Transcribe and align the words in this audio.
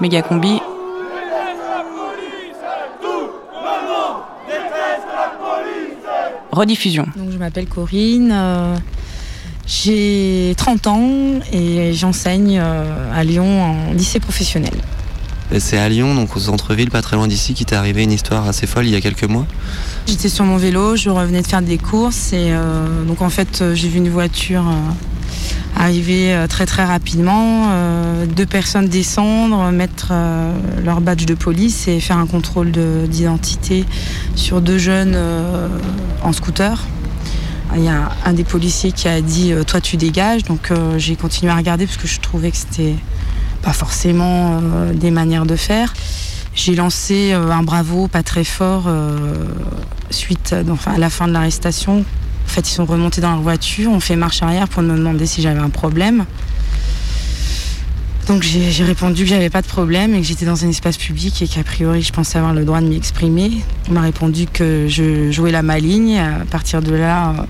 Méga 0.00 0.22
combi. 0.22 0.60
Rediffusion. 6.50 7.06
Donc, 7.16 7.30
je 7.30 7.38
m'appelle 7.38 7.66
Corinne, 7.66 8.30
euh, 8.30 8.76
j'ai 9.72 10.54
30 10.58 10.86
ans 10.86 11.10
et 11.50 11.94
j'enseigne 11.94 12.60
euh, 12.62 13.10
à 13.14 13.24
Lyon 13.24 13.62
en 13.62 13.92
lycée 13.94 14.20
professionnel. 14.20 14.74
C'est 15.58 15.78
à 15.78 15.88
Lyon, 15.88 16.14
donc 16.14 16.36
au 16.36 16.40
centre-ville, 16.40 16.90
pas 16.90 17.02
très 17.02 17.16
loin 17.16 17.26
d'ici, 17.26 17.54
qui 17.54 17.64
t'est 17.64 17.76
arrivé 17.76 18.02
une 18.02 18.12
histoire 18.12 18.46
assez 18.46 18.66
folle 18.66 18.86
il 18.86 18.92
y 18.92 18.96
a 18.96 19.00
quelques 19.00 19.24
mois? 19.24 19.46
J'étais 20.06 20.28
sur 20.28 20.44
mon 20.44 20.56
vélo, 20.56 20.96
je 20.96 21.10
revenais 21.10 21.42
de 21.42 21.46
faire 21.46 21.62
des 21.62 21.78
courses 21.78 22.32
et 22.32 22.52
euh, 22.52 23.04
donc 23.04 23.22
en 23.22 23.30
fait 23.30 23.64
j'ai 23.74 23.88
vu 23.88 23.98
une 23.98 24.08
voiture 24.08 24.64
arriver 25.76 26.44
très 26.48 26.66
très 26.66 26.84
rapidement, 26.84 27.70
deux 28.26 28.46
personnes 28.46 28.88
descendre, 28.88 29.70
mettre 29.72 30.12
leur 30.84 31.00
badge 31.00 31.24
de 31.24 31.34
police 31.34 31.88
et 31.88 31.98
faire 31.98 32.18
un 32.18 32.26
contrôle 32.26 32.72
d'identité 33.08 33.86
sur 34.36 34.60
deux 34.60 34.78
jeunes 34.78 35.18
en 36.22 36.32
scooter. 36.32 36.86
Il 37.74 37.84
y 37.84 37.88
a 37.88 38.10
un 38.24 38.32
des 38.32 38.44
policiers 38.44 38.92
qui 38.92 39.08
a 39.08 39.20
dit 39.20 39.54
Toi, 39.66 39.80
tu 39.80 39.96
dégages. 39.96 40.44
Donc, 40.44 40.70
euh, 40.70 40.98
j'ai 40.98 41.16
continué 41.16 41.50
à 41.50 41.56
regarder 41.56 41.86
parce 41.86 41.96
que 41.96 42.06
je 42.06 42.20
trouvais 42.20 42.50
que 42.50 42.56
c'était 42.56 42.96
pas 43.62 43.72
forcément 43.72 44.58
euh, 44.62 44.92
des 44.92 45.10
manières 45.10 45.46
de 45.46 45.56
faire. 45.56 45.94
J'ai 46.54 46.74
lancé 46.74 47.32
euh, 47.32 47.50
un 47.50 47.62
bravo 47.62 48.08
pas 48.08 48.22
très 48.22 48.44
fort 48.44 48.90
suite 50.10 50.54
à 50.86 50.98
la 50.98 51.10
fin 51.10 51.26
de 51.26 51.32
l'arrestation. 51.32 52.00
En 52.00 52.48
fait, 52.48 52.68
ils 52.68 52.74
sont 52.74 52.84
remontés 52.84 53.22
dans 53.22 53.30
leur 53.30 53.40
voiture, 53.40 53.90
on 53.90 54.00
fait 54.00 54.16
marche 54.16 54.42
arrière 54.42 54.68
pour 54.68 54.82
me 54.82 54.94
demander 54.94 55.26
si 55.26 55.40
j'avais 55.40 55.60
un 55.60 55.70
problème. 55.70 56.26
Donc 58.28 58.42
j'ai 58.42 58.84
répondu 58.84 59.24
que 59.24 59.28
j'avais 59.28 59.50
pas 59.50 59.62
de 59.62 59.66
problème 59.66 60.14
et 60.14 60.20
que 60.20 60.26
j'étais 60.26 60.46
dans 60.46 60.64
un 60.64 60.68
espace 60.68 60.96
public 60.96 61.42
et 61.42 61.48
qu'a 61.48 61.64
priori 61.64 62.02
je 62.02 62.12
pensais 62.12 62.38
avoir 62.38 62.54
le 62.54 62.64
droit 62.64 62.80
de 62.80 62.86
m'y 62.86 62.96
exprimer. 62.96 63.50
On 63.88 63.92
m'a 63.92 64.02
répondu 64.02 64.46
que 64.46 64.86
je 64.88 65.32
jouais 65.32 65.50
la 65.50 65.62
maligne. 65.62 66.18
À 66.18 66.44
partir 66.48 66.82
de 66.82 66.94
là, 66.94 67.46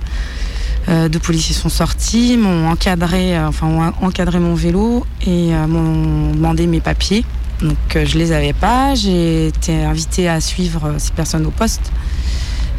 euh, 0.89 1.09
deux 1.09 1.19
policiers 1.19 1.55
sont 1.55 1.69
sortis, 1.69 2.39
m'ont 2.39 2.71
encadré, 2.71 3.37
euh, 3.37 3.49
enfin 3.49 3.93
encadré 4.01 4.39
mon 4.39 4.55
vélo 4.55 5.07
et 5.27 5.55
euh, 5.55 5.67
m'ont 5.67 6.33
demandé 6.33 6.67
mes 6.67 6.81
papiers. 6.81 7.25
Donc 7.61 7.77
je 8.05 8.19
les 8.19 8.33
avais 8.33 8.55
pas. 8.55 8.95
J'ai 8.95 9.49
été 9.49 9.85
invitée 9.85 10.29
à 10.29 10.41
suivre 10.41 10.95
ces 10.99 11.13
personnes 11.13 11.47
au 11.47 11.51
poste. 11.51 11.93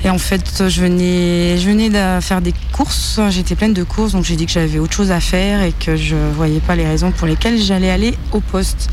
Et 0.06 0.10
en 0.10 0.18
fait, 0.18 0.68
je 0.68 0.82
venais, 0.82 1.58
je 1.58 1.70
venais 1.70 1.90
de 1.90 2.22
faire 2.22 2.42
des 2.42 2.54
courses. 2.74 3.22
J'étais 3.30 3.56
pleine 3.56 3.74
de 3.74 3.84
courses, 3.84 4.12
donc 4.12 4.26
j'ai 4.26 4.36
dit 4.36 4.46
que 4.46 4.52
j'avais 4.52 4.78
autre 4.80 4.94
chose 4.94 5.12
à 5.12 5.22
faire 5.22 5.64
et 5.64 5.72
que 5.72 5.96
je 5.96 6.16
voyais 6.36 6.60
pas 6.60 6.76
les 6.76 6.86
raisons 6.86 7.12
pour 7.12 7.26
lesquelles 7.26 7.58
j'allais 7.58 7.90
aller 7.90 8.14
au 8.34 8.42
poste. 8.42 8.90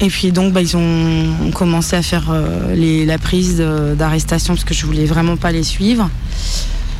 Et 0.00 0.08
puis 0.08 0.30
donc, 0.30 0.52
bah, 0.52 0.60
ils 0.60 0.76
ont 0.76 1.50
commencé 1.52 1.96
à 1.96 2.02
faire 2.02 2.28
euh, 2.30 3.04
la 3.06 3.18
prise 3.18 3.62
d'arrestation 3.96 4.54
parce 4.54 4.64
que 4.64 4.74
je 4.74 4.86
voulais 4.86 5.06
vraiment 5.06 5.36
pas 5.36 5.50
les 5.50 5.64
suivre. 5.64 6.08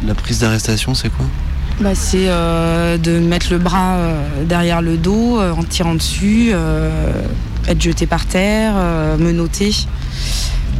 La 0.04 0.14
prise 0.14 0.40
d'arrestation, 0.40 0.94
c'est 0.94 1.10
quoi? 1.10 1.26
Bah, 1.80 1.94
C'est 1.94 2.26
euh, 2.26 2.98
de 2.98 3.18
mettre 3.18 3.52
le 3.52 3.58
bras 3.58 3.96
euh, 3.96 4.44
derrière 4.44 4.82
le 4.82 4.96
dos 4.96 5.38
en 5.40 5.62
tirant 5.62 5.94
dessus, 5.94 6.52
être 7.68 7.80
jeté 7.80 8.06
par 8.06 8.26
terre, 8.26 8.74
me 9.18 9.30
noter. 9.30 9.72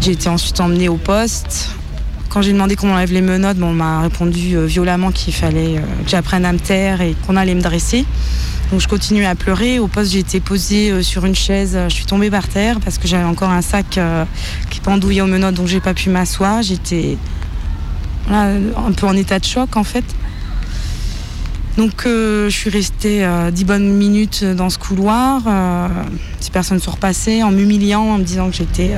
J'ai 0.00 0.12
été 0.12 0.28
ensuite 0.28 0.60
emmenée 0.60 0.88
au 0.88 0.96
poste. 0.96 1.70
Quand 2.36 2.42
j'ai 2.42 2.52
demandé 2.52 2.76
comment 2.76 2.92
on 2.92 2.96
enlève 2.96 3.14
les 3.14 3.22
menottes, 3.22 3.56
on 3.62 3.72
m'a 3.72 4.02
répondu 4.02 4.58
euh, 4.58 4.66
violemment 4.66 5.10
qu'il 5.10 5.32
fallait 5.32 5.78
euh, 5.78 5.80
que 6.04 6.10
j'apprenne 6.10 6.44
à 6.44 6.52
me 6.52 6.58
taire 6.58 7.00
et 7.00 7.16
qu'on 7.26 7.34
allait 7.34 7.54
me 7.54 7.62
dresser. 7.62 8.04
Donc 8.70 8.82
je 8.82 8.88
continuais 8.88 9.24
à 9.24 9.34
pleurer. 9.34 9.78
Au 9.78 9.88
poste, 9.88 10.12
j'ai 10.12 10.18
été 10.18 10.40
posée 10.40 10.90
euh, 10.90 11.02
sur 11.02 11.24
une 11.24 11.34
chaise. 11.34 11.78
Je 11.88 11.94
suis 11.94 12.04
tombée 12.04 12.30
par 12.30 12.46
terre 12.46 12.78
parce 12.84 12.98
que 12.98 13.08
j'avais 13.08 13.24
encore 13.24 13.48
un 13.48 13.62
sac 13.62 13.98
qui 14.68 14.80
pendouillait 14.80 15.22
aux 15.22 15.26
menottes, 15.26 15.54
donc 15.54 15.66
j'ai 15.66 15.80
pas 15.80 15.94
pu 15.94 16.10
m'asseoir. 16.10 16.60
J'étais 16.60 17.16
un 18.30 18.92
peu 18.94 19.06
en 19.06 19.16
état 19.16 19.38
de 19.38 19.44
choc 19.46 19.74
en 19.74 19.84
fait. 19.84 20.04
Donc 21.78 22.02
je 22.04 22.50
suis 22.50 22.68
restée 22.68 23.26
dix 23.50 23.64
bonnes 23.64 23.94
minutes 23.94 24.44
dans 24.44 24.68
ce 24.68 24.76
couloir. 24.76 25.40
ces 26.40 26.50
personnes 26.50 26.80
sont 26.80 26.90
repassées 26.90 27.42
en 27.42 27.50
m'humiliant, 27.50 28.02
en 28.02 28.18
me 28.18 28.24
disant 28.24 28.50
que 28.50 28.56
j'étais 28.56 28.90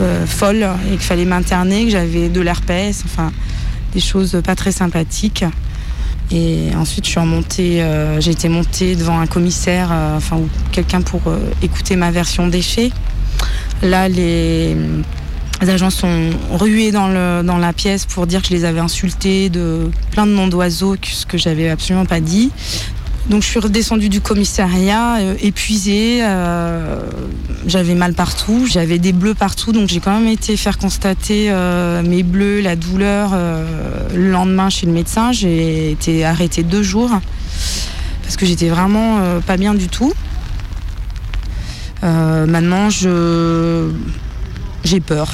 euh, 0.00 0.26
folle 0.26 0.66
et 0.86 0.90
qu'il 0.90 1.00
fallait 1.00 1.24
m'interner, 1.24 1.84
que 1.84 1.90
j'avais 1.90 2.28
de 2.28 2.40
l'herpès, 2.40 3.02
enfin 3.04 3.32
des 3.92 4.00
choses 4.00 4.40
pas 4.44 4.54
très 4.54 4.72
sympathiques. 4.72 5.44
Et 6.30 6.68
ensuite, 6.76 7.04
je 7.04 7.10
suis 7.10 7.20
remontée, 7.20 7.82
euh, 7.82 8.20
j'ai 8.20 8.30
été 8.30 8.48
montée 8.48 8.94
devant 8.94 9.18
un 9.18 9.26
commissaire, 9.26 9.88
euh, 9.90 10.16
enfin, 10.16 10.36
ou 10.36 10.48
quelqu'un 10.70 11.00
pour 11.00 11.22
écouter 11.60 11.96
ma 11.96 12.10
version 12.10 12.46
des. 12.46 12.62
Là, 13.82 14.08
les, 14.08 14.76
agents 15.60 15.90
sont 15.90 16.30
rués 16.52 16.92
dans, 16.92 17.08
le, 17.08 17.42
dans 17.42 17.58
la 17.58 17.72
pièce 17.72 18.06
pour 18.06 18.26
dire 18.26 18.42
que 18.42 18.48
je 18.48 18.54
les 18.54 18.64
avais 18.64 18.80
insultés 18.80 19.48
de 19.48 19.90
plein 20.12 20.26
de 20.26 20.32
noms 20.32 20.46
d'oiseaux, 20.46 20.96
ce 21.02 21.26
que 21.26 21.36
j'avais 21.36 21.68
absolument 21.68 22.06
pas 22.06 22.20
dit. 22.20 22.50
Donc 23.28 23.42
je 23.42 23.48
suis 23.48 23.60
redescendue 23.60 24.08
du 24.08 24.20
commissariat 24.20 25.18
euh, 25.18 25.34
épuisée, 25.40 26.20
euh, 26.22 27.00
j'avais 27.66 27.94
mal 27.94 28.14
partout, 28.14 28.66
j'avais 28.66 28.98
des 28.98 29.12
bleus 29.12 29.34
partout, 29.34 29.72
donc 29.72 29.88
j'ai 29.88 30.00
quand 30.00 30.18
même 30.18 30.28
été 30.28 30.56
faire 30.56 30.78
constater 30.78 31.50
euh, 31.50 32.02
mes 32.02 32.22
bleus, 32.22 32.60
la 32.60 32.76
douleur 32.76 33.32
le 34.14 34.30
lendemain 34.30 34.70
chez 34.70 34.86
le 34.86 34.92
médecin. 34.92 35.32
J'ai 35.32 35.92
été 35.92 36.24
arrêtée 36.24 36.62
deux 36.62 36.82
jours 36.82 37.10
parce 38.22 38.36
que 38.36 38.46
j'étais 38.46 38.68
vraiment 38.68 39.20
pas 39.46 39.56
bien 39.56 39.74
du 39.74 39.88
tout. 39.88 40.12
maintenant, 42.02 42.90
je 42.90 43.90
j'ai 44.82 45.00
peur. 45.00 45.28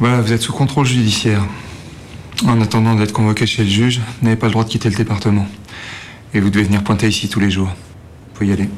Voilà, 0.00 0.20
vous 0.20 0.32
êtes 0.32 0.42
sous 0.42 0.52
contrôle 0.52 0.86
judiciaire. 0.86 1.42
En 2.46 2.60
attendant 2.60 2.94
d'être 2.94 3.12
convoqué 3.12 3.46
chez 3.46 3.64
le 3.64 3.70
juge, 3.70 3.98
vous 3.98 4.24
n'avez 4.24 4.36
pas 4.36 4.46
le 4.46 4.52
droit 4.52 4.64
de 4.64 4.70
quitter 4.70 4.88
le 4.88 4.96
département. 4.96 5.46
Et 6.32 6.40
vous 6.40 6.48
devez 6.50 6.64
venir 6.64 6.82
pointer 6.82 7.08
ici 7.08 7.28
tous 7.28 7.40
les 7.40 7.50
jours. 7.50 7.70
Faut 8.34 8.44
y 8.44 8.52
aller. 8.52 8.68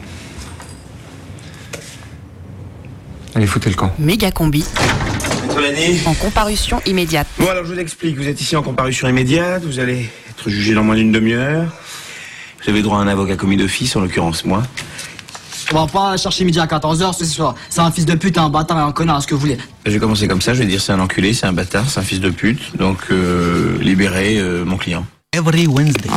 Allez, 3.35 3.47
foutez 3.47 3.71
le 3.71 3.77
camp. 3.77 3.93
Méga 3.99 4.31
combi. 4.31 4.65
En 6.07 6.15
comparution 6.15 6.81
immédiate. 6.87 7.29
Bon, 7.39 7.49
alors 7.49 7.65
je 7.65 7.73
vous 7.73 7.79
explique. 7.79 8.17
Vous 8.17 8.27
êtes 8.27 8.41
ici 8.41 8.57
en 8.57 8.63
comparution 8.63 9.09
immédiate. 9.09 9.63
Vous 9.65 9.79
allez 9.79 10.11
être 10.31 10.51
jugé 10.51 10.75
dans 10.75 10.83
moins 10.83 10.97
d'une 10.97 11.13
demi-heure. 11.13 11.73
Vous 12.63 12.71
avez 12.71 12.83
droit 12.83 12.99
à 12.99 13.03
un 13.03 13.09
avocat 13.09 13.37
commis 13.37 13.57
d'office, 13.57 13.95
en 13.95 14.01
l'occurrence 14.01 14.45
moi. 14.45 14.63
On 15.75 15.87
va 15.87 15.87
pas 15.87 16.17
chercher 16.19 16.45
midi 16.45 16.61
à 16.61 16.67
14h 16.67 17.17
ce 17.17 17.25
soir. 17.25 17.55
C'est 17.71 17.81
un 17.81 17.91
fils 17.91 18.05
de 18.05 18.15
pute, 18.15 18.37
un 18.37 18.51
bâtard 18.51 18.79
et 18.79 18.83
un 18.83 18.93
connard, 18.93 19.23
ce 19.23 19.27
que 19.27 19.35
vous 19.35 19.41
voulez. 19.41 19.59
Je 19.87 19.91
vais 19.91 19.99
commencer 19.99 20.29
comme 20.29 20.43
ça, 20.43 20.53
je 20.53 20.59
vais 20.59 20.67
dire 20.67 20.81
c'est 20.83 20.93
un 20.93 21.01
enculé, 21.01 21.33
c'est 21.33 21.47
un 21.47 21.53
bâtard, 21.53 21.89
c'est 21.89 21.99
un 22.01 22.03
fils 22.03 22.21
de 22.21 22.29
pute. 22.29 22.77
Donc, 22.77 22.99
euh, 23.11 23.79
libérez 23.81 24.39
euh, 24.39 24.65
mon 24.67 24.77
client. 24.77 25.07
Every 25.35 25.67
Wednesday. 25.67 26.11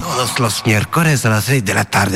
Todos 0.00 0.38
los 0.38 0.62
miércoles 0.66 1.18
a 1.24 1.28
las 1.28 1.44
6 1.44 1.62
de 1.62 1.72
la 1.74 1.84
tarde. 1.84 2.14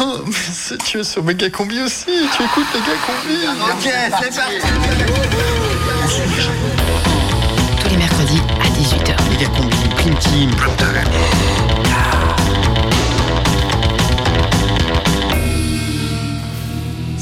Oh, 0.00 0.20
mais 0.26 0.78
tu 0.86 1.00
es 1.00 1.04
sur 1.04 1.24
Mega 1.24 1.50
Combi 1.50 1.80
aussi, 1.80 2.06
tu 2.36 2.42
écoutes 2.44 2.66
Mega 2.72 2.96
Combi. 3.04 3.34
Ok, 3.68 3.92
c'est 4.20 4.36
parti. 4.36 4.58
Tous 7.82 7.90
les 7.90 7.96
mercredis 7.96 8.42
à 8.60 8.68
18h. 8.78 9.16
Mega 9.30 9.46
Combi, 9.56 9.76
Prime 9.96 10.14
Team. 10.18 10.50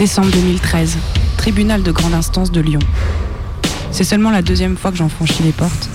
Décembre 0.00 0.30
2013, 0.30 0.96
tribunal 1.36 1.82
de 1.82 1.92
grande 1.92 2.14
instance 2.14 2.50
de 2.50 2.62
Lyon. 2.62 2.78
C'est 3.92 4.02
seulement 4.02 4.30
la 4.30 4.40
deuxième 4.40 4.78
fois 4.78 4.90
que 4.90 4.96
j'en 4.96 5.10
franchis 5.10 5.42
les 5.42 5.52
portes, 5.52 5.90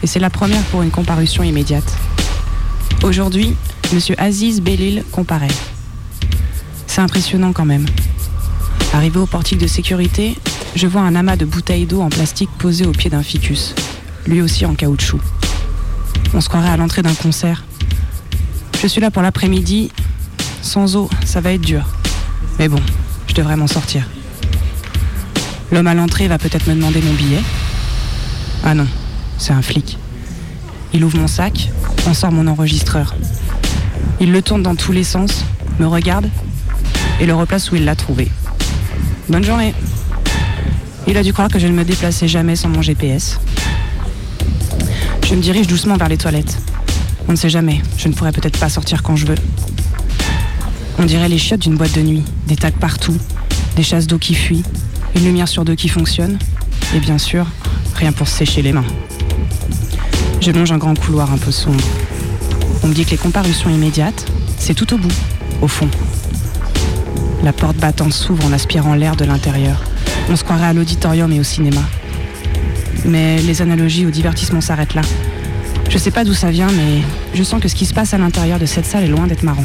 et 0.00 0.06
c'est 0.06 0.20
la 0.20 0.30
première 0.30 0.62
pour 0.66 0.82
une 0.82 0.92
comparution 0.92 1.42
immédiate. 1.42 1.92
Aujourd'hui, 3.02 3.56
Monsieur 3.92 4.14
Aziz 4.16 4.60
Bellil 4.60 5.02
comparaît. 5.10 5.50
C'est 6.86 7.00
impressionnant 7.00 7.52
quand 7.52 7.64
même. 7.64 7.84
Arrivé 8.92 9.18
au 9.18 9.26
portique 9.26 9.58
de 9.58 9.66
sécurité, 9.66 10.38
je 10.76 10.86
vois 10.86 11.00
un 11.00 11.16
amas 11.16 11.34
de 11.34 11.44
bouteilles 11.44 11.86
d'eau 11.86 12.00
en 12.00 12.10
plastique 12.10 12.50
posées 12.60 12.86
au 12.86 12.92
pied 12.92 13.10
d'un 13.10 13.24
ficus, 13.24 13.74
lui 14.24 14.40
aussi 14.40 14.66
en 14.66 14.76
caoutchouc. 14.76 15.18
On 16.32 16.40
se 16.40 16.48
croirait 16.48 16.70
à 16.70 16.76
l'entrée 16.76 17.02
d'un 17.02 17.14
concert. 17.14 17.64
Je 18.80 18.86
suis 18.86 19.00
là 19.00 19.10
pour 19.10 19.22
l'après-midi. 19.22 19.90
Sans 20.62 20.94
eau, 20.94 21.10
ça 21.24 21.40
va 21.40 21.54
être 21.54 21.62
dur. 21.62 21.84
Mais 22.60 22.68
bon, 22.68 22.80
devrais 23.38 23.56
m'en 23.56 23.68
sortir. 23.68 24.04
L'homme 25.70 25.86
à 25.86 25.94
l'entrée 25.94 26.26
va 26.26 26.38
peut-être 26.38 26.66
me 26.66 26.74
demander 26.74 27.00
mon 27.00 27.12
billet. 27.12 27.40
Ah 28.64 28.74
non, 28.74 28.86
c'est 29.38 29.52
un 29.52 29.62
flic. 29.62 29.96
Il 30.92 31.04
ouvre 31.04 31.18
mon 31.18 31.28
sac, 31.28 31.70
en 32.08 32.14
sort 32.14 32.32
mon 32.32 32.48
enregistreur. 32.48 33.14
Il 34.18 34.32
le 34.32 34.42
tourne 34.42 34.64
dans 34.64 34.74
tous 34.74 34.90
les 34.90 35.04
sens, 35.04 35.44
me 35.78 35.86
regarde 35.86 36.28
et 37.20 37.26
le 37.26 37.34
replace 37.34 37.70
où 37.70 37.76
il 37.76 37.84
l'a 37.84 37.94
trouvé. 37.94 38.28
Bonne 39.28 39.44
journée. 39.44 39.72
Il 41.06 41.16
a 41.16 41.22
dû 41.22 41.32
croire 41.32 41.48
que 41.48 41.60
je 41.60 41.68
ne 41.68 41.72
me 41.72 41.84
déplaçais 41.84 42.26
jamais 42.26 42.56
sans 42.56 42.68
mon 42.68 42.82
GPS. 42.82 43.38
Je 45.22 45.34
me 45.36 45.40
dirige 45.40 45.68
doucement 45.68 45.96
vers 45.96 46.08
les 46.08 46.18
toilettes. 46.18 46.58
On 47.28 47.32
ne 47.32 47.36
sait 47.36 47.50
jamais, 47.50 47.82
je 47.98 48.08
ne 48.08 48.14
pourrais 48.14 48.32
peut-être 48.32 48.58
pas 48.58 48.68
sortir 48.68 49.04
quand 49.04 49.14
je 49.14 49.26
veux. 49.26 49.38
On 51.00 51.04
dirait 51.04 51.28
les 51.28 51.38
chiottes 51.38 51.60
d'une 51.60 51.76
boîte 51.76 51.94
de 51.94 52.02
nuit, 52.02 52.24
des 52.48 52.56
tacs 52.56 52.76
partout, 52.76 53.16
des 53.76 53.84
chasses 53.84 54.08
d'eau 54.08 54.18
qui 54.18 54.34
fuient, 54.34 54.64
une 55.14 55.24
lumière 55.24 55.46
sur 55.46 55.64
deux 55.64 55.76
qui 55.76 55.88
fonctionne, 55.88 56.38
et 56.92 56.98
bien 56.98 57.18
sûr, 57.18 57.46
rien 57.94 58.10
pour 58.10 58.26
sécher 58.26 58.62
les 58.62 58.72
mains. 58.72 58.84
Je 60.40 60.50
longe 60.50 60.72
un 60.72 60.78
grand 60.78 60.98
couloir 60.98 61.32
un 61.32 61.38
peu 61.38 61.52
sombre. 61.52 61.84
On 62.82 62.88
me 62.88 62.94
dit 62.94 63.04
que 63.04 63.10
les 63.10 63.16
comparutions 63.16 63.70
immédiates, 63.70 64.26
c'est 64.58 64.74
tout 64.74 64.92
au 64.92 64.98
bout, 64.98 65.12
au 65.62 65.68
fond. 65.68 65.88
La 67.44 67.52
porte 67.52 67.76
battante 67.76 68.12
s'ouvre 68.12 68.44
en 68.44 68.52
aspirant 68.52 68.94
l'air 68.94 69.14
de 69.14 69.24
l'intérieur. 69.24 69.84
On 70.28 70.34
se 70.34 70.42
croirait 70.42 70.66
à 70.66 70.72
l'auditorium 70.72 71.30
et 71.30 71.38
au 71.38 71.44
cinéma. 71.44 71.82
Mais 73.04 73.40
les 73.42 73.62
analogies 73.62 74.04
au 74.04 74.10
divertissement 74.10 74.60
s'arrêtent 74.60 74.94
là. 74.94 75.02
Je 75.88 75.96
sais 75.96 76.10
pas 76.10 76.24
d'où 76.24 76.34
ça 76.34 76.50
vient, 76.50 76.70
mais 76.72 77.02
je 77.34 77.42
sens 77.44 77.62
que 77.62 77.68
ce 77.68 77.76
qui 77.76 77.86
se 77.86 77.94
passe 77.94 78.14
à 78.14 78.18
l'intérieur 78.18 78.58
de 78.58 78.66
cette 78.66 78.84
salle 78.84 79.04
est 79.04 79.08
loin 79.08 79.28
d'être 79.28 79.44
marrant. 79.44 79.64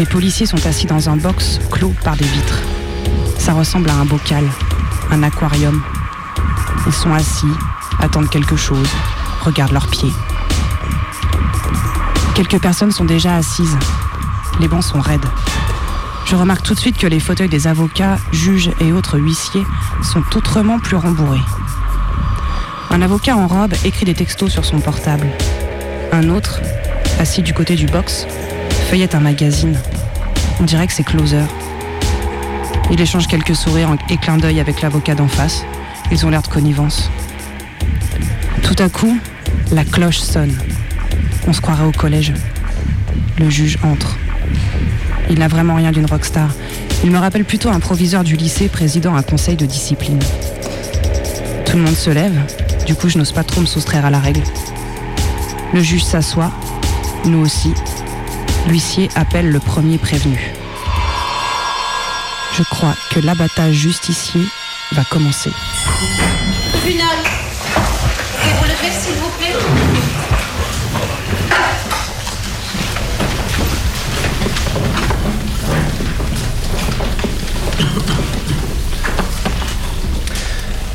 Des 0.00 0.06
policiers 0.06 0.46
sont 0.46 0.66
assis 0.66 0.86
dans 0.86 1.10
un 1.10 1.18
box 1.18 1.60
clos 1.70 1.92
par 2.02 2.16
des 2.16 2.24
vitres. 2.24 2.62
Ça 3.38 3.52
ressemble 3.52 3.90
à 3.90 3.96
un 3.96 4.06
bocal, 4.06 4.48
un 5.10 5.22
aquarium. 5.22 5.82
Ils 6.86 6.92
sont 6.94 7.12
assis, 7.12 7.52
attendent 7.98 8.30
quelque 8.30 8.56
chose, 8.56 8.88
regardent 9.42 9.72
leurs 9.72 9.88
pieds. 9.88 10.10
Quelques 12.34 12.58
personnes 12.62 12.92
sont 12.92 13.04
déjà 13.04 13.36
assises. 13.36 13.76
Les 14.58 14.68
bancs 14.68 14.84
sont 14.84 15.00
raides. 15.00 15.26
Je 16.24 16.34
remarque 16.34 16.62
tout 16.62 16.72
de 16.72 16.80
suite 16.80 16.96
que 16.96 17.06
les 17.06 17.20
fauteuils 17.20 17.50
des 17.50 17.66
avocats, 17.66 18.16
juges 18.32 18.70
et 18.80 18.94
autres 18.94 19.18
huissiers 19.18 19.66
sont 20.02 20.24
autrement 20.34 20.78
plus 20.78 20.96
rembourrés. 20.96 21.44
Un 22.88 23.02
avocat 23.02 23.36
en 23.36 23.46
robe 23.46 23.74
écrit 23.84 24.06
des 24.06 24.14
textos 24.14 24.50
sur 24.50 24.64
son 24.64 24.80
portable. 24.80 25.26
Un 26.10 26.30
autre, 26.30 26.62
assis 27.18 27.42
du 27.42 27.52
côté 27.52 27.76
du 27.76 27.84
box, 27.84 28.26
feuillette 28.90 29.14
un 29.14 29.20
magazine. 29.20 29.76
On 30.58 30.64
dirait 30.64 30.88
que 30.88 30.92
c'est 30.92 31.04
Closer. 31.04 31.44
Il 32.90 33.00
échange 33.00 33.28
quelques 33.28 33.54
sourires 33.54 33.94
et 34.08 34.16
clins 34.16 34.36
d'œil 34.36 34.58
avec 34.58 34.82
l'avocat 34.82 35.14
d'en 35.14 35.28
face. 35.28 35.64
Ils 36.10 36.26
ont 36.26 36.30
l'air 36.30 36.42
de 36.42 36.48
connivence. 36.48 37.08
Tout 38.64 38.74
à 38.80 38.88
coup, 38.88 39.16
la 39.70 39.84
cloche 39.84 40.18
sonne. 40.18 40.58
On 41.46 41.52
se 41.52 41.60
croirait 41.60 41.84
au 41.84 41.92
collège. 41.92 42.32
Le 43.38 43.48
juge 43.48 43.78
entre. 43.84 44.18
Il 45.30 45.38
n'a 45.38 45.46
vraiment 45.46 45.76
rien 45.76 45.92
d'une 45.92 46.06
rockstar. 46.06 46.52
Il 47.04 47.12
me 47.12 47.18
rappelle 47.18 47.44
plutôt 47.44 47.68
un 47.68 47.78
proviseur 47.78 48.24
du 48.24 48.34
lycée 48.34 48.66
présidant 48.66 49.14
un 49.14 49.22
conseil 49.22 49.54
de 49.54 49.66
discipline. 49.66 50.18
Tout 51.64 51.76
le 51.76 51.84
monde 51.84 51.94
se 51.94 52.10
lève, 52.10 52.36
du 52.86 52.96
coup 52.96 53.08
je 53.08 53.18
n'ose 53.18 53.30
pas 53.30 53.44
trop 53.44 53.60
me 53.60 53.66
soustraire 53.66 54.04
à 54.04 54.10
la 54.10 54.18
règle. 54.18 54.42
Le 55.72 55.80
juge 55.80 56.02
s'assoit, 56.02 56.50
nous 57.24 57.38
aussi. 57.38 57.72
L'huissier 58.68 59.08
appelle 59.14 59.50
le 59.50 59.58
premier 59.58 59.98
prévenu. 59.98 60.52
Je 62.52 62.62
crois 62.62 62.94
que 63.10 63.20
l'abattage 63.20 63.74
justicier 63.74 64.42
va 64.92 65.04
commencer. 65.04 65.50
Tribunal, 66.72 67.06
pouvez-vous 68.40 68.64
lever 68.64 68.92
s'il 68.92 69.14
vous 69.14 69.30
plaît 69.38 69.54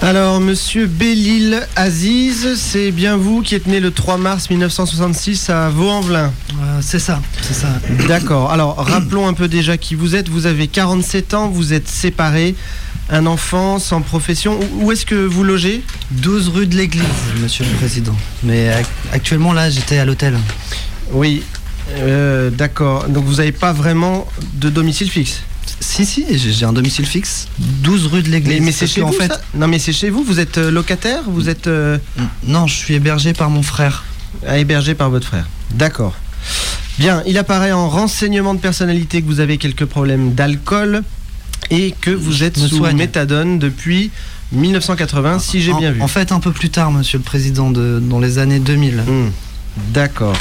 Alors, 0.02 0.40
monsieur 0.40 0.86
Bellil 0.86 1.66
Aziz, 1.76 2.56
c'est 2.58 2.92
bien 2.92 3.18
vous 3.18 3.42
qui 3.42 3.56
êtes 3.56 3.66
né 3.66 3.80
le 3.80 3.90
3 3.90 4.18
mars 4.18 4.52
1966 4.52 5.50
à 5.50 5.70
Vaux-en-Velin 5.70 6.32
c'est 6.82 7.00
ça, 7.00 7.22
c'est 7.42 7.54
ça. 7.54 7.68
D'accord. 8.08 8.52
Alors, 8.52 8.78
rappelons 8.78 9.28
un 9.28 9.34
peu 9.34 9.48
déjà 9.48 9.78
qui 9.78 9.96
vous 9.96 10.16
êtes. 10.16 10.30
Vous 10.30 10.46
avez 10.46 10.68
47 10.68 11.34
ans, 11.34 11.50
vous 11.50 11.74
êtes 11.74 11.88
séparé, 11.88 12.56
un 13.10 13.26
enfant 13.26 13.80
sans 13.80 14.02
profession. 14.02 14.60
Où 14.80 14.92
est-ce 14.92 15.06
que 15.06 15.16
vous 15.16 15.44
logez? 15.44 15.84
12 16.12 16.50
rue 16.50 16.68
de 16.68 16.76
l'Église, 16.76 17.04
monsieur 17.42 17.66
le 17.66 17.72
président. 17.78 18.16
Mais 18.44 18.70
ac- 18.70 18.86
actuellement, 19.12 19.54
là, 19.54 19.70
j'étais 19.70 19.98
à 19.98 20.06
l'hôtel. 20.06 20.38
Oui. 21.12 21.44
Euh, 21.98 22.50
D'accord. 22.50 23.08
Donc, 23.10 23.26
vous 23.26 23.36
n'avez 23.36 23.52
pas 23.52 23.74
vraiment 23.74 24.28
de 24.56 24.70
domicile 24.70 25.10
fixe? 25.10 25.42
Si, 25.80 26.06
si, 26.06 26.26
j'ai 26.38 26.66
un 26.66 26.74
domicile 26.74 27.06
fixe. 27.06 27.48
12 27.60 28.08
rue 28.08 28.22
de 28.24 28.30
l'Église. 28.30 28.62
mais 28.62 28.72
c'est 28.72 28.88
chez 28.88 29.02
vous 29.02 29.12
fait, 29.12 29.28
ça? 29.28 29.42
Non, 29.56 29.68
mais 29.68 29.78
c'est 29.80 29.94
chez 29.94 30.10
vous. 30.10 30.24
Vous 30.24 30.40
êtes 30.40 30.58
euh, 30.58 30.72
locataire? 30.72 31.22
Vous 31.28 31.50
êtes 31.50 31.68
euh, 31.68 31.98
Non, 32.48 32.66
je 32.66 32.76
suis 32.76 32.94
hébergé 32.94 33.34
par 33.34 33.50
mon 33.50 33.62
frère. 33.62 34.04
ah, 34.48 34.58
hébergé 34.58 34.96
par 34.96 35.10
votre 35.10 35.28
frère. 35.28 35.46
D'accord. 35.72 36.16
Bien, 36.98 37.22
il 37.26 37.38
apparaît 37.38 37.72
en 37.74 37.90
renseignement 37.90 38.54
de 38.54 38.60
personnalité 38.60 39.22
que 39.22 39.28
vous 39.28 39.40
avez 39.42 39.58
quelques 39.58 39.86
problèmes 39.86 40.34
d'alcool 40.34 41.04
et 41.72 41.94
que 42.00 42.12
vous 42.12 42.44
êtes 42.44 42.58
sous 42.58 42.78
soigne. 42.78 42.96
méthadone 42.98 43.60
depuis 43.60 44.12
1980, 44.52 45.40
si 45.40 45.62
j'ai 45.62 45.74
En- 45.74 45.80
bien 45.80 45.92
vu. 45.92 46.02
En 46.02 46.08
fait, 46.08 46.32
un 46.32 46.40
peu 46.40 46.52
plus 46.52 46.70
tard, 46.70 46.92
monsieur 46.92 47.18
le 47.18 47.24
président, 47.24 47.70
de, 47.72 48.00
dans 48.00 48.20
les 48.20 48.38
années 48.38 48.60
2000. 48.60 48.98
Hmm, 49.06 49.30
D'accord. 49.94 50.36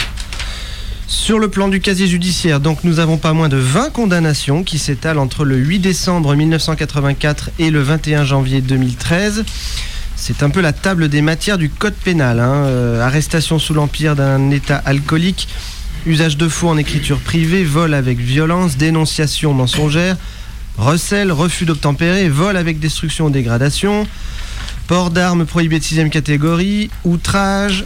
Sur 1.06 1.38
le 1.38 1.48
plan 1.48 1.68
du 1.68 1.80
casier 1.80 2.06
judiciaire, 2.06 2.60
donc 2.60 2.82
nous 2.84 2.98
avons 2.98 3.18
pas 3.18 3.32
moins 3.32 3.48
de 3.48 3.56
20 3.56 3.90
condamnations 3.92 4.62
qui 4.64 4.78
s'étalent 4.78 5.18
entre 5.18 5.44
le 5.44 5.56
8 5.56 5.78
décembre 5.80 6.34
1984 6.34 7.50
et 7.58 7.70
le 7.70 7.82
21 7.82 8.24
janvier 8.24 8.60
2013. 8.60 9.44
C'est 10.16 10.42
un 10.42 10.50
peu 10.50 10.60
la 10.60 10.72
table 10.72 11.08
des 11.08 11.20
matières 11.20 11.58
du 11.58 11.68
code 11.68 11.94
pénal. 11.94 12.40
hein. 12.40 12.64
Euh, 12.66 13.02
arrestation 13.04 13.58
sous 13.58 13.74
l'empire 13.74 14.16
d'un 14.16 14.50
état 14.50 14.80
alcoolique, 14.86 15.48
usage 16.06 16.36
de 16.36 16.48
faux 16.48 16.68
en 16.68 16.76
écriture 16.76 17.18
privée, 17.18 17.64
vol 17.64 17.94
avec 17.94 18.18
violence, 18.18 18.76
dénonciation 18.76 19.54
mensongère, 19.54 20.16
recel, 20.76 21.32
refus 21.32 21.64
d'obtempérer, 21.64 22.28
vol 22.28 22.56
avec 22.56 22.78
destruction 22.78 23.26
ou 23.26 23.30
dégradation, 23.30 24.06
port 24.86 25.10
d'armes 25.10 25.46
prohibé 25.46 25.78
de 25.78 25.84
sixième 25.84 26.10
catégorie, 26.10 26.90
outrage, 27.04 27.84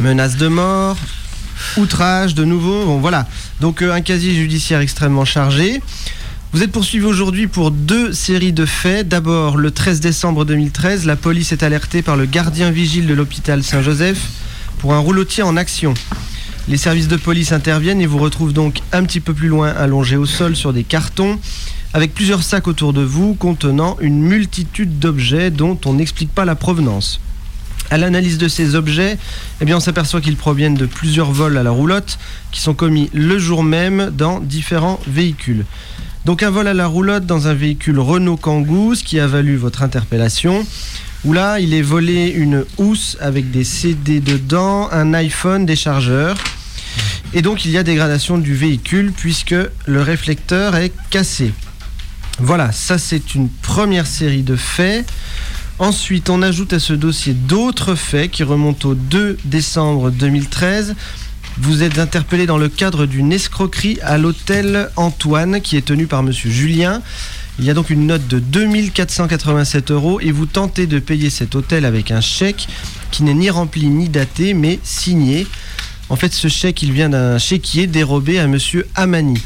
menace 0.00 0.36
de 0.36 0.48
mort, 0.48 0.96
outrage 1.76 2.34
de 2.34 2.44
nouveau. 2.44 2.86
Bon 2.86 2.98
voilà. 2.98 3.26
Donc 3.60 3.82
euh, 3.82 3.92
un 3.92 4.00
casier 4.00 4.34
judiciaire 4.34 4.80
extrêmement 4.80 5.24
chargé. 5.24 5.82
Vous 6.52 6.62
êtes 6.62 6.72
poursuivi 6.72 7.06
aujourd'hui 7.06 7.46
pour 7.46 7.70
deux 7.70 8.12
séries 8.12 8.52
de 8.52 8.66
faits. 8.66 9.08
D'abord, 9.08 9.56
le 9.56 9.70
13 9.70 10.00
décembre 10.00 10.44
2013, 10.44 11.06
la 11.06 11.16
police 11.16 11.52
est 11.52 11.62
alertée 11.62 12.02
par 12.02 12.16
le 12.16 12.26
gardien 12.26 12.70
vigile 12.70 13.06
de 13.06 13.14
l'hôpital 13.14 13.62
Saint-Joseph 13.62 14.18
pour 14.78 14.92
un 14.92 14.98
roulotier 14.98 15.42
en 15.42 15.56
action. 15.56 15.94
Les 16.68 16.76
services 16.76 17.08
de 17.08 17.16
police 17.16 17.50
interviennent 17.52 18.00
et 18.00 18.06
vous 18.06 18.18
retrouvent 18.18 18.52
donc 18.52 18.80
un 18.92 19.02
petit 19.02 19.20
peu 19.20 19.34
plus 19.34 19.48
loin 19.48 19.68
allongé 19.68 20.16
au 20.16 20.26
sol 20.26 20.54
sur 20.54 20.72
des 20.72 20.84
cartons 20.84 21.38
avec 21.92 22.14
plusieurs 22.14 22.42
sacs 22.42 22.68
autour 22.68 22.92
de 22.92 23.02
vous 23.02 23.34
contenant 23.34 23.96
une 24.00 24.22
multitude 24.22 24.98
d'objets 24.98 25.50
dont 25.50 25.78
on 25.84 25.94
n'explique 25.94 26.32
pas 26.32 26.44
la 26.44 26.54
provenance. 26.54 27.20
À 27.90 27.98
l'analyse 27.98 28.38
de 28.38 28.48
ces 28.48 28.74
objets, 28.76 29.18
eh 29.60 29.74
on 29.74 29.80
s'aperçoit 29.80 30.20
qu'ils 30.20 30.36
proviennent 30.36 30.76
de 30.76 30.86
plusieurs 30.86 31.32
vols 31.32 31.58
à 31.58 31.62
la 31.62 31.72
roulotte 31.72 32.18
qui 32.52 32.60
sont 32.60 32.74
commis 32.74 33.10
le 33.12 33.38
jour 33.38 33.64
même 33.64 34.10
dans 34.16 34.40
différents 34.40 35.00
véhicules. 35.06 35.66
Donc 36.24 36.44
un 36.44 36.50
vol 36.50 36.68
à 36.68 36.74
la 36.74 36.86
roulotte 36.86 37.26
dans 37.26 37.48
un 37.48 37.54
véhicule 37.54 37.98
Renault 37.98 38.36
Kangoo, 38.36 38.94
ce 38.94 39.02
qui 39.02 39.18
a 39.18 39.26
valu 39.26 39.56
votre 39.56 39.82
interpellation, 39.82 40.64
où 41.24 41.32
là, 41.32 41.60
il 41.60 41.74
est 41.74 41.82
volé 41.82 42.28
une 42.28 42.64
housse 42.78 43.16
avec 43.20 43.50
des 43.50 43.64
CD 43.64 44.20
dedans, 44.20 44.88
un 44.90 45.14
iPhone, 45.14 45.66
des 45.66 45.76
chargeurs. 45.76 46.36
Et 47.34 47.42
donc 47.42 47.64
il 47.64 47.70
y 47.70 47.78
a 47.78 47.82
dégradation 47.82 48.36
du 48.38 48.54
véhicule 48.54 49.12
puisque 49.16 49.54
le 49.86 50.02
réflecteur 50.02 50.76
est 50.76 50.92
cassé. 51.10 51.52
Voilà, 52.38 52.72
ça 52.72 52.98
c'est 52.98 53.34
une 53.34 53.48
première 53.48 54.06
série 54.06 54.42
de 54.42 54.56
faits. 54.56 55.06
Ensuite, 55.78 56.30
on 56.30 56.42
ajoute 56.42 56.74
à 56.74 56.78
ce 56.78 56.92
dossier 56.92 57.32
d'autres 57.32 57.94
faits 57.94 58.30
qui 58.30 58.42
remontent 58.42 58.90
au 58.90 58.94
2 58.94 59.38
décembre 59.44 60.10
2013. 60.10 60.94
Vous 61.58 61.82
êtes 61.82 61.98
interpellé 61.98 62.46
dans 62.46 62.58
le 62.58 62.68
cadre 62.68 63.06
d'une 63.06 63.32
escroquerie 63.32 63.98
à 64.02 64.18
l'hôtel 64.18 64.90
Antoine 64.96 65.60
qui 65.60 65.76
est 65.76 65.84
tenu 65.84 66.06
par 66.06 66.22
monsieur 66.22 66.50
Julien. 66.50 67.02
Il 67.58 67.66
y 67.66 67.70
a 67.70 67.74
donc 67.74 67.90
une 67.90 68.06
note 68.06 68.26
de 68.28 68.38
2487 68.38 69.90
euros 69.90 70.20
et 70.20 70.32
vous 70.32 70.46
tentez 70.46 70.86
de 70.86 70.98
payer 70.98 71.28
cet 71.28 71.54
hôtel 71.54 71.84
avec 71.84 72.10
un 72.10 72.22
chèque 72.22 72.66
qui 73.10 73.22
n'est 73.22 73.34
ni 73.34 73.50
rempli 73.50 73.86
ni 73.86 74.08
daté 74.08 74.54
mais 74.54 74.80
signé. 74.82 75.46
En 76.08 76.16
fait, 76.16 76.32
ce 76.32 76.48
chèque, 76.48 76.82
il 76.82 76.92
vient 76.92 77.10
d'un 77.10 77.38
chéquier 77.38 77.86
dérobé 77.86 78.38
à 78.38 78.46
monsieur 78.46 78.86
Amani. 78.94 79.40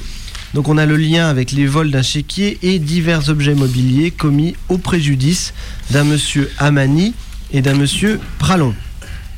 Donc 0.55 0.69
on 0.69 0.79
a 0.79 0.87
le 0.87 0.97
lien 0.97 1.29
avec 1.29 1.53
les 1.53 1.67
vols 1.67 1.91
d'un 1.91 2.03
chéquier 2.03 2.59
et 2.63 2.79
divers 2.79 3.29
objets 3.29 3.55
mobiliers 3.55 4.11
commis 4.11 4.55
au 4.69 4.79
préjudice 4.79 5.53
d'un 5.91 6.05
monsieur 6.05 6.51
Amani 6.59 7.13
et 7.53 7.61
d'un 7.61 7.75
monsieur 7.75 8.21
Pralon. 8.39 8.75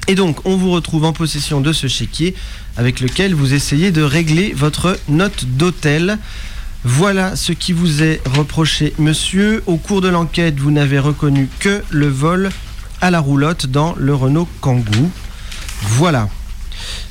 Et 0.06 0.14
donc 0.14 0.46
on 0.46 0.56
vous 0.56 0.70
retrouve 0.70 1.04
en 1.04 1.12
possession 1.12 1.60
de 1.60 1.72
ce 1.72 1.86
chéquier 1.86 2.34
avec 2.76 3.00
lequel 3.00 3.34
vous 3.34 3.54
essayez 3.54 3.90
de 3.90 4.02
régler 4.02 4.52
votre 4.54 4.98
note 5.08 5.44
d'hôtel. 5.46 6.18
Voilà 6.84 7.34
ce 7.34 7.52
qui 7.52 7.72
vous 7.72 8.02
est 8.02 8.20
reproché, 8.36 8.94
monsieur. 8.98 9.62
Au 9.66 9.76
cours 9.76 10.00
de 10.00 10.08
l'enquête, 10.08 10.58
vous 10.58 10.70
n'avez 10.70 10.98
reconnu 10.98 11.48
que 11.58 11.82
le 11.90 12.06
vol 12.06 12.50
à 13.00 13.10
la 13.10 13.20
roulotte 13.20 13.66
dans 13.66 13.94
le 13.98 14.14
Renault 14.14 14.48
Kangoo. 14.60 15.10
Voilà. 15.82 16.28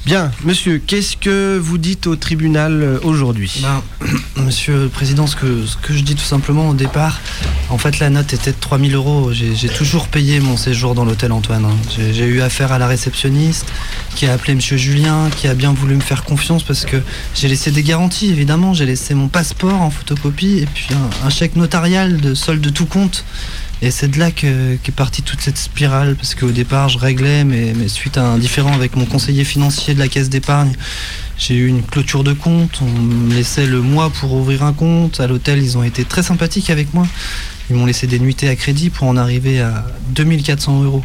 Bien, 0.06 0.32
monsieur, 0.44 0.78
qu'est-ce 0.86 1.18
que 1.18 1.58
vous 1.58 1.78
dites 1.78 2.08
au 2.08 2.16
tribunal 2.16 2.82
euh, 2.82 3.00
aujourd'hui? 3.04 3.62
Ben, 3.62 3.82
Monsieur 4.46 4.84
le 4.84 4.88
Président, 4.88 5.28
ce 5.28 5.36
que, 5.36 5.66
je 5.90 6.00
dis 6.02 6.16
tout 6.16 6.24
simplement 6.24 6.70
au 6.70 6.74
départ, 6.74 7.20
en 7.70 7.78
fait 7.78 8.00
la 8.00 8.10
note 8.10 8.32
était 8.34 8.52
de 8.52 8.58
3000 8.60 8.96
euros. 8.96 9.32
J'ai 9.34 9.68
toujours 9.68 10.08
payé 10.08 10.40
mon 10.40 10.56
séjour 10.56 10.96
dans 10.96 11.04
l'hôtel 11.04 11.32
Antoine. 11.32 11.66
hein. 11.66 11.76
J'ai 11.96 12.14
j'ai 12.14 12.26
eu 12.26 12.42
affaire 12.42 12.72
à 12.72 12.78
la 12.80 12.88
réceptionniste 12.88 13.66
qui 14.16 14.26
a 14.26 14.34
appelé 14.34 14.56
Monsieur 14.56 14.78
Julien, 14.78 15.30
qui 15.36 15.48
a 15.48 15.54
bien 15.54 15.74
voulu 15.74 15.96
me 15.96 16.02
faire 16.02 16.24
confiance 16.24 16.64
parce 16.64 16.86
que 16.86 16.98
j'ai 17.36 17.48
laissé 17.48 17.72
des 17.72 17.84
garanties 17.84 18.30
évidemment. 18.30 18.74
J'ai 18.74 18.86
laissé 18.86 19.14
mon 19.14 19.28
passeport 19.28 19.82
en 19.82 19.90
photocopie 19.90 20.60
et 20.60 20.66
puis 20.68 20.88
un, 20.94 21.28
un 21.28 21.30
chèque 21.30 21.56
notarial 21.58 22.18
de 22.22 22.34
solde 22.34 22.62
de 22.62 22.70
tout 22.70 22.86
compte. 22.86 23.26
Et 23.84 23.92
c'est 23.92 24.08
de 24.08 24.18
là 24.18 24.32
que- 24.32 24.76
qu'est 24.78 24.92
partie 24.92 25.22
toute 25.22 25.40
cette 25.40 25.58
spirale, 25.58 26.16
parce 26.16 26.34
qu'au 26.34 26.50
départ, 26.50 26.90
je 26.90 26.98
réglais, 26.98 27.44
mais, 27.44 27.74
suite 27.88 28.18
à 28.18 28.24
un 28.26 28.38
différend 28.40 28.74
avec 28.74 28.96
mon 28.96 29.06
conseiller 29.06 29.44
financier 29.44 29.94
de 29.94 30.00
la 30.00 30.08
caisse 30.08 30.30
d'épargne, 30.30 30.74
j'ai 31.38 31.54
eu 31.56 31.68
une 31.68 31.84
clôture 31.84 32.24
de 32.24 32.34
compte. 32.34 32.80
On 32.82 32.86
me 32.90 33.34
laissait 33.36 33.68
le 33.68 33.82
mois 33.82 34.10
pour 34.10 34.34
ouvrir 34.34 34.64
un 34.64 34.74
compte. 34.74 35.20
À 35.20 35.28
l'hôtel, 35.28 35.62
ils 35.62 35.78
ont 35.78 35.84
été 35.84 36.04
très 36.06 36.24
sympathiques 36.24 36.72
avec 36.72 36.96
moi. 36.96 37.06
Ils 37.70 37.76
m'ont 37.76 37.86
laissé 37.86 38.08
des 38.08 38.18
nuitées 38.18 38.50
à 38.50 38.56
crédit 38.56 38.90
pour 38.90 39.08
en 39.08 39.16
arriver 39.16 39.60
à 39.62 39.86
2400 40.16 40.82
euros. 40.84 41.04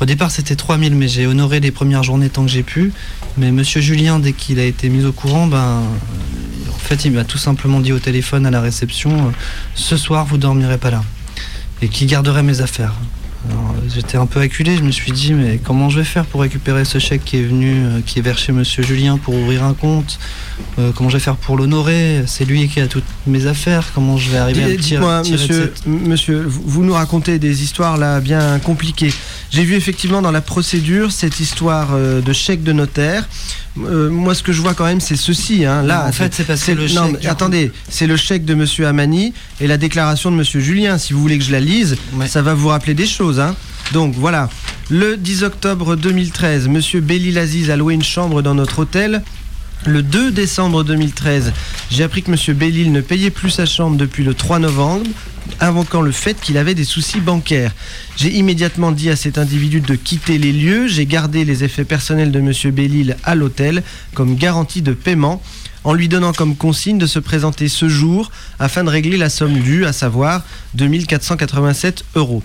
Au 0.00 0.04
départ, 0.04 0.30
c'était 0.30 0.56
3000, 0.56 0.94
mais 0.96 1.08
j'ai 1.08 1.26
honoré 1.26 1.60
les 1.60 1.70
premières 1.70 2.02
journées 2.02 2.28
tant 2.28 2.44
que 2.44 2.50
j'ai 2.50 2.64
pu. 2.64 2.92
Mais 3.38 3.50
monsieur 3.50 3.80
Julien, 3.80 4.18
dès 4.18 4.32
qu'il 4.34 4.58
a 4.58 4.64
été 4.64 4.90
mis 4.90 5.04
au 5.06 5.12
courant, 5.12 5.46
ben, 5.46 5.82
en 6.68 6.78
fait, 6.78 7.06
il 7.06 7.12
m'a 7.12 7.24
tout 7.24 7.38
simplement 7.38 7.80
dit 7.80 7.92
au 7.92 7.98
téléphone 7.98 8.44
à 8.44 8.50
la 8.50 8.60
réception 8.60 9.28
euh, 9.28 9.30
Ce 9.74 9.96
soir, 9.96 10.26
vous 10.26 10.36
dormirez 10.36 10.76
pas 10.76 10.90
là 10.90 11.02
et 11.82 11.88
qui 11.88 12.06
garderait 12.06 12.42
mes 12.42 12.60
affaires. 12.60 12.94
J'étais 13.94 14.16
un 14.16 14.24
peu 14.24 14.40
acculé, 14.40 14.74
je 14.78 14.82
me 14.82 14.90
suis 14.90 15.12
dit 15.12 15.34
mais 15.34 15.60
comment 15.62 15.90
je 15.90 15.98
vais 15.98 16.04
faire 16.04 16.24
pour 16.24 16.40
récupérer 16.40 16.86
ce 16.86 16.98
chèque 16.98 17.22
qui 17.26 17.36
est 17.36 17.42
venu, 17.42 17.74
euh, 17.84 18.00
qui 18.04 18.18
est 18.18 18.22
vers 18.22 18.38
chez 18.38 18.52
Monsieur 18.52 18.82
Julien 18.82 19.18
pour 19.18 19.34
ouvrir 19.34 19.62
un 19.64 19.74
compte 19.74 20.18
Euh, 20.78 20.92
Comment 20.94 21.10
je 21.10 21.16
vais 21.18 21.22
faire 21.22 21.36
pour 21.36 21.58
l'honorer 21.58 22.22
C'est 22.26 22.46
lui 22.46 22.66
qui 22.68 22.80
a 22.80 22.86
toutes 22.86 23.04
mes 23.26 23.46
affaires. 23.46 23.84
Comment 23.94 24.16
je 24.16 24.30
vais 24.30 24.38
arriver 24.38 24.62
à 24.62 24.66
tirer, 24.68 24.78
tirer 24.78 25.00
de 25.24 25.30
monsieur, 25.32 25.72
cette- 25.76 25.86
monsieur, 25.86 26.42
vous 26.46 26.62
vous 26.64 26.84
nous 26.84 26.94
racontez 26.94 27.38
des 27.38 27.62
histoires 27.62 27.98
là 27.98 28.20
bien 28.20 28.58
compliquées. 28.60 29.12
J'ai 29.50 29.64
vu 29.64 29.74
effectivement 29.74 30.22
dans 30.22 30.30
la 30.32 30.40
procédure 30.40 31.12
cette 31.12 31.38
histoire 31.38 31.88
euh, 31.92 32.22
de 32.22 32.32
chèque 32.32 32.62
de 32.62 32.72
notaire. 32.72 33.28
Euh, 33.78 34.08
moi, 34.08 34.34
ce 34.34 34.42
que 34.42 34.52
je 34.52 34.60
vois 34.62 34.74
quand 34.74 34.84
même, 34.84 35.00
c'est 35.00 35.16
ceci. 35.16 35.64
Hein, 35.64 35.82
là, 35.82 36.02
Non, 36.04 36.08
en 36.08 36.12
fait, 36.12 36.32
c'est 36.32 36.44
parce 36.44 36.62
que 36.62 36.72
le 36.72 36.86
non, 36.88 37.06
chèque, 37.06 37.12
mais 37.14 37.18
coup- 37.20 37.26
attendez, 37.28 37.72
c'est 37.88 38.06
le 38.06 38.16
chèque 38.16 38.44
de 38.44 38.54
Monsieur 38.54 38.86
Amani 38.86 39.32
et 39.60 39.66
la 39.66 39.76
déclaration 39.76 40.30
de 40.30 40.36
Monsieur 40.36 40.60
Julien. 40.60 40.96
Si 40.98 41.12
vous 41.12 41.20
voulez 41.20 41.38
que 41.38 41.44
je 41.44 41.50
la 41.52 41.60
lise, 41.60 41.96
ça 42.26 42.40
va 42.42 42.54
vous 42.54 42.68
rappeler 42.68 42.94
des 42.94 43.06
choses. 43.06 43.40
Hein. 43.40 43.56
Donc 43.92 44.14
voilà, 44.16 44.48
le 44.90 45.16
10 45.16 45.42
octobre 45.42 45.96
2013, 45.96 46.68
Monsieur 46.68 47.00
Bellil 47.00 47.36
Aziz 47.38 47.68
a 47.70 47.76
loué 47.76 47.94
une 47.94 48.04
chambre 48.04 48.42
dans 48.42 48.54
notre 48.54 48.78
hôtel. 48.80 49.22
Le 49.86 50.02
2 50.02 50.30
décembre 50.30 50.82
2013, 50.84 51.52
j'ai 51.90 52.04
appris 52.04 52.22
que 52.22 52.30
M. 52.30 52.56
Bellil 52.56 52.90
ne 52.92 53.00
payait 53.02 53.28
plus 53.30 53.50
sa 53.50 53.66
chambre 53.66 53.96
depuis 53.98 54.24
le 54.24 54.32
3 54.32 54.58
novembre, 54.58 55.04
invoquant 55.60 56.00
le 56.00 56.12
fait 56.12 56.40
qu'il 56.40 56.58
avait 56.58 56.74
des 56.74 56.84
soucis 56.84 57.20
bancaires. 57.20 57.72
J'ai 58.16 58.30
immédiatement 58.30 58.92
dit 58.92 59.10
à 59.10 59.16
cet 59.16 59.38
individu 59.38 59.80
de 59.80 59.94
quitter 59.94 60.38
les 60.38 60.52
lieux. 60.52 60.86
J'ai 60.88 61.06
gardé 61.06 61.44
les 61.44 61.64
effets 61.64 61.84
personnels 61.84 62.32
de 62.32 62.38
M. 62.38 62.52
Bellil 62.72 63.16
à 63.24 63.34
l'hôtel 63.34 63.82
comme 64.14 64.36
garantie 64.36 64.82
de 64.82 64.92
paiement, 64.92 65.42
en 65.84 65.92
lui 65.92 66.08
donnant 66.08 66.32
comme 66.32 66.56
consigne 66.56 66.98
de 66.98 67.06
se 67.06 67.18
présenter 67.18 67.68
ce 67.68 67.88
jour 67.88 68.30
afin 68.58 68.84
de 68.84 68.90
régler 68.90 69.16
la 69.16 69.28
somme 69.28 69.60
due, 69.60 69.84
à 69.84 69.92
savoir 69.92 70.42
2487 70.74 72.04
euros. 72.16 72.42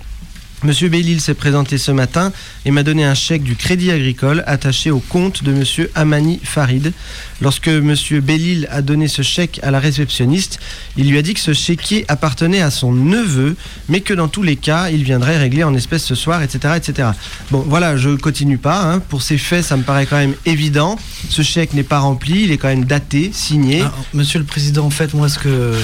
Monsieur 0.62 0.90
Bellil 0.90 1.22
s'est 1.22 1.32
présenté 1.32 1.78
ce 1.78 1.90
matin 1.90 2.32
et 2.66 2.70
m'a 2.70 2.82
donné 2.82 3.02
un 3.04 3.14
chèque 3.14 3.42
du 3.42 3.56
Crédit 3.56 3.90
Agricole 3.90 4.44
attaché 4.46 4.90
au 4.90 4.98
compte 5.00 5.42
de 5.42 5.52
Monsieur 5.52 5.90
Amani 5.94 6.38
Farid. 6.44 6.92
Lorsque 7.40 7.68
Monsieur 7.68 8.20
Bellil 8.20 8.68
a 8.70 8.82
donné 8.82 9.08
ce 9.08 9.22
chèque 9.22 9.58
à 9.62 9.70
la 9.70 9.80
réceptionniste, 9.80 10.60
il 10.98 11.08
lui 11.10 11.16
a 11.16 11.22
dit 11.22 11.32
que 11.32 11.40
ce 11.40 11.54
chéquier 11.54 12.04
appartenait 12.08 12.60
à 12.60 12.70
son 12.70 12.92
neveu, 12.92 13.56
mais 13.88 14.00
que 14.02 14.12
dans 14.12 14.28
tous 14.28 14.42
les 14.42 14.56
cas, 14.56 14.90
il 14.90 15.02
viendrait 15.02 15.38
régler 15.38 15.64
en 15.64 15.74
espèces 15.74 16.04
ce 16.04 16.14
soir, 16.14 16.42
etc., 16.42 16.74
etc. 16.76 17.08
Bon, 17.50 17.64
voilà, 17.66 17.96
je 17.96 18.10
continue 18.10 18.58
pas. 18.58 18.82
hein. 18.82 18.98
Pour 18.98 19.22
ces 19.22 19.38
faits, 19.38 19.64
ça 19.64 19.78
me 19.78 19.82
paraît 19.82 20.04
quand 20.04 20.18
même 20.18 20.34
évident. 20.44 20.98
Ce 21.30 21.40
chèque 21.40 21.72
n'est 21.72 21.82
pas 21.84 22.00
rempli, 22.00 22.42
il 22.44 22.52
est 22.52 22.58
quand 22.58 22.68
même 22.68 22.84
daté, 22.84 23.30
signé. 23.32 23.80
Ah, 23.82 23.94
Monsieur 24.12 24.38
le 24.38 24.44
Président, 24.44 24.84
en 24.84 24.90
fait, 24.90 25.14
moi, 25.14 25.30
ce 25.30 25.38
que. 25.38 25.74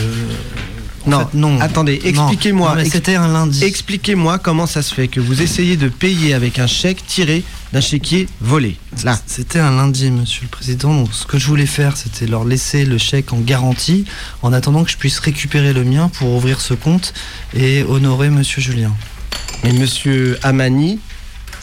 Non, 1.06 1.28
non. 1.34 1.60
attendez, 1.60 2.00
expliquez-moi. 2.04 2.76
C'était 2.90 3.14
un 3.14 3.28
lundi. 3.28 3.62
Expliquez-moi 3.64 4.38
comment 4.38 4.66
ça 4.66 4.82
se 4.82 4.94
fait 4.94 5.08
que 5.08 5.20
vous 5.20 5.42
essayez 5.42 5.76
de 5.76 5.88
payer 5.88 6.34
avec 6.34 6.58
un 6.58 6.66
chèque 6.66 7.06
tiré 7.06 7.44
d'un 7.72 7.80
chéquier 7.80 8.28
volé. 8.40 8.76
Là. 9.04 9.18
C'était 9.26 9.58
un 9.58 9.70
lundi, 9.70 10.10
monsieur 10.10 10.42
le 10.42 10.48
président. 10.48 10.94
Donc, 10.94 11.12
ce 11.12 11.26
que 11.26 11.38
je 11.38 11.46
voulais 11.46 11.66
faire, 11.66 11.96
c'était 11.96 12.26
leur 12.26 12.44
laisser 12.44 12.84
le 12.84 12.98
chèque 12.98 13.32
en 13.32 13.38
garantie 13.38 14.04
en 14.42 14.52
attendant 14.52 14.84
que 14.84 14.90
je 14.90 14.96
puisse 14.96 15.18
récupérer 15.18 15.72
le 15.72 15.84
mien 15.84 16.10
pour 16.18 16.34
ouvrir 16.34 16.60
ce 16.60 16.74
compte 16.74 17.12
et 17.54 17.84
honorer 17.84 18.30
monsieur 18.30 18.60
Julien. 18.60 18.92
Mais 19.64 19.72
monsieur 19.72 20.38
Amani, 20.42 20.98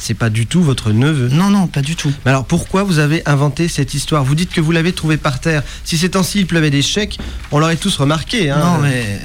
c'est 0.04 0.14
pas 0.14 0.30
du 0.30 0.46
tout 0.46 0.62
votre 0.62 0.92
neveu. 0.92 1.30
Non, 1.30 1.50
non, 1.50 1.68
pas 1.68 1.82
du 1.82 1.96
tout. 1.96 2.12
Mais 2.26 2.32
alors 2.32 2.46
pourquoi 2.46 2.84
vous 2.84 3.00
avez 3.00 3.22
inventé 3.26 3.68
cette 3.68 3.94
histoire? 3.94 4.24
Vous 4.24 4.36
dites 4.36 4.52
que 4.52 4.62
vous 4.62 4.72
l'avez 4.72 4.92
trouvé 4.92 5.18
par 5.18 5.40
terre. 5.40 5.64
Si 5.86 5.98
ces 5.98 6.10
temps-ci 6.10 6.40
il 6.40 6.46
pleuvait 6.46 6.70
des 6.70 6.82
chèques, 6.82 7.20
on 7.52 7.60
l'aurait 7.60 7.78
tous 7.78 7.96
remarqué. 7.96 8.50
Hein. 8.50 8.60
Non, 8.60 8.80
mais 8.80 9.20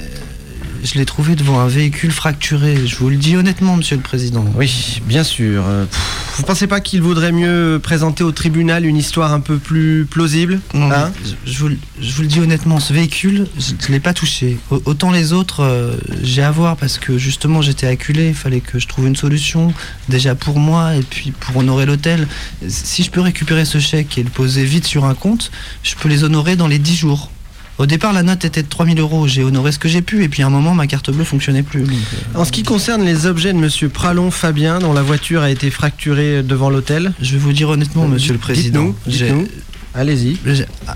je 0.85 0.95
l'ai 0.95 1.05
trouvé 1.05 1.35
devant 1.35 1.59
un 1.61 1.67
véhicule 1.69 2.11
fracturé. 2.13 2.87
Je 2.87 2.97
vous 2.97 3.09
le 3.11 3.17
dis 3.17 3.37
honnêtement, 3.37 3.77
monsieur 3.77 3.97
le 3.97 4.03
président. 4.03 4.45
Oui, 4.57 5.01
bien 5.07 5.25
sûr. 5.25 5.65
Euh, 5.67 5.85
pff, 5.87 6.35
vous 6.37 6.43
pensez 6.45 6.67
pas 6.67 6.81
qu'il 6.81 7.03
vaudrait 7.03 7.33
mieux 7.33 7.81
présenter 7.83 8.23
au 8.25 8.33
tribunal 8.33 8.85
une 8.87 8.97
histoire 8.97 9.33
un 9.33 9.41
peu 9.41 9.57
plus 9.59 10.07
plausible 10.09 10.61
Non, 10.75 10.91
hein 10.93 11.13
je, 11.47 11.53
je 11.53 11.59
vous, 11.59 11.69
le- 11.69 11.79
je 12.01 12.13
vous 12.13 12.23
le 12.23 12.29
dis 12.29 12.41
honnêtement, 12.41 12.79
ce 12.81 12.93
véhicule, 12.93 13.47
je 13.59 13.73
ne 13.89 13.93
l'ai 13.93 14.01
pas 14.01 14.15
touché. 14.15 14.59
Au- 14.71 14.83
Autant 14.85 15.11
les 15.11 15.33
autres, 15.33 15.61
euh, 15.65 15.97
j'ai 16.23 16.43
à 16.43 16.51
voir 16.51 16.77
parce 16.77 16.99
que 16.99 17.19
justement 17.19 17.61
j'étais 17.63 17.87
acculé, 17.87 18.29
il 18.29 18.35
fallait 18.35 18.61
que 18.61 18.79
je 18.79 18.87
trouve 18.87 19.07
une 19.07 19.17
solution, 19.17 19.73
déjà 20.09 20.35
pour 20.35 20.59
moi 20.59 20.95
et 20.97 21.03
puis 21.03 21.33
pour 21.33 21.57
honorer 21.57 21.87
l'hôtel. 21.87 22.27
Si 22.69 23.03
je 23.03 23.11
peux 23.11 23.21
récupérer 23.21 23.65
ce 23.65 23.79
chèque 23.79 24.17
et 24.19 24.23
le 24.23 24.31
poser 24.31 24.65
vite 24.65 24.87
sur 24.87 25.05
un 25.05 25.15
compte, 25.15 25.51
je 25.83 25.95
peux 25.97 26.09
les 26.09 26.25
honorer 26.25 26.57
dans 26.57 26.69
les 26.69 26.79
10 26.79 26.97
jours. 26.97 27.31
Au 27.79 27.87
départ, 27.87 28.13
la 28.13 28.23
note 28.25 28.45
était 28.45 28.63
de 28.63 28.69
3000 28.69 28.99
euros. 28.99 29.29
J'ai 29.29 29.45
honoré 29.45 29.71
ce 29.73 29.79
que 29.79 29.89
j'ai 29.89 30.03
pu, 30.03 30.25
et 30.25 30.29
puis 30.29 30.43
à 30.43 30.47
un 30.47 30.51
moment, 30.51 30.75
ma 30.75 30.87
carte 30.87 31.11
bleue 31.11 31.25
fonctionnait 31.25 31.63
plus. 31.63 31.83
donc, 31.83 31.91
euh, 32.35 32.39
En 32.41 32.45
ce 32.45 32.51
qui 32.53 32.63
concerne 32.65 33.05
les 33.05 33.27
objets 33.27 33.53
de 33.53 33.59
monsieur 33.59 33.89
Pralon 33.89 34.31
Fabien, 34.31 34.79
dont 34.81 34.93
la 34.93 35.03
voiture 35.03 35.43
a 35.43 35.51
été 35.51 35.71
fracturée 35.71 36.43
devant 36.43 36.71
l'hôtel, 36.71 37.13
je 37.23 37.33
vais 37.33 37.39
vous 37.39 37.53
dire 37.53 37.69
honnêtement, 37.69 38.09
monsieur 38.09 38.33
le 38.33 38.39
président. 38.41 38.85
Dites-nous, 39.07 39.13
j'ai- 39.13 39.25
dites-nous. 39.27 39.49
Allez-y. 39.95 40.37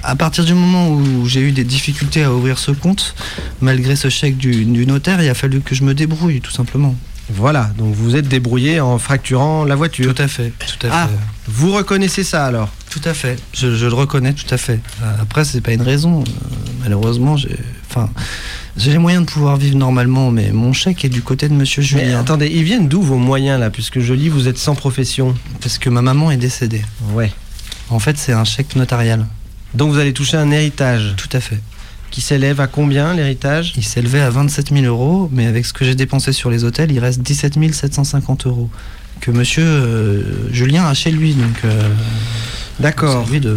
À 0.02 0.14
partir 0.16 0.44
du 0.44 0.54
moment 0.54 0.90
où 0.90 1.26
j'ai 1.26 1.40
eu 1.40 1.50
des 1.52 1.64
difficultés 1.64 2.22
à 2.24 2.32
ouvrir 2.32 2.58
ce 2.58 2.70
compte, 2.72 3.14
malgré 3.60 3.96
ce 3.96 4.08
chèque 4.08 4.36
du, 4.36 4.64
du 4.64 4.86
notaire, 4.86 5.20
il 5.22 5.28
a 5.28 5.34
fallu 5.34 5.60
que 5.60 5.74
je 5.74 5.82
me 5.82 5.94
débrouille, 5.94 6.40
tout 6.40 6.52
simplement. 6.52 6.94
Voilà, 7.30 7.70
donc 7.78 7.94
vous 7.94 8.16
êtes 8.16 8.28
débrouillé 8.28 8.80
en 8.80 8.98
fracturant 8.98 9.64
la 9.64 9.74
voiture. 9.74 10.14
Tout 10.14 10.22
à 10.22 10.28
fait, 10.28 10.52
tout 10.58 10.86
à 10.86 10.90
Ah, 10.92 11.08
fait. 11.08 11.14
vous 11.48 11.72
reconnaissez 11.72 12.24
ça 12.24 12.44
alors 12.46 12.68
Tout 12.90 13.00
à 13.04 13.14
fait. 13.14 13.36
Je, 13.54 13.74
je 13.74 13.86
le 13.86 13.94
reconnais, 13.94 14.32
tout 14.34 14.52
à 14.52 14.58
fait. 14.58 14.80
Euh, 15.02 15.14
Après, 15.22 15.44
c'est 15.44 15.60
pas 15.60 15.72
une 15.72 15.82
raison. 15.82 16.20
Euh, 16.20 16.24
malheureusement, 16.82 17.36
j'ai, 17.36 17.56
enfin, 17.88 18.10
j'ai 18.76 18.90
les 18.90 18.98
moyens 18.98 19.24
de 19.24 19.30
pouvoir 19.30 19.56
vivre 19.56 19.76
normalement, 19.78 20.30
mais 20.30 20.50
mon 20.52 20.72
chèque 20.72 21.04
est 21.04 21.08
du 21.08 21.22
côté 21.22 21.48
de 21.48 21.54
Monsieur 21.54 21.80
Mais 21.82 21.88
Julien. 22.04 22.20
attendez, 22.20 22.50
ils 22.52 22.64
viennent 22.64 22.88
d'où 22.88 23.00
vos 23.00 23.16
moyens 23.18 23.58
là? 23.60 23.70
Puisque 23.70 24.00
je 24.00 24.12
lis, 24.12 24.28
vous 24.28 24.48
êtes 24.48 24.58
sans 24.58 24.74
profession. 24.74 25.34
Parce 25.62 25.78
que 25.78 25.88
ma 25.88 26.02
maman 26.02 26.30
est 26.32 26.36
décédée. 26.36 26.82
Ouais. 27.14 27.32
En 27.88 27.98
fait, 27.98 28.18
c'est 28.18 28.32
un 28.32 28.44
chèque 28.44 28.76
notarial. 28.76 29.26
Donc 29.74 29.90
vous 29.92 29.98
allez 29.98 30.12
toucher 30.12 30.36
un 30.36 30.50
héritage. 30.50 31.14
Tout 31.16 31.28
à 31.32 31.40
fait. 31.40 31.60
Qui 32.12 32.20
s'élève 32.20 32.60
à 32.60 32.68
combien 32.68 33.14
l'héritage? 33.14 33.72
Il 33.76 33.82
s'élevait 33.82 34.20
à 34.20 34.30
27 34.30 34.72
000 34.72 34.84
euros, 34.84 35.28
mais 35.32 35.46
avec 35.46 35.66
ce 35.66 35.72
que 35.72 35.84
j'ai 35.84 35.96
dépensé 35.96 36.32
sur 36.32 36.50
les 36.50 36.62
hôtels, 36.62 36.92
il 36.92 37.00
reste 37.00 37.20
17 37.22 37.54
750 37.72 38.46
euros 38.46 38.70
que 39.20 39.30
monsieur 39.30 39.64
euh, 39.64 40.52
Julien 40.52 40.84
a 40.84 40.94
chez 40.94 41.10
lui. 41.10 41.34
Donc, 41.34 41.64
euh, 41.64 41.88
D'accord. 42.78 43.26
De... 43.28 43.56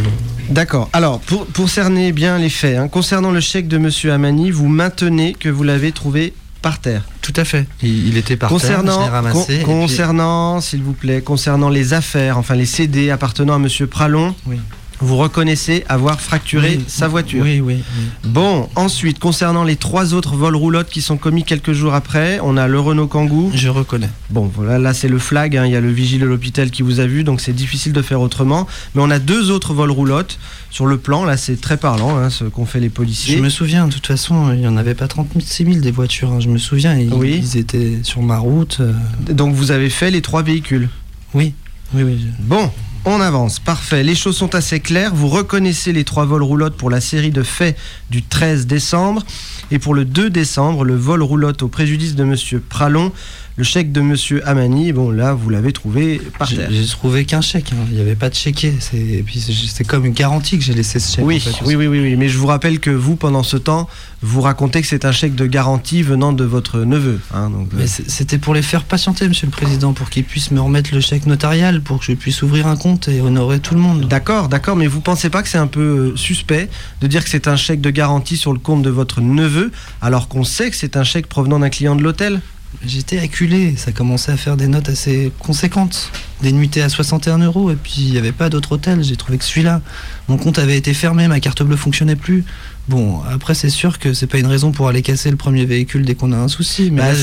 D'accord. 0.50 0.90
Alors, 0.94 1.20
pour, 1.20 1.46
pour, 1.48 1.70
cerner 1.70 2.12
bien 2.12 2.38
les 2.38 2.50
faits, 2.50 2.78
hein, 2.78 2.88
concernant 2.88 3.32
le 3.32 3.42
chèque 3.42 3.68
de 3.68 3.78
monsieur 3.78 4.14
Amani, 4.14 4.52
vous 4.52 4.68
maintenez 4.68 5.34
que 5.34 5.50
vous 5.50 5.64
l'avez 5.64 5.92
trouvé 5.92 6.34
par 6.62 6.80
terre. 6.80 7.04
Tout 7.22 7.34
à 7.36 7.44
fait. 7.44 7.68
Il, 7.84 8.18
était 8.18 8.38
par 8.38 8.50
concernant, 8.50 9.04
terre, 9.04 9.12
ramassé. 9.12 9.62
concernant, 9.64 10.62
s'il 10.62 10.82
vous 10.82 10.94
plaît, 10.94 11.22
concernant 11.22 11.70
les 11.70 11.94
affaires, 11.94 12.38
enfin 12.38 12.56
les 12.56 12.66
CD 12.66 13.10
appartenant 13.10 13.56
à 13.56 13.60
monsieur 13.60 13.88
Pralon, 13.88 14.34
oui 14.48 14.58
vous 15.00 15.18
reconnaissez 15.18 15.84
avoir 15.90 16.22
fracturé 16.22 16.80
sa 16.88 17.08
voiture. 17.08 17.44
Oui, 17.44 17.60
oui, 17.60 17.84
Bon, 18.24 18.70
ensuite, 18.76 19.20
concernant 19.20 19.64
les 19.64 19.76
trois 19.76 20.14
autres 20.14 20.36
vols 20.36 20.56
roulottes 20.56 20.90
qui 20.90 21.02
sont 21.02 21.18
commis 21.18 21.44
quelques 21.44 21.74
jours 21.74 21.94
après, 21.94 22.40
on 22.42 22.58
a 22.58 22.68
le 22.68 22.80
Renault 22.80 23.08
Kangoo. 23.08 23.52
Je 23.54 23.70
reconnais. 23.70 24.10
Bon, 24.30 24.50
voilà, 24.54 24.80
là 24.80 24.94
c'est 24.94 25.08
le 25.08 25.20
flag, 25.20 25.58
hein. 25.58 25.66
il 25.66 25.72
y 25.72 25.76
a 25.76 25.82
le 25.82 25.92
vigile 25.92 26.22
de 26.22 26.26
l'hôpital 26.26 26.72
qui 26.72 26.82
vous 26.82 27.00
a 27.00 27.06
vu, 27.06 27.24
donc 27.24 27.42
c'est 27.42 27.54
difficile 27.54 27.94
de 27.94 28.02
faire 28.02 28.22
autrement. 28.22 28.68
Mais 28.94 29.02
on 29.02 29.10
a 29.10 29.20
deux 29.20 29.52
autres 29.52 29.74
vols 29.74 29.92
roulottes 29.92 30.40
sur 30.70 30.86
le 30.86 30.98
plan, 30.98 31.26
là 31.26 31.38
c'est 31.38 31.60
très 31.60 31.78
parlant 31.78 32.18
hein, 32.18 32.30
ce 32.30 32.46
qu'ont 32.46 32.66
fait 32.66 32.80
les 32.80 32.90
policiers. 32.90 33.38
Je 33.38 33.42
me 33.42 33.50
souviens, 33.50 33.88
de 33.88 33.94
toute 33.94 34.08
façon, 34.08 34.52
il 34.54 34.60
n'y 34.60 34.68
en 34.68 34.78
avait 34.78 34.96
pas 34.96 35.08
36 35.08 35.66
000 35.66 35.78
des 35.80 35.92
voitures, 35.92 36.32
hein. 36.32 36.40
je 36.40 36.50
me 36.50 36.58
souviens, 36.58 36.98
ils, 36.98 37.14
oui. 37.14 37.40
ils 37.42 37.58
étaient 37.58 38.00
sur 38.04 38.22
ma 38.22 38.38
route. 38.38 38.78
Euh. 38.80 38.94
Donc 39.32 39.54
vous 39.54 39.72
avez 39.72 39.90
fait 39.90 40.12
les 40.12 40.22
trois 40.22 40.42
véhicules 40.42 40.90
Oui, 41.34 41.54
oui, 41.94 42.04
oui. 42.04 42.26
Bon, 42.40 42.72
on 43.06 43.22
avance, 43.22 43.60
parfait. 43.60 44.04
Les 44.04 44.16
choses 44.16 44.36
sont 44.36 44.56
assez 44.56 44.80
claires. 44.80 45.14
Vous 45.14 45.28
reconnaissez 45.28 45.94
les 45.94 46.04
trois 46.04 46.26
vols 46.26 46.42
roulottes 46.42 46.76
pour 46.76 46.90
la 46.90 47.00
série 47.00 47.30
de 47.30 47.44
faits 47.44 47.78
du 48.10 48.24
13 48.24 48.66
décembre. 48.66 49.24
Et 49.70 49.78
pour 49.78 49.94
le 49.94 50.06
2 50.06 50.30
décembre, 50.30 50.84
le 50.84 50.96
vol 50.96 51.22
roulotte 51.22 51.62
au 51.62 51.68
préjudice 51.68 52.16
de 52.16 52.24
Monsieur 52.24 52.60
Pralon 52.60 53.12
le 53.58 53.64
chèque 53.64 53.94
de 53.94 54.02
Monsieur 54.02 54.46
Amani, 54.48 54.92
bon 54.92 55.12
là, 55.12 55.34
vous 55.34 55.50
l'avez 55.50 55.72
trouvé 55.72 56.22
par 56.38 56.50
terre. 56.50 56.70
J'ai 56.70 56.86
trouvé 56.86 57.24
qu'un 57.24 57.40
chèque, 57.40 57.72
hein. 57.72 57.86
il 57.90 57.96
n'y 57.96 58.02
avait 58.02 58.16
pas 58.16 58.30
de 58.30 58.36
chéquier. 58.36 58.74
C'est 58.82 59.88
comme 59.88 60.06
une 60.06 60.14
garantie 60.14 60.58
que 60.58 60.64
j'ai 60.64 60.74
laissé 60.74 61.00
ce 61.00 61.16
chèque. 61.16 61.26
Oui, 61.26 61.42
oui, 61.64 61.76
oui, 61.76 61.88
oui, 61.88 62.16
mais 62.18 62.28
je 62.28 62.38
vous 62.38 62.48
rappelle 62.48 62.82
que 62.82 62.90
vous, 62.90 63.16
pendant 63.16 63.44
ce 63.44 63.56
temps, 63.56 63.88
vous 64.22 64.42
racontez 64.42 64.82
que 64.82 64.88
c'est 64.88 65.06
un 65.06 65.14
chèque 65.14 65.36
de 65.36 65.46
garantie 65.46 66.02
venant 66.02 66.34
de 66.34 66.44
votre 66.44 66.80
neveu. 66.80 67.22
Hein, 67.34 67.50
mais 67.72 67.84
euh. 67.84 68.04
c'était 68.08 68.38
pour 68.38 68.54
les 68.54 68.62
faire 68.62 68.84
patienter, 68.84 69.28
Monsieur 69.30 69.48
le 69.48 69.52
Président, 69.52 69.94
pour 69.94 70.10
qu'ils 70.10 70.26
puissent 70.26 70.52
me 70.52 70.60
remettre 70.60 70.94
le 70.94 71.00
chèque 71.00 71.26
notarial, 71.26 71.80
pour 71.80 72.00
que 72.00 72.06
je 72.06 72.12
puisse 72.12 72.42
ouvrir 72.42 72.68
un 72.68 72.76
compte 72.76 73.08
et 73.08 73.22
honorer 73.22 73.60
tout 73.60 73.74
le 73.74 73.80
monde. 73.80 74.10
D'accord, 74.10 74.50
d'accord, 74.50 74.76
mais 74.76 74.88
vous 74.88 75.00
pensez 75.00 75.30
pas 75.30 75.42
que 75.42 75.48
c'est 75.48 75.58
un 75.58 75.68
peu 75.68 76.12
euh, 76.14 76.18
suspect 76.18 76.70
de 77.00 77.08
dire 77.08 77.24
que 77.24 77.30
c'est 77.30 77.48
un 77.48 77.56
chèque 77.56 77.80
de 77.80 77.90
garantie 77.90 78.36
sur 78.36 78.52
le 78.52 78.60
compte 78.60 78.82
de 78.82 78.90
votre 78.90 79.22
neveu, 79.22 79.72
alors 80.02 80.28
qu'on 80.28 80.44
sait 80.44 80.70
que 80.70 80.76
c'est 80.76 80.98
un 80.98 81.06
chèque 81.06 81.28
provenant 81.28 81.60
d'un 81.60 81.70
client 81.70 81.96
de 81.96 82.04
l'hôtel? 82.04 82.42
J'étais 82.86 83.20
acculé, 83.20 83.76
ça 83.78 83.92
commençait 83.92 84.32
à 84.32 84.38
faire 84.38 84.58
des 84.58 84.68
notes 84.68 84.90
assez 84.90 85.32
conséquentes. 85.40 86.12
Des 86.42 86.52
nuitées 86.52 86.82
à 86.82 86.90
61 86.90 87.38
euros, 87.40 87.72
et 87.72 87.76
puis 87.76 87.96
il 88.00 88.12
n'y 88.12 88.18
avait 88.18 88.34
pas 88.34 88.50
d'autre 88.50 88.74
hôtel, 88.74 89.02
j'ai 89.04 89.16
trouvé 89.16 89.38
que 89.38 89.46
celui-là. 89.46 89.82
Mon 90.28 90.38
compte 90.38 90.60
avait 90.60 90.78
été 90.78 90.94
fermé, 90.94 91.28
ma 91.30 91.40
carte 91.40 91.64
bleue 91.64 91.78
fonctionnait 91.78 92.18
plus. 92.18 92.44
Bon, 92.90 93.22
après 93.24 93.56
c'est 93.56 93.70
sûr 93.70 93.98
que 93.98 94.14
c'est 94.14 94.28
pas 94.28 94.38
une 94.38 94.46
raison 94.46 94.72
pour 94.72 94.90
aller 94.90 95.02
casser 95.02 95.32
le 95.32 95.38
premier 95.38 95.66
véhicule 95.66 96.06
dès 96.06 96.14
qu'on 96.14 96.34
a 96.34 96.38
un 96.38 96.50
souci. 96.50 96.92
Mais 96.92 97.02
bah, 97.02 97.16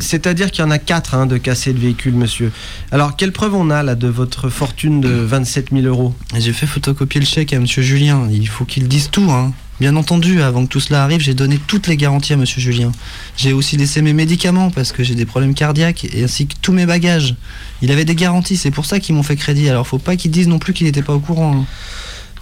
c'est-à-dire, 0.00 0.50
qu'il 0.50 0.64
y 0.64 0.66
en 0.66 0.70
a 0.70 0.78
quatre 0.78 1.14
hein, 1.14 1.26
de 1.26 1.38
casser 1.38 1.72
le 1.72 1.78
véhicule, 1.78 2.14
monsieur. 2.14 2.50
Alors 2.90 3.16
quelle 3.16 3.32
preuve 3.32 3.54
on 3.54 3.70
a 3.70 3.82
là 3.84 3.94
de 3.94 4.08
votre 4.08 4.48
fortune 4.50 5.00
de 5.00 5.08
27 5.08 5.70
000 5.72 5.86
euros? 5.86 6.12
J'ai 6.36 6.52
fait 6.52 6.66
photocopier 6.66 7.20
le 7.20 7.26
chèque 7.26 7.52
à 7.52 7.60
monsieur 7.60 7.82
Julien. 7.82 8.28
Il 8.30 8.48
faut 8.48 8.64
qu'il 8.64 8.88
dise 8.88 9.08
tout, 9.10 9.30
hein. 9.30 9.52
Bien 9.80 9.96
entendu, 9.96 10.42
avant 10.42 10.64
que 10.64 10.70
tout 10.70 10.80
cela 10.80 11.02
arrive, 11.02 11.20
j'ai 11.20 11.34
donné 11.34 11.58
toutes 11.66 11.88
les 11.88 11.96
garanties 11.96 12.32
à 12.34 12.36
Monsieur 12.36 12.60
Julien. 12.60 12.92
J'ai 13.36 13.52
aussi 13.52 13.76
laissé 13.76 14.00
mes 14.00 14.12
médicaments 14.12 14.70
parce 14.70 14.92
que 14.92 15.02
j'ai 15.02 15.14
des 15.16 15.26
problèmes 15.26 15.54
cardiaques 15.54 16.04
et 16.04 16.22
ainsi 16.22 16.46
que 16.46 16.54
tous 16.62 16.72
mes 16.72 16.86
bagages. 16.86 17.34
Il 17.80 17.90
avait 17.90 18.04
des 18.04 18.14
garanties, 18.14 18.56
c'est 18.56 18.70
pour 18.70 18.86
ça 18.86 19.00
qu'ils 19.00 19.14
m'ont 19.14 19.24
fait 19.24 19.34
crédit. 19.34 19.68
Alors 19.68 19.86
faut 19.86 19.98
pas 19.98 20.14
qu'ils 20.14 20.30
disent 20.30 20.46
non 20.46 20.60
plus 20.60 20.72
qu'il 20.72 20.86
n'était 20.86 21.02
pas 21.02 21.14
au 21.14 21.18
courant. 21.20 21.56
Hein. 21.56 21.66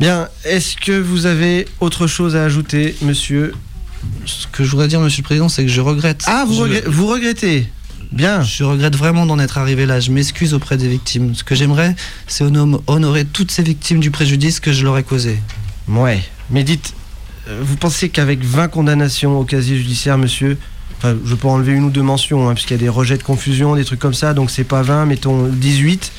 Bien, 0.01 0.29
est-ce 0.45 0.77
que 0.77 0.93
vous 0.93 1.27
avez 1.27 1.67
autre 1.81 2.07
chose 2.07 2.37
à 2.37 2.45
ajouter, 2.45 2.95
monsieur? 3.03 3.55
Ce 4.27 4.47
que 4.47 4.65
je 4.65 4.71
voudrais 4.71 4.89
dire, 4.89 5.01
monsieur 5.01 5.23
le 5.23 5.25
président, 5.25 5.49
c'est 5.49 5.63
que 5.63 5.71
je 5.71 5.81
regrette. 5.81 6.25
Ah, 6.27 6.45
vous, 6.47 6.67
vous 6.87 7.07
regrettez? 7.07 7.69
Bien. 8.13 8.43
Je 8.43 8.65
regrette 8.65 8.97
vraiment 8.97 9.25
d'en 9.25 9.39
être 9.39 9.57
arrivé 9.59 9.87
là. 9.87 10.01
Je 10.01 10.11
m'excuse 10.11 10.53
auprès 10.53 10.77
des 10.77 10.89
victimes. 10.89 11.35
Ce 11.35 11.45
que 11.45 11.55
j'aimerais, 11.55 11.95
c'est 12.27 12.45
honorer 12.45 13.25
toutes 13.25 13.51
ces 13.51 13.63
victimes 13.63 14.01
du 14.01 14.11
préjudice 14.11 14.59
que 14.59 14.73
je 14.73 14.85
leur 14.85 14.99
ai 14.99 15.03
causé. 15.03 15.39
Ouais. 15.87 16.23
Mais 16.51 16.65
dites, 16.65 16.95
vous 17.61 17.77
pensez 17.77 18.09
qu'avec 18.09 18.45
20 18.45 18.69
condamnations 18.69 19.39
au 19.39 19.45
casier 19.45 19.77
judiciaire, 19.77 20.19
monsieur, 20.19 20.59
enfin, 20.99 21.17
je 21.25 21.35
peux 21.35 21.49
enlever 21.49 21.73
une 21.73 21.85
ou 21.85 21.91
deux 21.91 22.03
mentions, 22.03 22.49
hein, 22.49 22.55
puisqu'il 22.55 22.75
y 22.75 22.81
a 22.81 22.83
des 22.83 22.89
rejets 22.89 23.19
de 23.19 23.23
confusion, 23.23 23.77
des 23.77 23.85
trucs 23.85 24.01
comme 24.01 24.15
ça, 24.15 24.35
donc 24.35 24.51
c'est 24.51 24.65
pas 24.65 24.83
20, 24.83 25.07
mettons 25.07 25.47
18 25.47 26.13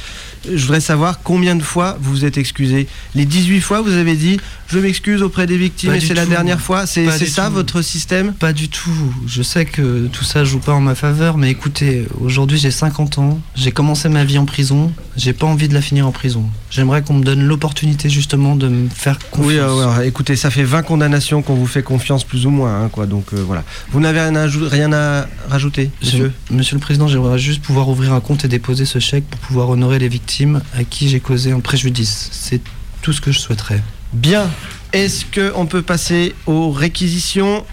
je 0.50 0.62
voudrais 0.62 0.82
savoir 0.82 1.22
combien 1.22 1.56
de 1.56 1.62
fois 1.62 1.98
vous 2.02 2.12
vous 2.12 2.26
êtes 2.26 2.38
excusé. 2.38 2.88
Les 3.16 3.26
18 3.26 3.62
fois, 3.62 3.82
vous 3.82 3.94
avez 3.94 4.16
dit 4.16 4.40
je 4.68 4.80
m'excuse 4.80 5.22
auprès 5.22 5.48
des 5.48 5.58
victimes 5.58 5.94
et 5.94 6.00
c'est 6.00 6.14
la 6.14 6.26
dernière 6.26 6.60
fois. 6.60 6.86
C'est 6.86 7.26
ça 7.26 7.50
votre 7.50 7.82
système? 7.82 8.34
Pas 8.34 8.54
du 8.54 8.70
tout. 8.70 9.14
Je 9.28 9.42
sais 9.44 9.66
que 9.66 10.08
tout 10.08 10.24
ça 10.24 10.44
joue 10.44 10.60
pas 10.60 10.74
en 10.74 10.82
ma 10.82 10.96
faveur, 10.96 11.38
mais 11.38 11.50
écoutez, 11.50 12.08
aujourd'hui 12.20 12.58
j'ai 12.58 12.72
50 12.72 13.18
ans, 13.20 13.40
j'ai 13.56 13.72
commencé 13.72 14.10
ma 14.10 14.24
vie 14.24 14.38
en 14.38 14.46
prison, 14.46 14.92
j'ai 15.16 15.34
pas 15.34 15.48
envie 15.48 15.68
de 15.68 15.74
la 15.74 15.82
finir 15.82 16.08
en 16.08 16.12
prison. 16.12 16.50
J'aimerais 16.72 17.02
qu'on 17.04 17.16
me 17.16 17.24
donne 17.24 17.44
l'opportunité 17.44 18.10
justement 18.10 18.56
de 18.56 18.70
me 18.70 18.90
faire 18.90 19.20
confiance. 19.30 19.98
Oui, 19.98 20.08
écoutez, 20.08 20.38
ça 20.38 20.50
fait 20.50 20.64
20 20.64 20.84
condamnations 20.84 21.42
qu'on 21.42 21.54
vous 21.54 21.68
fait 21.68 21.84
confiance 21.84 22.24
plus 22.24 22.46
ou 22.46 22.50
moins, 22.50 22.84
hein, 22.84 22.90
quoi. 22.90 23.06
Donc 23.06 23.34
euh, 23.34 23.44
voilà. 23.46 23.66
Vous 23.92 24.00
n'avez 24.00 24.22
rien, 24.22 24.48
rien, 24.70 24.94
à 24.94 25.28
rajouter, 25.50 25.92
monsieur 26.02 26.32
Monsieur 26.50 26.76
le 26.76 26.82
Président, 26.82 27.10
j'aimerais 27.10 27.38
juste 27.38 27.62
pouvoir 27.62 27.90
ouvrir 27.90 28.14
un 28.14 28.22
compte 28.22 28.46
et 28.46 28.48
déposer 28.48 28.86
ce 28.86 29.00
chèque 29.00 29.26
pour 29.26 29.40
pouvoir 29.42 29.70
honorer 29.70 30.00
les 30.00 30.08
victimes 30.08 30.62
à 30.74 30.86
qui 30.86 31.10
j'ai 31.10 31.20
causé 31.20 31.52
un 31.52 31.60
préjudice. 31.60 32.30
C'est 32.32 32.62
tout 33.02 33.12
ce 33.12 33.20
que 33.20 33.32
je 33.32 33.40
souhaiterais. 33.40 33.82
Bien. 34.14 34.50
Est-ce 34.94 35.26
qu'on 35.26 35.66
peut 35.66 35.82
passer 35.82 36.34
aux 36.46 36.72
réquisitions? 36.72 37.66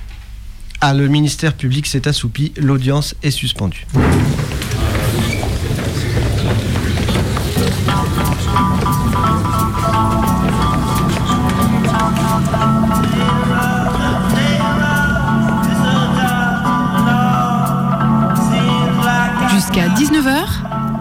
Ah, 0.81 0.93
le 0.95 1.07
ministère 1.09 1.55
public 1.55 1.87
s'est 1.87 2.09
assoupi. 2.09 2.53
L'audience 2.57 3.15
est 3.23 3.31
suspendue. 3.31 3.87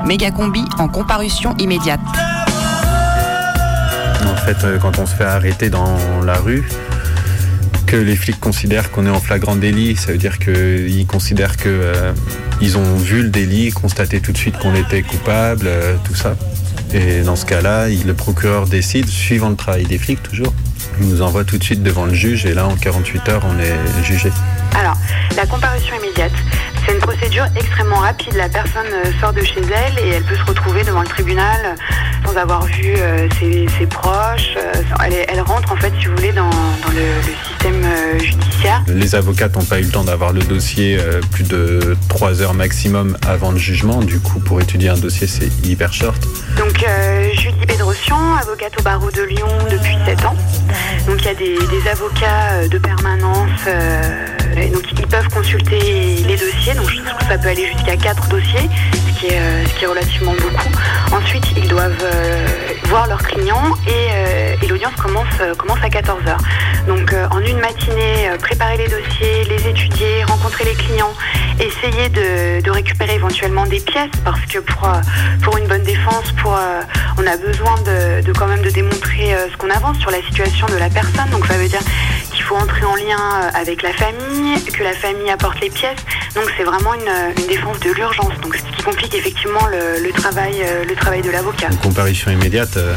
Méga 0.08 0.32
combi 0.32 0.64
en 0.80 0.88
comparution 0.88 1.54
immédiate. 1.58 2.00
En 4.26 4.36
fait, 4.38 4.64
euh, 4.64 4.78
quand 4.80 5.00
on 5.00 5.06
se 5.06 5.14
fait 5.14 5.26
arrêter 5.26 5.70
dans 5.70 5.98
la 6.26 6.36
rue, 6.36 6.64
que 7.86 7.98
les 7.98 8.16
flics 8.16 8.40
considèrent 8.40 8.90
qu'on 8.92 9.06
est 9.06 9.10
en 9.10 9.20
flagrant 9.20 9.58
délit, 9.58 9.98
ça 9.98 10.14
veut 10.14 10.18
dire 10.18 10.40
qu'ils 10.40 11.06
considèrent 11.08 11.58
qu'ils 11.58 11.72
euh, 11.74 12.14
ont 12.78 12.96
vu 12.96 13.22
le 13.22 13.28
délit, 13.28 13.72
constaté 13.72 14.22
tout 14.22 14.32
de 14.32 14.38
suite 14.38 14.58
qu'on 14.58 14.76
était 14.76 15.02
coupable, 15.02 15.68
euh, 15.68 15.98
tout 16.06 16.16
ça. 16.16 16.38
Et 16.94 17.22
dans 17.24 17.36
ce 17.36 17.46
cas-là, 17.46 17.90
le 17.90 18.14
procureur 18.14 18.66
décide, 18.66 19.10
suivant 19.10 19.50
le 19.50 19.58
travail 19.58 19.84
des 19.84 19.98
flics 19.98 20.24
toujours, 20.24 20.54
il 21.02 21.08
nous 21.10 21.22
envoie 21.22 21.44
tout 21.44 21.58
de 21.58 21.64
suite 21.66 21.84
devant 21.84 22.06
le 22.06 22.14
juge 22.14 22.46
et 22.46 22.54
là, 22.54 22.66
en 22.66 22.78
48 22.78 23.28
heures, 23.28 23.44
on 23.46 23.60
est 23.60 24.04
jugé. 24.06 24.32
Alors, 24.74 24.96
la 25.36 25.46
comparution 25.46 25.96
immédiate, 26.02 26.32
c'est 26.88 26.94
une 26.94 27.00
procédure 27.00 27.46
extrêmement 27.56 27.98
rapide. 27.98 28.36
La 28.36 28.50
personne 28.50 28.88
euh, 28.94 29.12
sort 29.20 29.34
de 29.34 29.42
chez 29.42 29.62
elle 29.62 30.00
et 30.04 30.10
elle 30.10 30.24
peut 30.24 30.36
se 30.36 30.44
retrouver 30.44 30.84
devant 30.84 31.02
le 31.02 31.08
tribunal 31.08 31.58
euh, 31.66 32.26
sans 32.26 32.38
avoir 32.38 32.64
vu 32.66 32.94
euh, 32.98 33.28
ses, 33.40 33.86
proches. 33.88 34.56
Elle, 35.06 35.42
rentre 35.42 35.72
en 35.72 35.76
fait, 35.76 35.92
si 36.00 36.08
vous 36.08 36.16
voulez, 36.16 36.32
dans, 36.32 36.50
le, 36.50 37.34
système 37.48 37.86
judiciaire. 38.20 38.84
Les 38.88 39.16
avocats 39.16 39.50
n'ont 39.50 39.64
pas 39.64 39.80
eu 39.80 39.84
le 39.84 39.90
temps 39.90 40.04
d'avoir 40.04 40.34
le 40.34 40.42
dossier 40.42 41.00
plus 41.32 41.44
de 41.44 41.96
3 42.10 42.42
heures 42.42 42.54
maximum 42.54 43.18
avant 43.28 43.52
le 43.52 43.58
jugement. 43.58 44.02
Du 44.02 44.20
coup, 44.20 44.40
pour 44.40 44.62
étudier 44.62 44.90
un 44.90 44.98
dossier, 44.98 45.28
c'est 45.28 45.50
hyper 45.66 45.94
short. 45.94 46.22
Donc, 46.58 46.86
Julie 47.34 47.66
Bédrossian, 47.66 48.36
avocate 48.36 48.80
au 48.80 48.84
barreau 48.84 49.10
de 49.12 49.24
Lyon 49.24 49.48
depuis 49.72 49.96
7 50.06 50.26
ans. 50.26 50.36
Donc, 51.08 51.22
il 51.22 51.26
y 51.26 51.30
a 51.30 51.34
des, 51.34 51.90
avocats 51.90 52.68
de 52.70 52.78
permanence. 52.78 53.68
Donc, 54.72 54.84
ils 54.92 55.08
peuvent 55.08 55.30
consulter 55.30 55.80
les 56.28 56.36
dossiers 56.36 56.58
donc 56.76 56.90
je 56.90 57.02
trouve 57.02 57.18
que 57.18 57.26
ça 57.26 57.38
peut 57.38 57.50
aller 57.50 57.66
jusqu'à 57.68 57.96
4 57.96 58.28
dossiers, 58.30 58.70
ce 58.94 59.20
qui, 59.20 59.28
est, 59.28 59.40
euh, 59.40 59.66
ce 59.66 59.74
qui 59.76 59.86
est 59.86 59.88
relativement 59.88 60.34
beaucoup. 60.34 60.70
Ensuite, 61.12 61.46
ils 61.56 61.68
doivent 61.68 62.04
euh, 62.04 62.48
voir 62.86 63.08
leurs 63.08 63.24
clients 63.24 63.74
et, 63.88 64.10
euh, 64.12 64.56
l'audience 64.68 64.96
commence, 64.96 65.28
à 65.82 65.90
14h. 65.90 66.38
Donc 66.88 67.14
en 67.32 67.40
une 67.40 67.60
matinée, 67.60 68.30
préparer 68.42 68.78
les 68.78 68.88
dossiers, 68.88 69.44
les 69.46 69.70
étudier, 69.70 70.24
rencontrer 70.26 70.66
les 70.66 70.74
clients, 70.74 71.14
essayer 71.60 72.10
de, 72.10 72.70
récupérer 72.70 73.16
éventuellement 73.16 73.66
des 73.66 73.80
pièces 73.80 74.12
parce 74.26 74.42
que 74.42 74.60
pour, 74.60 75.58
une 75.58 75.68
bonne 75.68 75.84
défense, 75.84 76.34
on 77.18 77.28
a 77.28 77.38
besoin 77.38 77.76
de, 77.82 78.22
de 78.22 78.34
quand 78.34 78.48
même 78.48 78.62
de 78.62 78.70
démontrer 78.70 79.36
ce 79.52 79.58
qu'on 79.58 79.70
avance 79.70 79.98
sur 80.00 80.12
la 80.12 80.22
situation 80.22 80.68
de 80.68 80.78
la 80.78 80.90
personne. 80.90 81.30
Donc 81.32 81.46
ça 81.46 81.58
veut 81.58 81.68
dire 81.70 81.82
qu'il 82.38 82.46
faut 82.46 82.56
entrer 82.56 82.86
en 82.86 82.96
lien 82.96 83.18
euh, 83.20 83.50
avec 83.60 83.82
la 83.82 83.92
famille, 83.94 84.64
que 84.66 84.84
la 84.84 84.94
famille 84.94 85.30
apporte 85.32 85.60
les 85.60 85.72
pièces. 85.72 85.98
Donc 86.36 86.46
c'est 86.56 86.64
vraiment 86.64 86.94
une, 86.94 87.12
une 87.42 87.48
défense 87.48 87.80
de 87.80 87.90
l'urgence. 87.92 88.34
Donc 88.44 88.56
ce 88.56 88.78
qui 88.78 88.84
complique 88.84 89.16
effectivement 89.16 89.66
le, 89.66 90.04
le 90.04 90.12
travail, 90.12 90.62
euh, 90.62 90.86
le 90.86 90.96
travail 90.96 91.24
de 91.24 91.32
l'avocat. 91.32 91.70
Une 91.72 91.78
comparution 91.78 92.30
immédiate, 92.30 92.78
euh, 92.78 92.94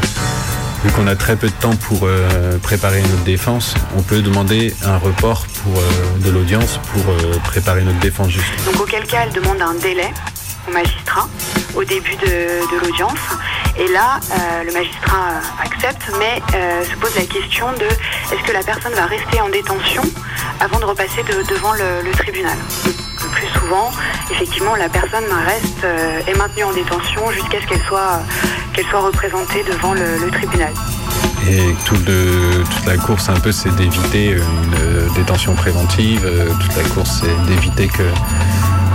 vu 0.83 0.91
qu'on 0.91 1.07
a 1.07 1.15
très 1.15 1.35
peu 1.35 1.47
de 1.47 1.53
temps 1.53 1.75
pour 1.75 2.01
euh, 2.03 2.59
préparer 2.59 3.01
notre 3.01 3.23
défense, 3.23 3.73
on 3.97 4.03
peut 4.03 4.21
demander 4.21 4.75
un 4.85 4.97
report 4.97 5.47
pour, 5.63 5.79
euh, 5.79 5.83
de 6.23 6.29
l'audience 6.29 6.79
pour 6.93 7.11
euh, 7.11 7.39
préparer 7.43 7.81
notre 7.81 7.99
défense 7.99 8.29
juste. 8.29 8.45
Donc 8.65 8.79
auquel 8.79 9.05
cas 9.07 9.21
elle 9.25 9.33
demande 9.33 9.59
un 9.59 9.73
délai 9.73 10.13
au 10.67 10.71
magistrat 10.71 11.27
au 11.75 11.83
début 11.83 12.15
de, 12.15 12.85
l'audience. 12.85 13.19
Et 13.77 13.87
là, 13.87 14.19
euh, 14.19 14.63
le 14.63 14.73
magistrat 14.73 15.31
euh, 15.31 15.63
accepte, 15.63 16.11
mais 16.19 16.41
euh, 16.53 16.83
se 16.83 16.95
pose 16.97 17.15
la 17.15 17.25
question 17.25 17.71
de 17.73 17.85
est-ce 17.85 18.43
que 18.45 18.51
la 18.51 18.63
personne 18.63 18.93
va 18.93 19.05
rester 19.05 19.39
en 19.41 19.49
détention 19.49 20.03
avant 20.59 20.79
de 20.79 20.85
repasser 20.85 21.23
de- 21.23 21.47
devant 21.53 21.73
le, 21.73 22.11
tribunal? 22.11 22.57
Le 22.85 23.29
plus 23.29 23.47
souvent, 23.59 23.91
effectivement, 24.29 24.75
la 24.75 24.89
personne 24.89 25.23
reste 25.45 25.85
est 26.27 26.37
maintenue 26.37 26.63
en 26.65 26.73
détention 26.73 27.31
jusqu'à 27.31 27.61
ce 27.61 27.67
qu'elle 27.67 27.81
soit 27.87 28.19
qu'elle 28.73 28.85
soit 28.85 29.01
représentée 29.01 29.63
devant 29.63 29.93
le, 29.93 30.29
tribunal. 30.31 30.73
Et 31.49 31.75
toute 31.85 32.07
la 32.85 32.97
course, 32.97 33.29
un 33.29 33.39
peu, 33.39 33.51
c'est 33.51 33.73
d'éviter 33.75 34.31
une 34.31 35.13
détention 35.15 35.55
préventive. 35.55 36.27
Toute 36.59 36.75
la 36.75 36.83
course, 36.89 37.21
c'est 37.21 37.45
d'éviter 37.47 37.87
que 37.87 38.03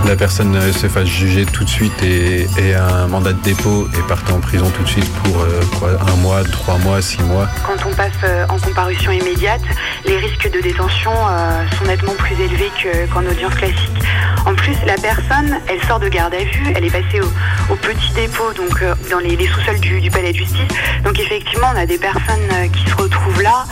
la 0.07 0.15
personne 0.15 0.55
euh, 0.55 0.71
se 0.71 0.87
fasse 0.87 1.07
juger 1.07 1.45
tout 1.45 1.65
de 1.65 1.69
suite 1.69 2.01
et, 2.01 2.47
et 2.57 2.73
un 2.73 3.07
mandat 3.07 3.33
de 3.33 3.41
dépôt 3.41 3.87
et 3.93 4.07
parte 4.07 4.29
en 4.31 4.39
prison 4.39 4.69
tout 4.69 4.83
de 4.83 4.87
suite 4.87 5.11
pour 5.23 5.41
euh, 5.41 5.97
un 6.07 6.15
mois, 6.17 6.43
trois 6.45 6.77
mois, 6.77 7.01
six 7.01 7.21
mois. 7.23 7.47
Quand 7.65 7.89
on 7.89 7.93
passe 7.93 8.11
euh, 8.23 8.45
en 8.47 8.57
comparution 8.57 9.11
immédiate, 9.11 9.61
les 10.05 10.17
risques 10.17 10.49
de 10.49 10.61
détention 10.61 11.11
sont 11.77 11.85
nettement 11.85 12.13
plus 12.13 12.35
élevés 12.35 12.71
que- 12.81 13.05
qu'en 13.11 13.25
audience 13.25 13.53
classique. 13.55 13.99
En 14.45 14.53
plus, 14.53 14.75
la 14.85 14.95
personne, 14.95 15.59
elle 15.67 15.83
sort 15.85 15.99
de 15.99 16.07
garde 16.07 16.33
à 16.33 16.43
vue, 16.43 16.73
elle 16.73 16.85
est 16.85 16.89
passée 16.89 17.19
au, 17.69 17.75
petit 17.75 18.13
dépôt, 18.13 18.53
donc 18.55 18.81
dans 19.11 19.19
les, 19.19 19.35
sous-sols 19.47 19.79
du, 19.79 20.09
palais 20.09 20.31
de 20.31 20.37
justice. 20.37 20.61
Donc 21.03 21.19
effectivement, 21.19 21.67
on 21.73 21.77
a 21.77 21.85
des 21.85 21.97
personnes 21.97 22.69
qui 22.71 22.89
se 22.89 22.95
retrouvent 22.95 23.41
là, 23.41 23.65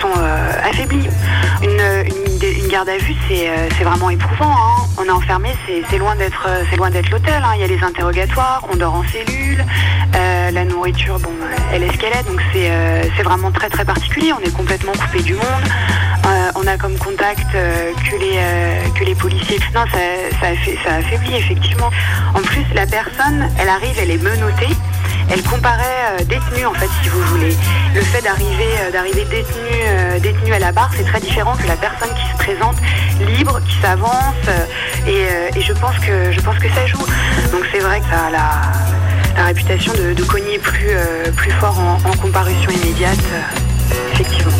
sont 0.00 0.12
euh, 0.18 0.52
affaiblies. 0.70 1.08
Une, 1.62 1.70
une- 2.06 2.28
garde 2.68 2.88
à 2.90 2.98
vue, 2.98 3.14
c'est 3.26 3.48
euh, 3.48 3.68
vraiment 3.82 4.10
éprouvant. 4.10 4.50
hein. 4.52 4.84
On 4.98 5.04
est 5.04 5.10
enfermé, 5.10 5.54
c'est 5.66 5.82
c'est 5.90 5.96
loin 5.96 6.14
d'être 6.16 6.46
euh, 6.46 6.76
loin 6.76 6.90
d'être 6.90 7.08
l'hôtel. 7.10 7.42
hein. 7.42 7.52
Il 7.54 7.60
y 7.60 7.64
a 7.64 7.66
les 7.66 7.82
interrogatoires, 7.82 8.62
on 8.70 8.76
dort 8.76 8.94
en 8.94 9.04
cellule, 9.08 9.64
la 10.52 10.64
nourriture, 10.64 11.18
bon, 11.18 11.30
elle 11.72 11.82
est 11.82 11.92
ce 11.92 11.96
qu'elle 11.98 12.12
est, 12.12 12.26
donc 12.26 12.40
c'est 12.52 13.22
vraiment 13.22 13.50
très 13.50 13.68
très 13.70 13.84
particulier. 13.84 14.32
On 14.32 14.40
est 14.44 14.54
complètement 14.54 14.92
coupé 14.92 15.22
du 15.22 15.34
monde. 15.34 15.64
On 16.56 16.66
a 16.66 16.76
comme 16.76 16.96
contact 16.98 17.46
que 17.52 18.16
les 18.16 18.38
que 18.98 19.04
les 19.04 19.14
policiers. 19.14 19.58
Non, 19.74 19.84
ça, 19.92 19.98
ça, 20.40 20.46
ça 20.84 20.94
affaiblit 20.96 21.36
effectivement. 21.36 21.90
En 22.34 22.40
plus, 22.40 22.64
la 22.74 22.86
personne, 22.86 23.48
elle 23.58 23.68
arrive, 23.68 23.96
elle 24.00 24.10
est 24.10 24.22
menottée. 24.22 24.68
Elle 25.30 25.42
comparait 25.42 26.18
euh, 26.20 26.24
détenue 26.24 26.66
en 26.66 26.74
fait, 26.74 26.88
si 27.02 27.08
vous 27.08 27.20
voulez. 27.24 27.56
Le 27.94 28.00
fait 28.00 28.22
d'arriver 28.22 28.68
euh, 28.80 28.90
d'arriver 28.90 29.24
détenue 29.24 29.82
euh, 29.86 30.18
détenue 30.18 30.52
à 30.52 30.58
la 30.58 30.72
barre, 30.72 30.90
c'est 30.96 31.04
très 31.04 31.20
différent 31.20 31.54
que 31.56 31.66
la 31.66 31.76
personne 31.76 32.10
qui 32.14 32.30
se 32.32 32.36
présente 32.36 32.76
libre, 33.36 33.60
qui 33.66 33.76
s'avance. 33.80 34.34
et, 35.06 35.60
je 35.60 35.72
pense 35.74 35.98
que 35.98 36.32
je 36.32 36.40
pense 36.40 36.58
que 36.58 36.68
ça 36.70 36.86
joue. 36.86 37.04
Donc 37.52 37.64
c'est 37.72 37.80
vrai 37.80 38.00
que 38.00 38.06
ça 38.06 38.26
a 38.26 38.30
la, 38.30 39.44
réputation 39.44 39.92
de, 39.92 40.24
cogner 40.24 40.58
plus 40.58 40.90
plus 41.36 41.52
fort 41.52 41.78
en, 41.78 42.08
en 42.08 42.16
comparution 42.16 42.70
immédiate, 42.70 43.18
effectivement. 44.12 44.52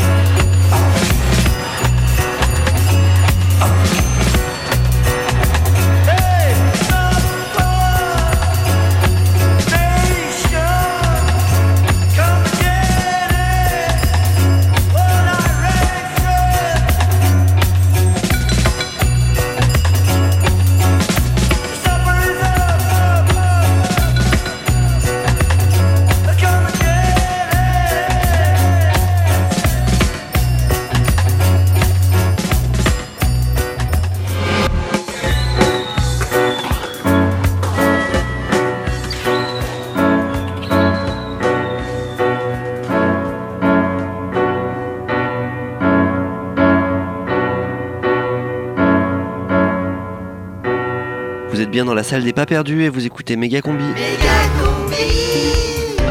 Vous 51.58 51.64
êtes 51.64 51.72
bien 51.72 51.84
dans 51.84 51.94
la 51.94 52.04
salle 52.04 52.22
des 52.22 52.32
pas 52.32 52.46
perdus 52.46 52.84
et 52.84 52.88
vous 52.88 53.04
écoutez 53.04 53.34
Méga 53.34 53.60
Combi. 53.60 53.82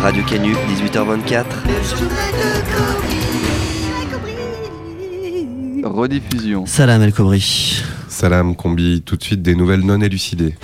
Radio 0.01 0.21
Canu, 0.25 0.51
18h24. 0.51 1.45
Rediffusion. 5.86 6.65
Salam 6.65 7.01
El 7.01 7.13
Kobri. 7.13 7.81
Salam 8.10 8.57
Combi, 8.57 9.01
tout 9.05 9.15
de 9.15 9.23
suite 9.23 9.41
des 9.41 9.55
nouvelles 9.55 9.86
non 9.86 10.01
élucidées. 10.01 10.55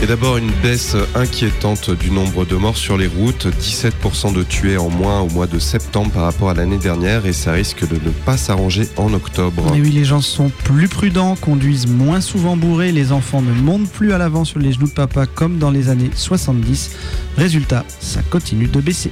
Et 0.00 0.06
d'abord 0.06 0.36
une 0.36 0.52
baisse 0.62 0.96
inquiétante 1.16 1.90
du 1.90 2.12
nombre 2.12 2.44
de 2.44 2.54
morts 2.54 2.76
sur 2.76 2.96
les 2.96 3.08
routes, 3.08 3.48
17% 3.48 4.32
de 4.32 4.44
tués 4.44 4.76
en 4.76 4.90
moins 4.90 5.20
au 5.20 5.28
mois 5.28 5.48
de 5.48 5.58
septembre 5.58 6.12
par 6.12 6.22
rapport 6.22 6.50
à 6.50 6.54
l'année 6.54 6.78
dernière 6.78 7.26
et 7.26 7.32
ça 7.32 7.50
risque 7.52 7.86
de 7.88 7.96
ne 7.96 8.10
pas 8.24 8.36
s'arranger 8.36 8.88
en 8.96 9.12
octobre. 9.12 9.72
Oui, 9.72 9.90
les 9.90 10.04
gens 10.04 10.20
sont 10.20 10.50
plus 10.50 10.86
prudents, 10.86 11.34
conduisent 11.34 11.88
moins 11.88 12.20
souvent 12.20 12.56
bourrés, 12.56 12.92
les 12.92 13.10
enfants 13.10 13.42
ne 13.42 13.52
montent 13.52 13.90
plus 13.90 14.12
à 14.12 14.18
l'avant 14.18 14.44
sur 14.44 14.60
les 14.60 14.70
genoux 14.70 14.86
de 14.86 14.92
papa 14.92 15.26
comme 15.26 15.58
dans 15.58 15.72
les 15.72 15.88
années 15.88 16.10
70. 16.14 16.92
Résultat, 17.36 17.84
ça 17.98 18.22
continue 18.22 18.68
de 18.68 18.80
baisser. 18.80 19.10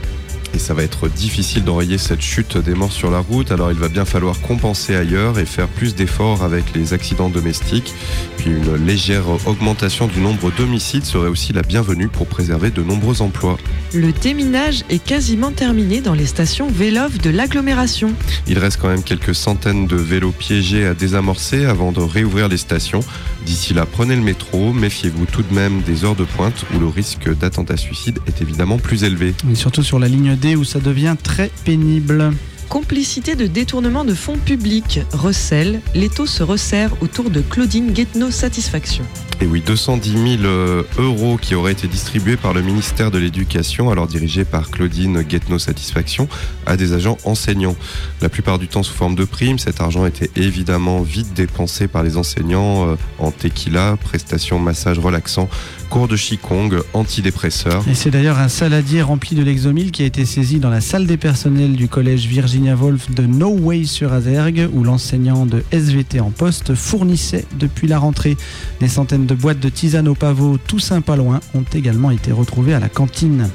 Et 0.56 0.58
ça 0.58 0.72
va 0.72 0.84
être 0.84 1.08
difficile 1.08 1.64
d'enrayer 1.64 1.98
cette 1.98 2.22
chute 2.22 2.56
des 2.56 2.74
morts 2.74 2.90
sur 2.90 3.10
la 3.10 3.18
route, 3.18 3.52
alors 3.52 3.70
il 3.72 3.76
va 3.76 3.90
bien 3.90 4.06
falloir 4.06 4.40
compenser 4.40 4.96
ailleurs 4.96 5.38
et 5.38 5.44
faire 5.44 5.68
plus 5.68 5.94
d'efforts 5.94 6.42
avec 6.42 6.74
les 6.74 6.94
accidents 6.94 7.28
domestiques. 7.28 7.92
Puis 8.38 8.52
une 8.52 8.74
légère 8.86 9.24
augmentation 9.46 10.06
du 10.06 10.18
nombre 10.18 10.50
d'homicides 10.56 11.04
serait 11.04 11.28
aussi 11.28 11.52
la 11.52 11.60
bienvenue 11.60 12.08
pour 12.08 12.26
préserver 12.26 12.70
de 12.70 12.82
nombreux 12.82 13.20
emplois. 13.20 13.58
Le 13.92 14.12
déminage 14.12 14.82
est 14.88 15.04
quasiment 15.04 15.52
terminé 15.52 16.00
dans 16.00 16.14
les 16.14 16.24
stations 16.24 16.68
Vélov 16.68 17.18
de 17.18 17.28
l'agglomération. 17.28 18.14
Il 18.46 18.58
reste 18.58 18.78
quand 18.80 18.88
même 18.88 19.02
quelques 19.02 19.34
centaines 19.34 19.86
de 19.86 19.96
vélos 19.96 20.32
piégés 20.32 20.86
à 20.86 20.94
désamorcer 20.94 21.66
avant 21.66 21.92
de 21.92 22.00
réouvrir 22.00 22.48
les 22.48 22.56
stations. 22.56 23.00
D'ici 23.44 23.74
là, 23.74 23.86
prenez 23.86 24.16
le 24.16 24.22
métro, 24.22 24.72
méfiez-vous 24.72 25.26
tout 25.26 25.42
de 25.42 25.54
même 25.54 25.82
des 25.82 26.04
heures 26.04 26.16
de 26.16 26.24
pointe 26.24 26.64
où 26.74 26.80
le 26.80 26.88
risque 26.88 27.32
d'attentat 27.38 27.76
suicide 27.76 28.18
est 28.26 28.40
évidemment 28.40 28.78
plus 28.78 29.04
élevé. 29.04 29.34
Et 29.52 29.54
surtout 29.54 29.82
sur 29.82 29.98
la 29.98 30.08
ligne 30.08 30.34
D 30.34 30.45
où 30.54 30.64
ça 30.64 30.78
devient 30.78 31.16
très 31.20 31.50
pénible. 31.64 32.32
Complicité 32.68 33.37
de 33.37 33.46
détournement 33.46 34.04
de 34.04 34.14
fonds 34.14 34.38
publics, 34.38 35.00
recèle, 35.12 35.80
l'étau 35.94 36.26
se 36.26 36.42
resserre 36.42 36.90
autour 37.00 37.30
de 37.30 37.40
Claudine 37.40 37.92
Guetno 37.92 38.30
Satisfaction. 38.30 39.04
Et 39.40 39.46
oui, 39.46 39.62
210 39.64 40.38
000 40.38 40.44
euh, 40.44 40.82
euros 40.98 41.37
qui 41.37 41.54
auraient 41.54 41.72
été 41.72 41.87
distribués 41.87 42.37
par 42.37 42.54
le 42.54 42.62
ministère 42.62 43.11
de 43.11 43.18
l'Éducation, 43.18 43.90
alors 43.90 44.06
dirigé 44.06 44.44
par 44.44 44.70
Claudine 44.70 45.22
Guetno 45.22 45.59
Satisfaction, 45.59 46.26
à 46.64 46.76
des 46.76 46.92
agents 46.92 47.18
enseignants. 47.24 47.76
La 48.20 48.30
plupart 48.30 48.59
du 48.59 48.66
temps 48.66 48.82
sous 48.82 48.94
forme 48.94 49.14
de 49.14 49.24
primes, 49.24 49.59
cet 49.59 49.80
argent 49.80 50.06
était 50.06 50.30
évidemment 50.37 51.02
vite 51.02 51.35
dépensé 51.35 51.87
par 51.87 52.02
les 52.02 52.16
enseignants 52.16 52.88
euh, 52.88 52.96
en 53.18 53.30
tequila, 53.30 53.96
prestations 54.02 54.59
massage 54.59 54.98
relaxant, 54.98 55.48
cours 55.87 56.09
de 56.09 56.16
qigong, 56.16 56.83
antidépresseurs. 56.92 57.85
Et 57.88 57.94
c'est 57.94 58.11
d'ailleurs 58.11 58.38
un 58.38 58.49
saladier 58.49 59.03
rempli 59.03 59.37
de 59.37 59.42
l'exomil 59.42 59.90
qui 59.90 60.03
a 60.03 60.07
été 60.07 60.25
saisi 60.25 60.59
dans 60.59 60.70
la 60.70 60.81
salle 60.81 61.07
des 61.07 61.16
personnels 61.16 61.72
du 61.72 61.88
collège 61.88 62.27
Virginia 62.27 62.75
Woolf 62.75 63.11
de 63.11 63.25
No 63.25 63.49
Way 63.49 63.85
sur 63.85 64.12
Azergue, 64.12 64.68
où 64.72 64.85
l'enseignant 64.85 65.46
de 65.46 65.62
SVT 65.72 66.20
en 66.20 66.31
poste 66.31 66.75
fournissait 66.75 67.44
depuis 67.59 67.88
la 67.88 67.99
rentrée. 67.99 68.37
Des 68.81 68.88
centaines 68.88 69.27
de 69.27 69.35
boîtes 69.35 69.61
de 69.61 69.68
tisane 69.68 70.09
au 70.09 70.14
pavot, 70.14 70.59
tout 70.59 70.81
sympa 70.81 71.16
loin, 71.16 71.40
ont 71.55 71.64
également 71.75 72.11
été 72.11 72.33
retrouvées 72.33 72.75
à 72.75 72.81
la 72.81 72.88
cantine. 72.88 73.49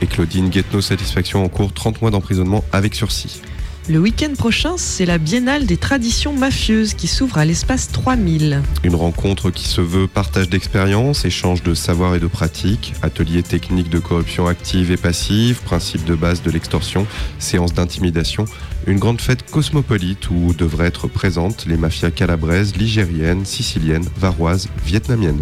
Et 0.00 0.06
Claudine 0.06 0.48
Guetno 0.48 0.80
Satisfaction 0.80 1.44
en 1.44 1.48
cours 1.48 1.72
30 1.72 2.02
mois 2.02 2.10
d'emprisonnement 2.10 2.64
avec 2.72 2.94
sursis. 2.94 3.40
Le 3.86 3.98
week-end 3.98 4.32
prochain, 4.32 4.78
c'est 4.78 5.04
la 5.04 5.18
Biennale 5.18 5.66
des 5.66 5.76
traditions 5.76 6.32
mafieuses 6.32 6.94
qui 6.94 7.06
s'ouvre 7.06 7.36
à 7.36 7.44
l'espace 7.44 7.88
3000. 7.92 8.62
Une 8.82 8.94
rencontre 8.94 9.50
qui 9.50 9.68
se 9.68 9.82
veut 9.82 10.06
partage 10.06 10.48
d'expériences, 10.48 11.26
échange 11.26 11.62
de 11.62 11.74
savoir 11.74 12.14
et 12.14 12.18
de 12.18 12.26
pratiques, 12.26 12.94
ateliers 13.02 13.42
techniques 13.42 13.90
de 13.90 13.98
corruption 13.98 14.46
active 14.46 14.90
et 14.90 14.96
passive, 14.96 15.60
principes 15.64 16.06
de 16.06 16.14
base 16.14 16.42
de 16.42 16.50
l'extorsion, 16.50 17.06
séances 17.38 17.74
d'intimidation. 17.74 18.46
Une 18.86 18.98
grande 18.98 19.20
fête 19.20 19.50
cosmopolite 19.50 20.30
où 20.30 20.54
devraient 20.54 20.86
être 20.86 21.06
présentes 21.06 21.66
les 21.66 21.76
mafias 21.76 22.10
calabraises, 22.10 22.76
ligériennes, 22.76 23.44
siciliennes, 23.44 24.04
varoises, 24.18 24.68
vietnamiennes. 24.84 25.40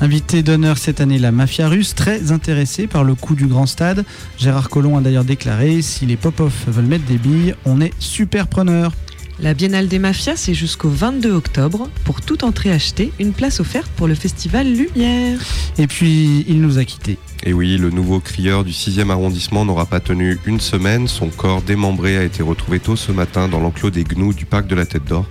Invité 0.00 0.42
d'honneur 0.42 0.78
cette 0.78 1.00
année, 1.00 1.18
la 1.18 1.32
mafia 1.32 1.68
russe, 1.68 1.94
très 1.94 2.32
intéressée 2.32 2.86
par 2.86 3.04
le 3.04 3.14
coup 3.14 3.34
du 3.34 3.46
grand 3.46 3.66
stade. 3.66 4.04
Gérard 4.38 4.68
Collomb 4.68 4.96
a 4.96 5.00
d'ailleurs 5.00 5.24
déclaré 5.24 5.82
si 5.82 6.06
les 6.06 6.16
pop-off 6.16 6.66
veulent 6.68 6.86
mettre 6.86 7.04
des 7.04 7.18
billes, 7.18 7.54
on 7.64 7.80
est 7.80 7.83
super 7.98 8.46
preneur. 8.48 8.92
La 9.40 9.52
Biennale 9.52 9.88
des 9.88 9.98
Mafias, 9.98 10.36
c'est 10.36 10.54
jusqu'au 10.54 10.88
22 10.88 11.32
octobre. 11.32 11.88
Pour 12.04 12.20
toute 12.20 12.44
entrée 12.44 12.70
achetée, 12.70 13.12
une 13.18 13.32
place 13.32 13.58
offerte 13.58 13.90
pour 13.96 14.06
le 14.06 14.14
festival 14.14 14.72
Lumière. 14.72 15.40
Et 15.76 15.88
puis, 15.88 16.44
il 16.46 16.60
nous 16.60 16.78
a 16.78 16.84
quittés. 16.84 17.18
Et 17.42 17.52
oui, 17.52 17.76
le 17.76 17.90
nouveau 17.90 18.20
crieur 18.20 18.62
du 18.62 18.70
6e 18.70 19.10
arrondissement 19.10 19.64
n'aura 19.64 19.86
pas 19.86 19.98
tenu 19.98 20.38
une 20.46 20.60
semaine. 20.60 21.08
Son 21.08 21.30
corps 21.30 21.62
démembré 21.62 22.16
a 22.16 22.22
été 22.22 22.44
retrouvé 22.44 22.78
tôt 22.78 22.94
ce 22.94 23.10
matin 23.10 23.48
dans 23.48 23.58
l'enclos 23.58 23.90
des 23.90 24.04
gnous 24.04 24.34
du 24.34 24.44
parc 24.44 24.68
de 24.68 24.76
la 24.76 24.86
Tête 24.86 25.04
d'Or. 25.04 25.26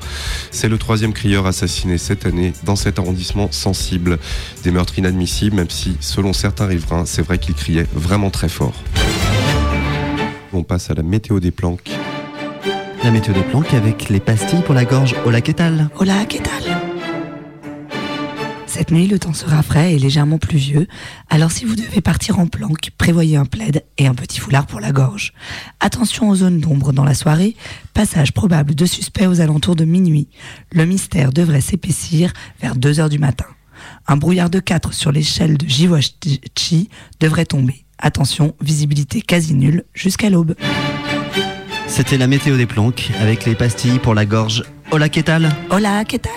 C'est 0.52 0.68
le 0.68 0.78
troisième 0.78 1.13
crieur 1.13 1.48
assassiné 1.48 1.98
cette 1.98 2.26
année 2.26 2.52
dans 2.66 2.76
cet 2.76 3.00
arrondissement 3.00 3.48
sensible. 3.52 4.20
Des 4.63 4.72
meurtres 4.72 5.00
inadmissibles, 5.00 5.56
même 5.56 5.70
si, 5.70 5.96
selon 6.02 6.34
certains 6.34 6.66
riverains, 6.66 7.06
c'est 7.06 7.22
vrai 7.22 7.38
qu'il 7.38 7.56
criait 7.56 7.88
vraiment 7.96 8.32
très 8.32 8.50
fort. 8.50 8.76
On 10.52 10.63
passe 10.63 10.89
à 10.92 10.94
la 10.94 11.04
météo 11.04 11.39
des 11.39 11.52
planques. 11.52 11.89
La 13.04 13.12
météo 13.12 13.34
des 13.34 13.44
planques 13.44 13.74
avec 13.74 14.08
les 14.08 14.22
pastilles 14.22 14.62
pour 14.62 14.74
la 14.74 14.86
gorge 14.86 15.13
Hola 15.26 15.42
Quetal. 15.42 15.89
Hola, 16.00 16.24
¿qué 16.24 16.39
tal 16.39 16.63
Cette 18.66 18.92
nuit, 18.92 19.08
le 19.08 19.20
temps 19.20 19.34
sera 19.34 19.62
frais 19.62 19.94
et 19.94 20.00
légèrement 20.00 20.38
pluvieux, 20.38 20.88
alors 21.30 21.52
si 21.52 21.66
vous 21.66 21.76
devez 21.76 22.00
partir 22.00 22.39
en 22.39 22.48
planque, 22.48 22.92
prévoyez 22.98 23.36
un 23.36 23.44
plaid 23.44 23.84
et 23.98 24.08
un 24.08 24.13
petit 24.13 24.39
foulard 24.39 24.68
pour 24.68 24.80
la 24.80 24.94
gorge. 24.94 25.34
Attention 25.82 26.30
aux 26.30 26.36
zones 26.36 26.62
d'ombre 26.62 26.94
dans 26.94 27.04
la 27.04 27.13
soirée, 27.13 27.58
passage 27.94 28.32
probable 28.32 28.74
de 28.74 28.86
suspects 28.86 29.28
aux 29.28 29.42
alentours 29.42 29.76
de 29.76 29.84
minuit. 29.84 30.30
Le 30.72 30.86
mystère 30.86 31.34
devrait 31.34 31.60
s'épaissir 31.60 32.32
vers 32.62 32.78
2 32.78 33.02
heures 33.02 33.10
du 33.10 33.20
matin. 33.20 33.48
Un 34.08 34.16
brouillard 34.16 34.50
de 34.50 34.60
4 34.60 34.94
sur 34.94 35.12
l'échelle 35.12 35.58
de 35.58 35.68
Jiwachi 35.68 36.89
devrait 37.20 37.46
tomber. 37.46 37.84
Attention, 38.00 38.56
visibilité 38.62 39.22
quasi 39.22 39.56
nulle 39.56 39.84
jusqu'à 39.94 40.30
l'aube. 40.30 40.56
C'était 41.95 42.17
la 42.17 42.25
météo 42.25 42.58
des 42.58 42.65
planques 42.65 43.12
avec 43.21 43.45
les 43.45 43.53
pastilles 43.53 43.99
pour 43.99 44.15
la 44.15 44.25
gorge 44.25 44.63
Hola 44.89 45.10
Quetal. 45.10 45.51
Hola, 45.69 46.03
¿qué 46.06 46.17
tal? 46.17 46.32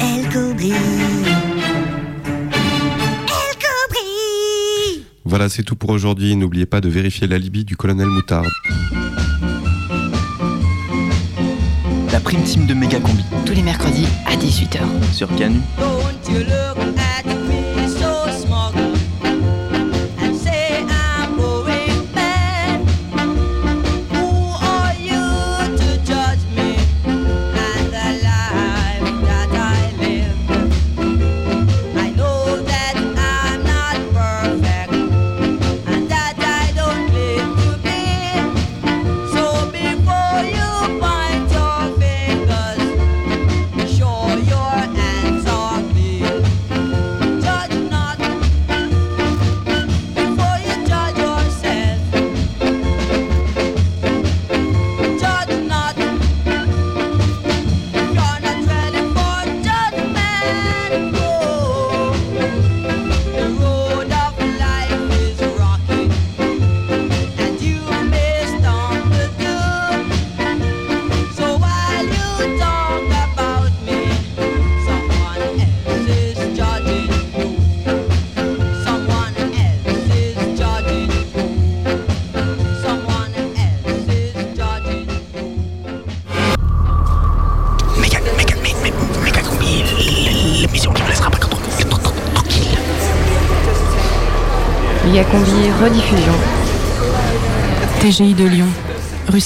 El 0.00 0.32
cobri. 0.32 0.72
Voilà, 5.24 5.48
c'est 5.48 5.64
tout 5.64 5.74
pour 5.74 5.90
aujourd'hui. 5.90 6.36
N'oubliez 6.36 6.64
pas 6.64 6.80
de 6.80 6.88
vérifier 6.88 7.26
l'alibi 7.26 7.64
du 7.64 7.76
colonel 7.76 8.06
Moutarde. 8.06 8.46
La 12.12 12.20
prime 12.20 12.44
team 12.44 12.66
de 12.66 12.74
Méga 12.74 13.00
Combi. 13.00 13.24
Tous 13.44 13.52
les 13.52 13.62
mercredis 13.62 14.06
à 14.26 14.36
18h. 14.36 14.78
Sur 15.12 15.26
Canu. 15.34 15.58
Don't 16.30 16.69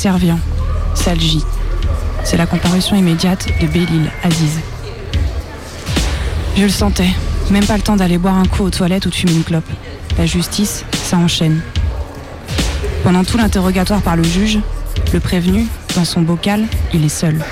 Servian, 0.05 0.39
salle 0.93 1.19
J. 1.19 1.43
C'est 2.25 2.37
la 2.37 2.45
comparution 2.45 2.95
immédiate 2.95 3.49
de 3.59 3.67
Bélil 3.67 4.11
Aziz. 4.23 4.61
Je 6.59 6.63
le 6.65 6.69
sentais, 6.69 7.09
même 7.51 7.65
pas 7.65 7.79
le 7.79 7.83
temps 7.83 7.97
d'aller 7.97 8.19
boire 8.19 8.35
un 8.35 8.45
coup 8.45 8.65
aux 8.65 8.69
toilettes 8.69 9.07
ou 9.07 9.09
de 9.09 9.15
fumer 9.15 9.33
une 9.33 9.45
clope. 9.45 9.65
La 10.19 10.27
justice, 10.27 10.85
ça 10.93 11.17
enchaîne. 11.17 11.63
Pendant 13.03 13.25
tout 13.25 13.39
l'interrogatoire 13.39 14.03
par 14.03 14.15
le 14.15 14.25
juge, 14.25 14.59
le 15.15 15.21
prévenu, 15.21 15.69
dans 15.97 16.05
son 16.05 16.21
bocal, 16.21 16.67
il 16.93 17.03
est 17.03 17.09
seul. 17.09 17.43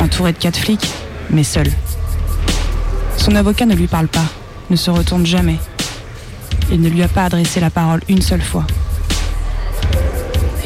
Entouré 0.00 0.32
de 0.34 0.38
quatre 0.38 0.60
flics, 0.60 0.86
mais 1.30 1.42
seul. 1.42 1.66
Son 3.16 3.34
avocat 3.34 3.66
ne 3.66 3.74
lui 3.74 3.88
parle 3.88 4.06
pas, 4.06 4.26
ne 4.70 4.76
se 4.76 4.92
retourne 4.92 5.26
jamais. 5.26 5.56
Il 6.70 6.80
ne 6.80 6.88
lui 6.88 7.02
a 7.02 7.08
pas 7.08 7.24
adressé 7.24 7.58
la 7.58 7.70
parole 7.70 8.02
une 8.08 8.22
seule 8.22 8.40
fois. 8.40 8.64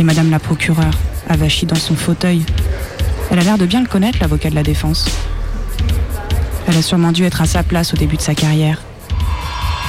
Et 0.01 0.03
Madame 0.03 0.31
la 0.31 0.39
procureure, 0.39 0.95
avachie 1.29 1.67
dans 1.67 1.77
son 1.77 1.95
fauteuil, 1.95 2.43
elle 3.31 3.39
a 3.39 3.43
l'air 3.43 3.59
de 3.59 3.67
bien 3.67 3.83
le 3.83 3.87
connaître, 3.87 4.17
l'avocat 4.19 4.49
de 4.49 4.55
la 4.55 4.63
défense. 4.63 5.05
Elle 6.67 6.79
a 6.79 6.81
sûrement 6.81 7.13
dû 7.13 7.23
être 7.25 7.43
à 7.43 7.47
sa 7.47 7.63
place 7.63 7.93
au 7.93 7.99
début 7.99 8.17
de 8.17 8.23
sa 8.23 8.35
carrière. 8.35 8.81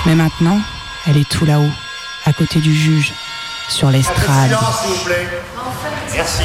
Mais 0.05 0.13
maintenant, 0.13 0.59
elle 1.07 1.15
est 1.15 1.29
tout 1.29 1.45
là-haut, 1.45 1.71
à 2.25 2.33
côté 2.33 2.59
du 2.59 2.75
juge, 2.75 3.13
sur 3.69 3.89
l'estrade. 3.89 4.53
Merci. 6.13 6.43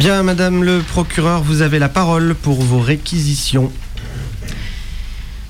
Bien, 0.00 0.22
Madame 0.22 0.64
le 0.64 0.80
procureur, 0.80 1.42
vous 1.42 1.60
avez 1.60 1.78
la 1.78 1.90
parole 1.90 2.34
pour 2.34 2.62
vos 2.62 2.78
réquisitions. 2.78 3.70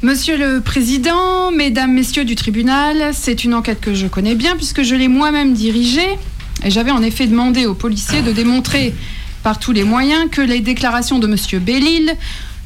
Monsieur 0.02 0.36
le 0.36 0.60
Président, 0.60 1.52
Mesdames, 1.52 1.94
Messieurs 1.94 2.24
du 2.24 2.34
tribunal, 2.34 3.12
c'est 3.14 3.44
une 3.44 3.54
enquête 3.54 3.80
que 3.80 3.94
je 3.94 4.08
connais 4.08 4.34
bien 4.34 4.56
puisque 4.56 4.82
je 4.82 4.96
l'ai 4.96 5.06
moi-même 5.06 5.54
dirigée 5.54 6.18
et 6.64 6.70
j'avais 6.72 6.90
en 6.90 7.00
effet 7.00 7.28
demandé 7.28 7.66
aux 7.66 7.74
policiers 7.74 8.22
de 8.22 8.32
démontrer 8.32 8.92
par 9.44 9.60
tous 9.60 9.70
les 9.70 9.84
moyens 9.84 10.28
que 10.28 10.40
les 10.40 10.58
déclarations 10.58 11.20
de 11.20 11.28
Monsieur 11.28 11.60
Bellil 11.60 12.12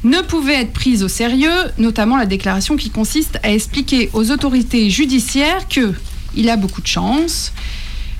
ne 0.03 0.21
pouvaient 0.21 0.61
être 0.61 0.73
prises 0.73 1.03
au 1.03 1.07
sérieux, 1.07 1.69
notamment 1.77 2.17
la 2.17 2.25
déclaration 2.25 2.77
qui 2.77 2.89
consiste 2.89 3.37
à 3.43 3.51
expliquer 3.51 4.09
aux 4.13 4.31
autorités 4.31 4.89
judiciaires 4.89 5.67
que 5.69 5.93
il 6.35 6.49
a 6.49 6.57
beaucoup 6.57 6.81
de 6.81 6.87
chance, 6.87 7.53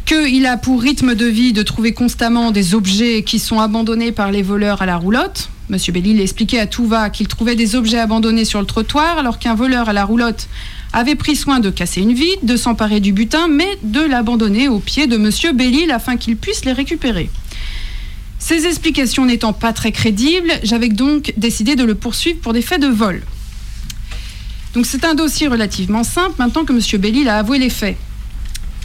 qu'il 0.05 0.45
a 0.45 0.57
pour 0.57 0.81
rythme 0.81 1.15
de 1.15 1.25
vie 1.25 1.51
de 1.51 1.63
trouver 1.63 1.93
constamment 1.93 2.51
des 2.51 2.75
objets 2.75 3.23
qui 3.23 3.39
sont 3.39 3.59
abandonnés 3.59 4.11
par 4.11 4.31
les 4.31 4.43
voleurs 4.43 4.81
à 4.81 4.85
la 4.85 4.97
roulotte. 4.97 5.49
Monsieur 5.69 5.91
Bellil 5.93 6.21
expliquait 6.21 6.59
à 6.59 6.67
tout 6.67 6.85
va 6.85 7.09
qu'il 7.09 7.27
trouvait 7.27 7.55
des 7.55 7.75
objets 7.75 7.97
abandonnés 7.97 8.45
sur 8.45 8.59
le 8.59 8.67
trottoir, 8.67 9.17
alors 9.17 9.39
qu'un 9.39 9.55
voleur 9.55 9.89
à 9.89 9.93
la 9.93 10.05
roulotte 10.05 10.47
avait 10.93 11.15
pris 11.15 11.35
soin 11.35 11.59
de 11.59 11.71
casser 11.71 12.01
une 12.01 12.13
vitre, 12.13 12.45
de 12.45 12.55
s'emparer 12.55 12.99
du 12.99 13.13
butin, 13.13 13.47
mais 13.47 13.67
de 13.81 14.01
l'abandonner 14.01 14.67
aux 14.69 14.79
pieds 14.79 15.07
de 15.07 15.17
Monsieur 15.17 15.53
Belle-Île 15.53 15.91
afin 15.91 16.17
qu'il 16.17 16.37
puisse 16.37 16.65
les 16.65 16.73
récupérer. 16.73 17.29
Ces 18.37 18.67
explications 18.67 19.25
n'étant 19.25 19.53
pas 19.53 19.73
très 19.73 19.91
crédibles, 19.91 20.51
j'avais 20.61 20.89
donc 20.89 21.33
décidé 21.35 21.75
de 21.75 21.83
le 21.83 21.95
poursuivre 21.95 22.39
pour 22.41 22.53
des 22.53 22.61
faits 22.61 22.81
de 22.81 22.87
vol. 22.87 23.23
Donc 24.75 24.85
c'est 24.85 25.03
un 25.03 25.15
dossier 25.15 25.47
relativement 25.47 26.03
simple 26.03 26.35
maintenant 26.37 26.63
que 26.63 26.73
M. 26.73 27.01
Belle-Île 27.01 27.29
a 27.29 27.39
avoué 27.39 27.57
les 27.57 27.71
faits. 27.71 27.97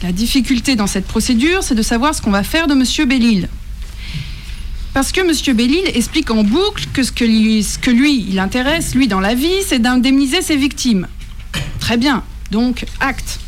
La 0.03 0.11
difficulté 0.11 0.75
dans 0.75 0.87
cette 0.87 1.05
procédure, 1.05 1.61
c'est 1.61 1.75
de 1.75 1.83
savoir 1.83 2.15
ce 2.15 2.23
qu'on 2.23 2.31
va 2.31 2.43
faire 2.43 2.65
de 2.67 2.73
M. 2.73 3.07
Belle-Île. 3.07 3.49
Parce 4.95 5.11
que 5.11 5.21
M. 5.21 5.55
Belle-Île 5.55 5.91
explique 5.93 6.31
en 6.31 6.43
boucle 6.43 6.85
que 6.91 7.03
ce 7.03 7.11
que 7.11 7.23
lui, 7.91 8.25
il 8.27 8.39
intéresse, 8.39 8.95
lui, 8.95 9.07
dans 9.07 9.19
la 9.19 9.35
vie, 9.35 9.61
c'est 9.65 9.79
d'indemniser 9.79 10.41
ses 10.41 10.57
victimes. 10.57 11.07
Très 11.79 11.97
bien, 11.97 12.23
donc 12.49 12.85
acte. 12.99 13.39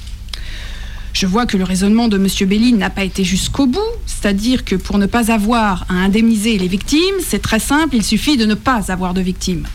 Je 1.14 1.26
vois 1.26 1.48
que 1.48 1.58
le 1.58 1.64
raisonnement 1.64 2.08
de 2.08 2.18
M. 2.18 2.28
Belle-Île 2.48 2.78
n'a 2.78 2.92
pas 2.92 3.04
été 3.04 3.24
jusqu'au 3.24 3.66
bout, 3.66 3.82
c'est-à-dire 4.06 4.64
que 4.64 4.76
pour 4.76 5.00
ne 5.00 5.08
pas 5.08 5.32
avoir 5.32 5.86
à 5.90 5.94
indemniser 5.94 6.58
les 6.60 6.68
victimes, 6.68 7.16
c'est 7.28 7.42
très 7.42 7.60
simple, 7.60 7.96
il 7.96 8.04
suffit 8.04 8.38
de 8.38 8.46
ne 8.46 8.56
pas 8.56 8.92
avoir 8.92 9.16
de 9.16 9.22
victimes. 9.22 9.66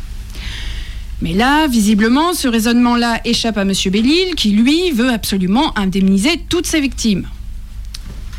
Mais 1.21 1.33
là, 1.33 1.67
visiblement, 1.67 2.33
ce 2.33 2.47
raisonnement-là 2.47 3.21
échappe 3.25 3.59
à 3.59 3.63
M. 3.63 3.73
Belle-Île, 3.87 4.35
qui, 4.37 4.51
lui, 4.51 4.93
veut 4.93 5.11
absolument 5.11 5.77
indemniser 5.77 6.41
toutes 6.49 6.67
ses 6.67 6.81
victimes. 6.81 7.27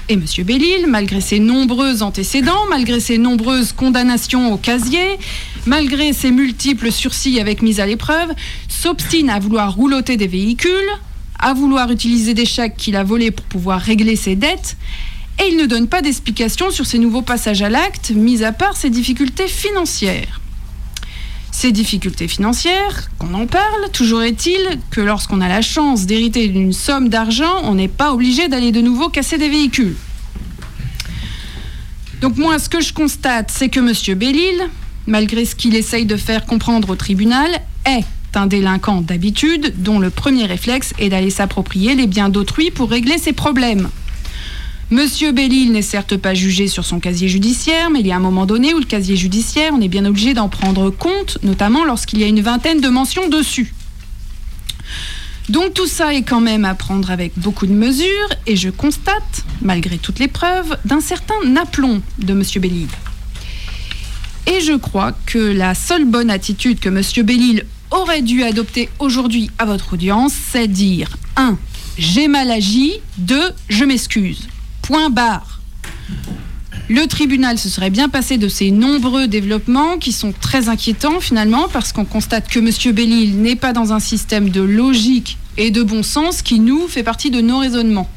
Et 0.08 0.14
M. 0.14 0.24
Belle-Île, 0.44 0.88
malgré 0.88 1.20
ses 1.20 1.40
nombreux 1.40 2.02
antécédents, 2.02 2.66
malgré 2.70 3.00
ses 3.00 3.18
nombreuses 3.18 3.74
condamnations 3.74 4.54
au 4.54 4.58
casier, 4.58 5.20
malgré 5.66 6.14
ses 6.14 6.32
multiples 6.32 6.92
sursis 6.92 7.40
avec 7.40 7.62
mise 7.62 7.80
à 7.80 7.86
l'épreuve, 7.86 8.34
s'obstine 8.70 9.30
à 9.30 9.40
vouloir 9.40 9.76
rouloter 9.76 10.16
des 10.16 10.28
véhicules, 10.28 10.72
à 11.38 11.54
vouloir 11.54 11.92
utiliser 11.92 12.34
des 12.34 12.46
chèques 12.46 12.78
qu'il 12.78 12.96
a 12.96 13.04
volés 13.04 13.32
pour 13.32 13.46
pouvoir 13.46 13.82
régler 13.82 14.16
ses 14.16 14.36
dettes, 14.36 14.78
et 15.40 15.50
il 15.50 15.58
ne 15.58 15.66
donne 15.66 15.88
pas 15.88 16.02
d'explication 16.02 16.72
sur 16.72 16.86
ses 16.86 16.98
nouveaux 16.98 17.22
passages 17.22 17.62
à 17.62 17.70
l'acte, 17.70 18.12
mis 18.12 18.44
à 18.44 18.52
part 18.52 18.76
ses 18.76 18.90
difficultés 18.90 19.48
financières. 19.48 20.39
Ces 21.62 21.74
difficultés 21.74 22.30
financières, 22.30 23.10
qu'on 23.18 23.34
en 23.34 23.46
parle, 23.46 23.92
toujours 23.92 24.24
est-il 24.24 24.80
que 24.92 25.02
lorsqu'on 25.02 25.42
a 25.42 25.50
la 25.50 25.62
chance 25.62 26.06
d'hériter 26.06 26.48
d'une 26.48 26.72
somme 26.72 27.10
d'argent, 27.10 27.64
on 27.64 27.76
n'est 27.76 27.90
pas 27.90 28.14
obligé 28.14 28.48
d'aller 28.48 28.72
de 28.72 28.80
nouveau 28.80 29.10
casser 29.10 29.38
des 29.38 29.50
véhicules. 29.50 29.98
Donc 32.22 32.38
moi, 32.38 32.60
ce 32.60 32.70
que 32.70 32.80
je 32.80 32.94
constate, 32.94 33.52
c'est 33.52 33.68
que 33.68 33.82
M. 33.82 34.18
Belle-Île, 34.18 34.70
malgré 35.06 35.44
ce 35.44 35.54
qu'il 35.54 35.76
essaye 35.76 36.06
de 36.06 36.16
faire 36.16 36.46
comprendre 36.46 36.92
au 36.92 36.96
tribunal, 36.96 37.50
est 37.84 38.06
un 38.36 38.48
délinquant 38.48 39.02
d'habitude 39.02 39.74
dont 39.80 40.00
le 40.00 40.12
premier 40.12 40.46
réflexe 40.46 40.94
est 40.98 41.10
d'aller 41.10 41.30
s'approprier 41.30 41.94
les 41.94 42.08
biens 42.08 42.30
d'autrui 42.30 42.72
pour 42.72 42.90
régler 42.90 43.18
ses 43.18 43.34
problèmes. 43.34 43.90
Monsieur 44.92 45.32
Belle-Île 45.32 45.72
n'est 45.72 45.84
certes 45.84 46.18
pas 46.18 46.34
jugé 46.34 46.68
sur 46.68 46.84
son 46.84 47.00
casier 47.00 47.28
judiciaire, 47.28 47.92
mais 47.92 48.00
il 48.00 48.08
y 48.08 48.12
a 48.12 48.16
un 48.16 48.20
moment 48.20 48.48
donné 48.48 48.74
où 48.74 48.80
le 48.80 48.86
casier 48.86 49.16
judiciaire, 49.16 49.72
on 49.76 49.82
est 49.82 49.88
bien 49.88 50.04
obligé 50.04 50.34
d'en 50.34 50.50
prendre 50.50 50.90
compte, 50.90 51.38
notamment 51.44 51.86
lorsqu'il 51.86 52.18
y 52.18 52.24
a 52.24 52.28
une 52.28 52.42
vingtaine 52.42 52.82
de 52.82 52.90
mentions 52.90 53.30
dessus. 53.30 53.72
Donc 55.48 55.76
tout 55.76 55.86
ça 55.86 56.16
est 56.16 56.24
quand 56.24 56.42
même 56.42 56.66
à 56.66 56.74
prendre 56.74 57.12
avec 57.12 57.34
beaucoup 57.38 57.68
de 57.68 57.72
mesures, 57.72 58.30
et 58.48 58.56
je 58.56 58.70
constate, 58.70 59.46
malgré 59.62 60.00
toutes 60.00 60.18
les 60.18 60.28
preuves, 60.28 60.76
d'un 60.86 61.02
certain 61.02 61.36
aplomb 61.56 62.02
de 62.18 62.34
Monsieur 62.34 62.60
Belle-Île. 62.60 62.88
Et 64.48 64.60
je 64.62 64.74
crois 64.74 65.12
que 65.28 65.38
la 65.38 65.76
seule 65.76 66.06
bonne 66.06 66.32
attitude 66.32 66.80
que 66.80 66.90
Monsieur 66.90 67.22
Belle-Île 67.22 67.68
aurait 67.92 68.24
dû 68.24 68.42
adopter 68.42 68.90
aujourd'hui 68.98 69.52
à 69.60 69.66
votre 69.66 69.94
audience, 69.94 70.34
c'est 70.34 70.68
dire 70.68 71.16
1. 71.36 71.60
J'ai 72.00 72.28
mal 72.28 72.50
agi, 72.50 72.94
2. 73.20 73.52
Je 73.70 73.86
m'excuse. 73.86 74.48
Point 74.90 75.12
barre. 75.12 75.60
Le 76.90 77.06
tribunal 77.06 77.60
se 77.60 77.70
serait 77.70 77.92
bien 77.92 78.10
passé 78.10 78.40
de 78.40 78.48
ces 78.48 78.72
nombreux 78.72 79.28
développements 79.28 80.00
qui 80.00 80.12
sont 80.12 80.32
très 80.32 80.68
inquiétants 80.68 81.20
finalement 81.20 81.68
parce 81.72 81.94
qu'on 81.94 82.06
constate 82.06 82.48
que 82.48 82.58
M. 82.58 82.96
Belle-Île 82.96 83.40
n'est 83.40 83.56
pas 83.56 83.72
dans 83.72 83.94
un 83.94 84.00
système 84.00 84.50
de 84.50 84.62
logique 84.62 85.38
et 85.58 85.70
de 85.70 85.84
bon 85.84 86.02
sens 86.02 86.42
qui 86.42 86.60
nous 86.60 86.88
fait 86.88 87.04
partie 87.04 87.30
de 87.30 87.40
nos 87.40 87.60
raisonnements. 87.60 88.10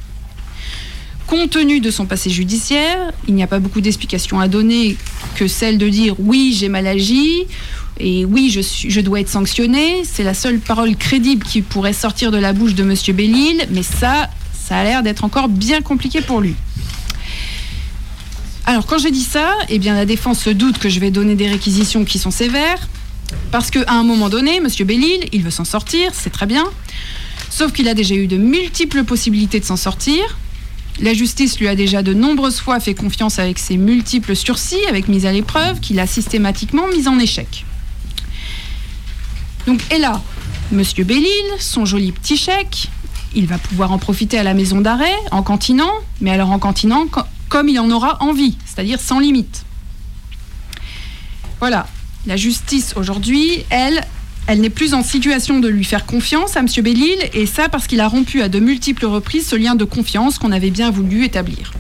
Compte 1.26 1.50
tenu 1.50 1.80
de 1.80 1.90
son 1.90 2.06
passé 2.06 2.30
judiciaire, 2.30 3.12
il 3.28 3.35
n'y 3.35 3.42
a 3.42 3.46
pas 3.46 3.58
beaucoup 3.58 3.82
d'explications 3.82 4.40
à 4.40 4.48
donner 4.48 4.96
que 5.35 5.48
celle 5.48 5.76
de 5.76 5.90
dire 5.90 6.14
oui 6.20 6.56
j'ai 6.58 6.70
mal 6.70 6.87
agi 6.87 7.44
et 8.00 8.24
oui 8.24 8.48
je, 8.48 8.62
je 8.88 9.00
dois 9.02 9.20
être 9.20 9.28
sanctionné. 9.28 10.04
C'est 10.04 10.24
la 10.24 10.32
seule 10.32 10.58
parole 10.58 10.96
crédible 10.96 11.44
qui 11.44 11.61
pourrait 11.61 11.92
sortir 11.92 12.30
de 12.30 12.38
la 12.38 12.54
bouche 12.54 12.74
de 12.74 12.82
M. 12.82 12.94
Belle-Île, 13.14 13.66
mais 13.70 13.82
ça, 13.82 14.30
ça 14.72 14.78
a 14.78 14.85
l'air 14.85 15.02
d'être 15.02 15.22
encore 15.22 15.48
bien 15.50 15.82
compliqué 15.82 16.22
pour 16.22 16.40
lui. 16.40 16.54
Alors 18.64 18.87
quand 18.87 18.96
j'ai 18.96 19.11
dit 19.11 19.22
ça, 19.22 19.52
eh 19.68 19.78
bien 19.78 19.94
la 19.94 20.06
défense 20.06 20.38
se 20.38 20.48
doute 20.48 20.78
que 20.78 20.88
je 20.88 20.98
vais 20.98 21.11
donner 21.11 21.35
des 21.35 21.46
réquisitions 21.46 22.06
qui 22.06 22.18
sont 22.18 22.30
sévères, 22.30 22.88
parce 23.50 23.70
qu'à 23.70 23.85
un 23.92 24.02
moment 24.02 24.30
donné, 24.30 24.56
M. 24.56 24.68
Belle-Île, 24.87 25.28
il 25.30 25.42
veut 25.42 25.50
s'en 25.50 25.66
sortir, 25.66 26.12
c'est 26.14 26.30
très 26.30 26.46
bien, 26.46 26.64
sauf 27.50 27.72
qu'il 27.72 27.87
a 27.87 27.92
déjà 27.92 28.14
eu 28.14 28.26
de 28.26 28.38
multiples 28.38 29.04
possibilités 29.04 29.61
de 29.61 29.66
s'en 29.66 29.76
sortir. 29.76 30.38
La 31.00 31.12
justice 31.12 31.61
lui 31.61 31.68
a 31.68 31.74
déjà 31.74 32.02
de 32.02 32.14
nombreuses 32.14 32.61
fois 32.61 32.80
fait 32.80 32.94
confiance 32.94 33.38
avec 33.38 33.58
ses 33.58 33.76
multiples 33.76 34.35
sursis, 34.35 34.82
avec 34.88 35.06
mise 35.06 35.26
à 35.26 35.32
l'épreuve, 35.32 35.80
qu'il 35.80 36.00
a 36.00 36.06
systématiquement 36.06 36.88
mis 36.88 37.08
en 37.08 37.18
échec. 37.18 37.66
Donc, 39.66 39.80
et 39.92 39.98
là, 39.98 40.22
M. 40.72 40.82
Belle-Île, 40.96 41.58
son 41.58 41.85
joli 41.85 42.11
petit 42.11 42.38
chèque, 42.38 42.88
il 43.34 43.46
va 43.46 43.58
pouvoir 43.58 43.92
en 43.92 43.98
profiter 43.98 44.38
à 44.38 44.42
la 44.42 44.54
maison 44.54 44.80
d'arrêt, 44.80 45.14
en 45.30 45.42
cantinant, 45.42 45.92
mais 46.20 46.30
alors 46.30 46.50
en 46.50 46.58
cantinant 46.58 47.06
co- 47.06 47.22
comme 47.48 47.68
il 47.68 47.78
en 47.78 47.90
aura 47.90 48.22
envie, 48.22 48.56
c'est-à-dire 48.64 49.00
sans 49.00 49.18
limite. 49.18 49.64
Voilà, 51.60 51.86
la 52.26 52.36
justice 52.36 52.94
aujourd'hui, 52.96 53.64
elle, 53.70 54.02
elle 54.46 54.60
n'est 54.60 54.70
plus 54.70 54.94
en 54.94 55.02
situation 55.02 55.60
de 55.60 55.68
lui 55.68 55.84
faire 55.84 56.06
confiance 56.06 56.56
à 56.56 56.60
M. 56.60 56.66
Belle-Île, 56.82 57.30
et 57.34 57.46
ça 57.46 57.68
parce 57.68 57.86
qu'il 57.86 58.00
a 58.00 58.08
rompu 58.08 58.42
à 58.42 58.48
de 58.48 58.58
multiples 58.58 59.06
reprises 59.06 59.46
ce 59.46 59.56
lien 59.56 59.74
de 59.74 59.84
confiance 59.84 60.38
qu'on 60.38 60.52
avait 60.52 60.70
bien 60.70 60.90
voulu 60.90 61.24
établir. 61.24 61.72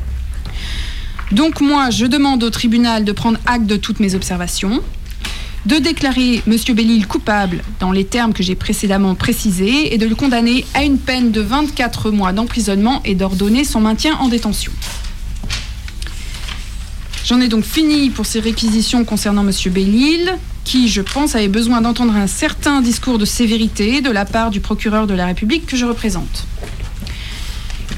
Donc 1.32 1.60
moi, 1.60 1.90
je 1.90 2.04
demande 2.06 2.44
au 2.44 2.50
tribunal 2.50 3.04
de 3.04 3.12
prendre 3.12 3.38
acte 3.46 3.66
de 3.66 3.76
toutes 3.76 4.00
mes 4.00 4.14
observations, 4.14 4.82
de 5.66 5.76
déclarer 5.76 6.42
M. 6.46 6.56
Belle-Île 6.74 7.06
coupable 7.06 7.62
dans 7.78 7.92
les 7.92 8.04
termes 8.04 8.32
que 8.32 8.42
j'ai 8.42 8.54
précédemment 8.54 9.14
précisés 9.14 9.94
et 9.94 9.98
de 9.98 10.06
le 10.06 10.14
condamner 10.14 10.64
à 10.74 10.82
une 10.82 10.98
peine 10.98 11.30
de 11.30 11.40
24 11.40 12.10
mois 12.10 12.32
d'emprisonnement 12.32 13.00
et 13.04 13.14
d'ordonner 13.14 13.64
son 13.64 13.80
maintien 13.80 14.16
en 14.16 14.28
détention. 14.28 14.72
J'en 17.24 17.40
ai 17.40 17.48
donc 17.48 17.64
fini 17.64 18.10
pour 18.10 18.26
ces 18.26 18.40
réquisitions 18.40 19.04
concernant 19.04 19.46
M. 19.46 19.52
Belle-Île, 19.72 20.32
qui, 20.64 20.88
je 20.88 21.00
pense, 21.00 21.34
avait 21.34 21.48
besoin 21.48 21.80
d'entendre 21.80 22.14
un 22.14 22.26
certain 22.26 22.80
discours 22.80 23.18
de 23.18 23.24
sévérité 23.24 24.00
de 24.00 24.10
la 24.10 24.24
part 24.24 24.50
du 24.50 24.60
procureur 24.60 25.06
de 25.06 25.14
la 25.14 25.26
République 25.26 25.66
que 25.66 25.76
je 25.76 25.84
représente. 25.84 26.46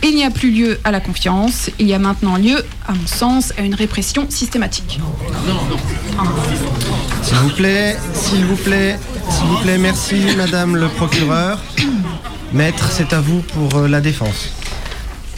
Il 0.06 0.14
n'y 0.14 0.24
a 0.24 0.30
plus 0.30 0.50
lieu 0.50 0.78
à 0.84 0.90
la 0.90 1.00
confiance, 1.00 1.70
il 1.78 1.86
y 1.86 1.94
a 1.94 1.98
maintenant 1.98 2.36
lieu, 2.36 2.62
à 2.86 2.92
mon 2.92 3.06
sens, 3.06 3.54
à 3.56 3.62
une 3.62 3.74
répression 3.74 4.26
systématique. 4.28 5.00
S'il 7.22 7.36
vous 7.38 7.48
plaît, 7.48 7.96
s'il 8.12 8.44
vous 8.44 8.56
plaît, 8.56 8.98
s'il 9.30 9.46
vous 9.46 9.56
plaît, 9.62 9.78
merci 9.78 10.16
Madame 10.36 10.76
le 10.76 10.88
procureur. 10.88 11.58
Maître, 12.52 12.90
c'est 12.92 13.14
à 13.14 13.20
vous 13.22 13.40
pour 13.40 13.76
euh, 13.76 13.88
la 13.88 14.02
défense. 14.02 14.50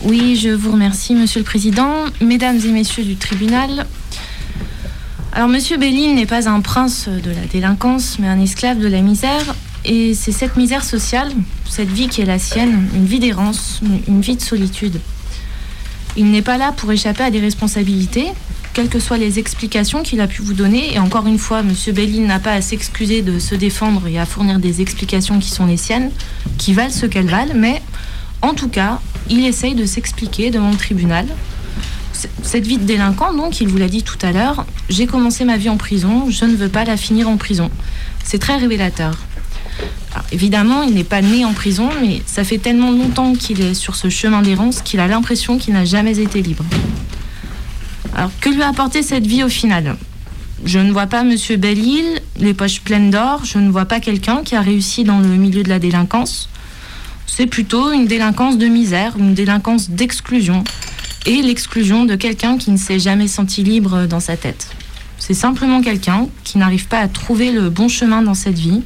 Oui, 0.03 0.35
je 0.35 0.49
vous 0.49 0.73
remercie, 0.73 1.15
Monsieur 1.15 1.39
le 1.39 1.45
Président. 1.45 1.93
Mesdames 2.21 2.59
et 2.59 2.73
Messieurs 2.73 3.05
du 3.05 3.15
tribunal, 3.15 3.87
alors 5.33 5.49
Monsieur 5.49 5.77
Belle-Île 5.77 6.17
n'est 6.17 6.27
pas 6.27 6.49
un 6.49 6.61
prince 6.61 7.09
de 7.09 7.31
la 7.31 7.47
délinquance, 7.53 8.19
mais 8.19 8.27
un 8.27 8.41
esclave 8.41 8.81
de 8.81 8.89
la 8.89 9.01
misère. 9.01 9.55
Et 9.89 10.15
c'est 10.15 10.33
cette 10.33 10.57
misère 10.57 10.83
sociale, 10.83 11.31
cette 11.69 11.89
vie 11.89 12.09
qui 12.09 12.21
est 12.21 12.25
la 12.27 12.41
sienne, 12.41 12.89
une 12.93 13.07
vie 13.07 13.21
d'errance, 13.21 13.81
une- 14.09 14.21
vie 14.21 14.35
de 14.37 14.43
solitude. 14.43 15.01
Il 16.17 16.31
n'est 16.33 16.43
pas 16.43 16.59
là 16.59 16.73
pour 16.73 16.91
échapper 16.91 17.23
à 17.23 17.31
des 17.31 17.39
responsabilités, 17.39 18.27
quelles 18.75 18.89
que 18.89 18.99
soient 18.99 19.17
les 19.19 19.39
explications 19.39 20.03
qu'il 20.03 20.21
a 20.21 20.27
pu 20.27 20.43
vous 20.43 20.55
donner. 20.55 20.93
Et 20.95 20.99
encore 20.99 21.27
une 21.29 21.39
fois, 21.39 21.63
Monsieur 21.63 21.93
Belle-Île 21.93 22.27
n'a 22.27 22.41
pas 22.41 22.53
à 22.53 22.61
s'excuser 22.63 23.23
de 23.23 23.39
se 23.39 23.55
défendre 23.55 24.09
et 24.09 24.19
à 24.19 24.27
fournir 24.27 24.59
des 24.59 24.81
explications 24.81 25.39
qui 25.39 25.51
sont 25.51 25.67
les 25.67 25.77
siennes, 25.77 26.11
qui 26.59 26.73
valent 26.73 26.91
ce 26.93 27.07
qu'elles 27.07 27.29
valent, 27.31 27.55
mais 27.55 27.81
en 28.43 28.55
tout 28.55 28.69
cas, 28.69 29.01
il 29.31 29.45
essaye 29.47 29.75
de 29.77 29.87
s'expliquer 29.87 30.51
devant 30.51 30.71
le 30.71 30.77
tribunal. 30.77 31.27
Cette 32.43 32.67
vie 32.67 32.79
de 32.79 32.85
délinquant, 32.85 33.33
donc, 33.35 33.61
il 33.61 33.69
vous 33.69 33.77
l'a 33.77 33.89
dit 33.89 34.03
tout 34.03 34.19
à 34.23 34.33
l'heure, 34.33 34.67
j'ai 34.89 35.07
commencé 35.07 35.45
ma 35.45 35.59
vie 35.59 35.69
en 35.69 35.77
prison, 35.77 36.27
je 36.29 36.45
ne 36.45 36.57
veux 36.57 36.69
pas 36.71 36.85
la 36.85 36.97
finir 36.97 37.29
en 37.29 37.37
prison. 37.37 37.71
C'est 38.25 38.39
très 38.39 38.57
révélateur. 38.57 39.17
Évidemment, 40.33 40.83
il 40.83 40.95
n'est 40.95 41.05
pas 41.05 41.23
né 41.23 41.45
en 41.45 41.53
prison, 41.53 41.89
mais 42.01 42.23
ça 42.27 42.45
fait 42.45 42.59
tellement 42.59 42.91
longtemps 42.91 43.35
qu'il 43.35 43.61
est 43.61 43.75
sur 43.75 43.97
ce 43.97 44.09
chemin 44.09 44.43
d'errance 44.43 44.83
qu'il 44.83 45.01
a 45.01 45.07
l'impression 45.07 45.59
qu'il 45.59 45.75
n'a 45.75 45.85
jamais 45.85 46.19
été 46.19 46.43
libre. 46.43 46.65
Alors, 48.15 48.31
que 48.41 48.49
lui 48.49 48.63
a 48.63 48.69
apporté 48.69 49.03
cette 49.03 49.27
vie 49.27 49.45
au 49.45 49.49
final? 49.49 49.97
Je 50.65 50.79
ne 50.79 50.91
vois 50.91 51.07
pas 51.07 51.23
Monsieur 51.23 51.57
Belle-Île, 51.57 52.21
les 52.39 52.55
poches 52.55 52.81
pleines 52.81 53.11
d'or, 53.11 53.45
je 53.45 53.59
ne 53.59 53.71
vois 53.71 53.85
pas 53.85 54.01
quelqu'un 54.01 54.43
qui 54.43 54.57
a 54.57 54.63
réussi 54.63 55.05
dans 55.05 55.19
le 55.19 55.29
milieu 55.29 55.63
de 55.63 55.69
la 55.69 55.79
délinquance. 55.79 56.49
c'est 57.27 57.47
plutôt 57.47 57.93
une 57.93 58.07
délinquance 58.07 58.57
de 58.57 58.67
misère, 58.67 59.15
une 59.19 59.35
délinquance 59.35 59.91
d'exclusion, 59.91 60.65
et 61.27 61.43
l'exclusion 61.43 62.05
de 62.07 62.15
quelqu'un 62.15 62.57
qui 62.57 62.71
ne 62.71 62.79
s'est 62.79 62.99
jamais 62.99 63.29
senti 63.29 63.63
libre 63.63 64.07
dans 64.07 64.21
sa 64.21 64.37
tête. 64.39 64.69
C'est 65.19 65.35
simplement 65.35 65.83
quelqu'un 65.83 66.29
qui 66.45 66.57
n'arrive 66.57 66.87
pas 66.87 67.01
à 67.01 67.09
trouver 67.09 67.51
le 67.51 67.69
bon 67.69 67.89
chemin 67.89 68.23
dans 68.23 68.35
cette 68.35 68.59
vie, 68.59 68.83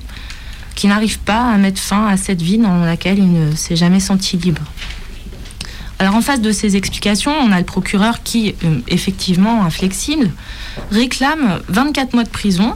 qui 0.75 0.87
n'arrive 0.87 1.19
pas 1.19 1.51
à 1.51 1.57
mettre 1.57 1.81
fin 1.81 2.07
à 2.07 2.17
cette 2.17 2.43
vie 2.43 2.59
dans 2.59 2.85
laquelle 2.85 3.19
il 3.19 3.33
ne 3.33 3.55
s'est 3.55 3.77
jamais 3.77 4.01
senti 4.01 4.37
libre. 4.37 4.63
Alors 5.99 6.15
en 6.15 6.23
face 6.23 6.41
de 6.41 6.51
ces 6.51 6.77
explications, 6.77 7.31
on 7.31 7.53
a 7.53 7.59
le 7.59 7.67
procureur 7.67 8.23
qui, 8.23 8.55
euh, 8.65 8.79
effectivement 8.89 9.65
inflexible, 9.65 10.31
réclame 10.91 11.61
24 11.69 12.15
mois 12.15 12.25
de 12.25 12.31
prison, 12.31 12.75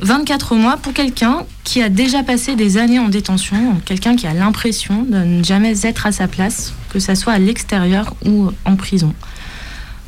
24 0.00 0.54
mois 0.54 0.76
pour 0.76 0.92
quelqu'un 0.92 1.38
qui 1.64 1.80
a 1.80 1.88
déjà 1.88 2.22
passé 2.22 2.54
des 2.54 2.76
années 2.76 2.98
en 2.98 3.08
détention, 3.08 3.80
quelqu'un 3.86 4.16
qui 4.16 4.26
a 4.26 4.34
l'impression 4.34 5.02
de 5.02 5.16
ne 5.16 5.42
jamais 5.42 5.86
être 5.86 6.06
à 6.06 6.12
sa 6.12 6.28
place, 6.28 6.74
que 6.90 6.98
ce 6.98 7.14
soit 7.14 7.32
à 7.32 7.38
l'extérieur 7.38 8.14
ou 8.26 8.50
en 8.66 8.76
prison. 8.76 9.14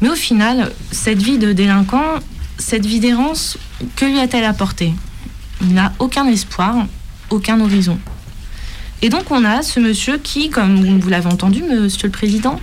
Mais 0.03 0.11
au 0.11 0.15
final, 0.15 0.71
cette 0.93 1.23
vie 1.23 1.39
de 1.39 1.53
délinquant, 1.53 2.05
cette 2.59 2.85
vie 2.85 3.01
d'errance, 3.01 3.57
que 3.97 4.05
lui 4.05 4.21
a-t-elle 4.21 4.45
apporté? 4.45 4.93
Il 5.61 5.75
n'a 5.75 5.93
aucun 5.99 6.27
espoir, 6.27 6.87
aucun 7.31 7.61
horizon. 7.61 7.99
Et 9.03 9.09
donc 9.09 9.31
on 9.31 9.45
a 9.45 9.63
ce 9.63 9.81
monsieur 9.81 10.19
qui, 10.19 10.51
comme 10.51 10.99
vous 10.99 11.09
l'avez 11.09 11.27
entendu, 11.27 11.63
monsieur 11.63 12.09
le 12.09 12.13
président, 12.13 12.59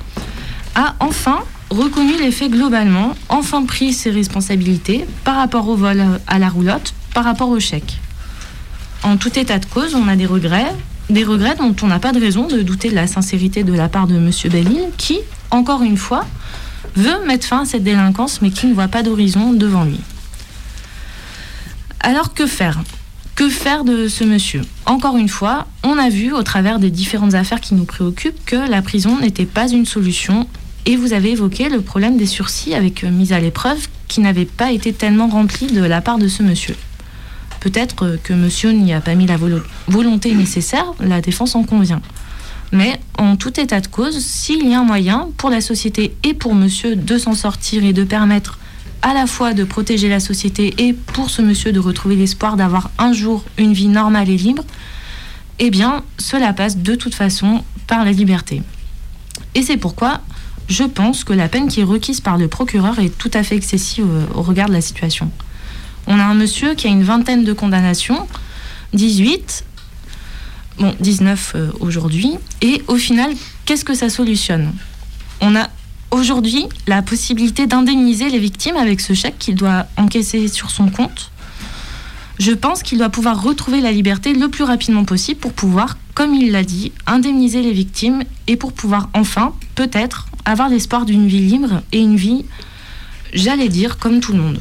a 0.76 0.96
enfin 1.00 1.40
reconnu 1.70 2.14
les 2.20 2.32
faits 2.32 2.52
globalement, 2.52 3.16
enfin 3.30 3.66
pris 3.66 3.94
ses 3.94 4.12
responsabilités 4.12 5.06
par 5.24 5.36
rapport 5.36 5.68
au 5.68 5.76
vol 5.76 6.04
à 6.28 6.40
la 6.40 6.50
roulotte, 6.50 6.94
par 7.14 7.24
rapport 7.24 7.50
au 7.50 7.60
chèque. 7.60 8.00
En 9.04 9.18
tout 9.18 9.38
état 9.38 9.60
de 9.60 9.66
cause, 9.66 9.96
on 9.96 10.08
a 10.08 10.16
des 10.16 10.26
regrets, 10.26 10.74
des 11.10 11.24
regrets 11.24 11.56
dont 11.56 11.76
on 11.82 11.88
n'a 11.88 12.00
pas 12.00 12.12
de 12.12 12.20
raison 12.20 12.48
de 12.48 12.62
douter 12.62 12.90
de 12.90 12.96
la 12.96 13.08
sincérité 13.08 13.64
de 13.64 13.74
la 13.74 13.88
part 13.88 14.08
de 14.08 14.18
monsieur 14.18 14.50
Bellil, 14.50 14.86
qui, 14.98 15.20
encore 15.52 15.84
une 15.84 15.98
fois, 15.98 16.26
veut 16.96 17.26
mettre 17.26 17.46
fin 17.46 17.62
à 17.62 17.66
cette 17.66 17.84
délinquance, 17.84 18.42
mais 18.42 18.50
qui 18.50 18.68
ne 18.68 18.74
voit 18.74 18.88
pas 18.88 19.04
d'horizon 19.04 19.54
devant 19.54 19.84
lui. 19.84 20.00
Alors 22.00 22.34
que 22.34 22.46
faire? 22.48 22.82
Que 23.36 23.50
faire 23.50 23.84
de 23.84 24.08
ce 24.08 24.24
monsieur? 24.24 24.62
Encore 24.86 25.18
une 25.18 25.28
fois, 25.30 25.68
on 25.84 25.98
a 25.98 26.10
vu 26.10 26.32
au 26.34 26.44
travers 26.44 26.80
des 26.80 26.90
différentes 26.92 27.34
affaires 27.34 27.60
qui 27.62 27.76
nous 27.76 27.86
préoccupent 27.86 28.44
que 28.46 28.56
la 28.70 28.82
prison 28.82 29.20
n'était 29.20 29.46
pas 29.46 29.68
une 29.70 29.86
solution 29.86 30.48
et 30.86 30.96
vous 30.96 31.14
avez 31.14 31.32
évoqué 31.32 31.68
le 31.68 31.82
problème 31.82 32.18
des 32.18 32.28
sursis 32.28 32.74
avec 32.76 33.04
euh, 33.04 33.10
mise 33.10 33.34
à 33.34 33.40
l'épreuve 33.40 33.88
qui 34.08 34.22
n'avait 34.22 34.46
pas 34.46 34.72
été 34.72 34.94
tellement 34.94 35.28
rempli 35.28 35.68
de 35.68 35.84
la 35.84 36.00
part 36.00 36.20
de 36.20 36.28
ce 36.28 36.44
monsieur. 36.44 36.76
Peut-être 37.60 38.06
euh, 38.06 38.18
que 38.24 38.34
monsieur 38.34 38.72
n'y 38.72 38.94
a 38.94 39.02
pas 39.02 39.16
mis 39.16 39.26
la 39.26 39.36
volo- 39.36 39.64
volonté 39.88 40.34
nécessaire, 40.36 40.86
la 41.00 41.22
défense 41.22 41.56
en 41.56 41.64
convient. 41.64 42.02
Mais 42.72 43.00
en 43.18 43.36
tout 43.36 43.60
état 43.60 43.82
de 43.82 43.88
cause, 43.88 44.20
s'il 44.20 44.68
y 44.70 44.74
a 44.76 44.80
un 44.80 44.84
moyen 44.84 45.30
pour 45.38 45.50
la 45.50 45.62
société 45.62 46.16
et 46.24 46.34
pour 46.36 46.54
monsieur 46.56 46.96
de 46.96 47.18
s'en 47.18 47.34
sortir 47.34 47.84
et 47.84 47.94
de 47.94 48.04
permettre 48.04 48.60
à 49.06 49.14
la 49.14 49.28
fois 49.28 49.54
de 49.54 49.64
protéger 49.64 50.10
la 50.10 50.20
société 50.20 50.74
et 50.80 50.94
pour 50.94 51.30
ce 51.30 51.44
monsieur 51.44 51.72
de 51.72 51.80
retrouver 51.80 52.16
l'espoir 52.16 52.58
d'avoir 52.58 52.90
un 52.98 53.14
jour 53.14 53.46
une 53.60 53.72
vie 53.72 53.88
normale 53.88 54.32
et 54.32 54.36
libre, 54.36 54.64
eh 55.60 55.70
bien, 55.70 56.04
cela 56.18 56.54
passe 56.54 56.78
de 56.78 56.96
toute 56.96 57.14
façon 57.14 57.64
par 57.86 58.04
la 58.04 58.12
liberté. 58.12 58.64
Et 59.54 59.62
c'est 59.62 59.78
pourquoi 59.78 60.22
je 60.68 60.84
pense 60.84 61.24
que 61.24 61.34
la 61.34 61.48
peine 61.48 61.68
qui 61.68 61.82
est 61.82 61.84
requise 61.84 62.20
par 62.20 62.40
le 62.40 62.48
procureur 62.48 62.98
est 62.98 63.16
tout 63.16 63.30
à 63.36 63.44
fait 63.44 63.56
excessive 63.56 64.08
euh, 64.10 64.26
au 64.34 64.42
regard 64.42 64.70
de 64.70 64.74
la 64.74 64.82
situation. 64.82 65.30
On 66.08 66.20
a 66.20 66.24
un 66.24 66.34
monsieur 66.34 66.74
qui 66.74 66.88
a 66.88 66.90
une 66.90 67.04
vingtaine 67.04 67.44
de 67.44 67.54
condamnations, 67.54 68.28
18, 68.94 69.66
bon, 70.80 70.96
19 71.00 71.52
euh, 71.54 71.72
aujourd'hui, 71.80 72.32
et 72.64 72.82
au 72.88 72.96
final, 72.96 73.32
qu'est-ce 73.66 73.86
que 73.86 73.94
ça 73.94 74.10
solutionne? 74.10 74.74
On 75.42 75.56
a 75.56 75.70
aujourd'hui 76.16 76.66
la 76.88 77.02
possibilité 77.02 77.68
d'indemniser 77.68 78.30
les 78.30 78.40
victimes 78.40 78.78
avec 78.78 79.02
ce 79.02 79.14
chèque 79.14 79.38
qu'il 79.38 79.56
doit 79.56 79.86
encaisser 79.98 80.48
sur 80.48 80.72
son 80.72 80.90
compte. 80.90 81.32
Je 82.40 82.52
pense 82.52 82.84
qu'il 82.84 82.98
doit 82.98 83.10
pouvoir 83.10 83.44
retrouver 83.44 83.82
la 83.82 83.92
liberté 83.92 84.34
le 84.34 84.50
plus 84.50 84.64
rapidement 84.64 85.06
possible 85.06 85.40
pour 85.40 85.54
pouvoir, 85.54 85.98
comme 86.14 86.34
il 86.34 86.52
l'a 86.52 86.64
dit, 86.64 86.92
indemniser 87.06 87.62
les 87.62 87.74
victimes 87.74 88.24
et 88.48 88.56
pour 88.56 88.74
pouvoir 88.74 89.10
enfin, 89.14 89.54
peut-être, 89.76 90.28
avoir 90.46 90.70
l'espoir 90.70 91.06
d'une 91.06 91.28
vie 91.28 91.40
libre 91.40 91.82
et 91.92 92.00
une 92.00 92.16
vie, 92.16 92.46
j'allais 93.34 93.70
dire, 93.70 93.98
comme 93.98 94.20
tout 94.20 94.34
le 94.34 94.40
monde. 94.40 94.60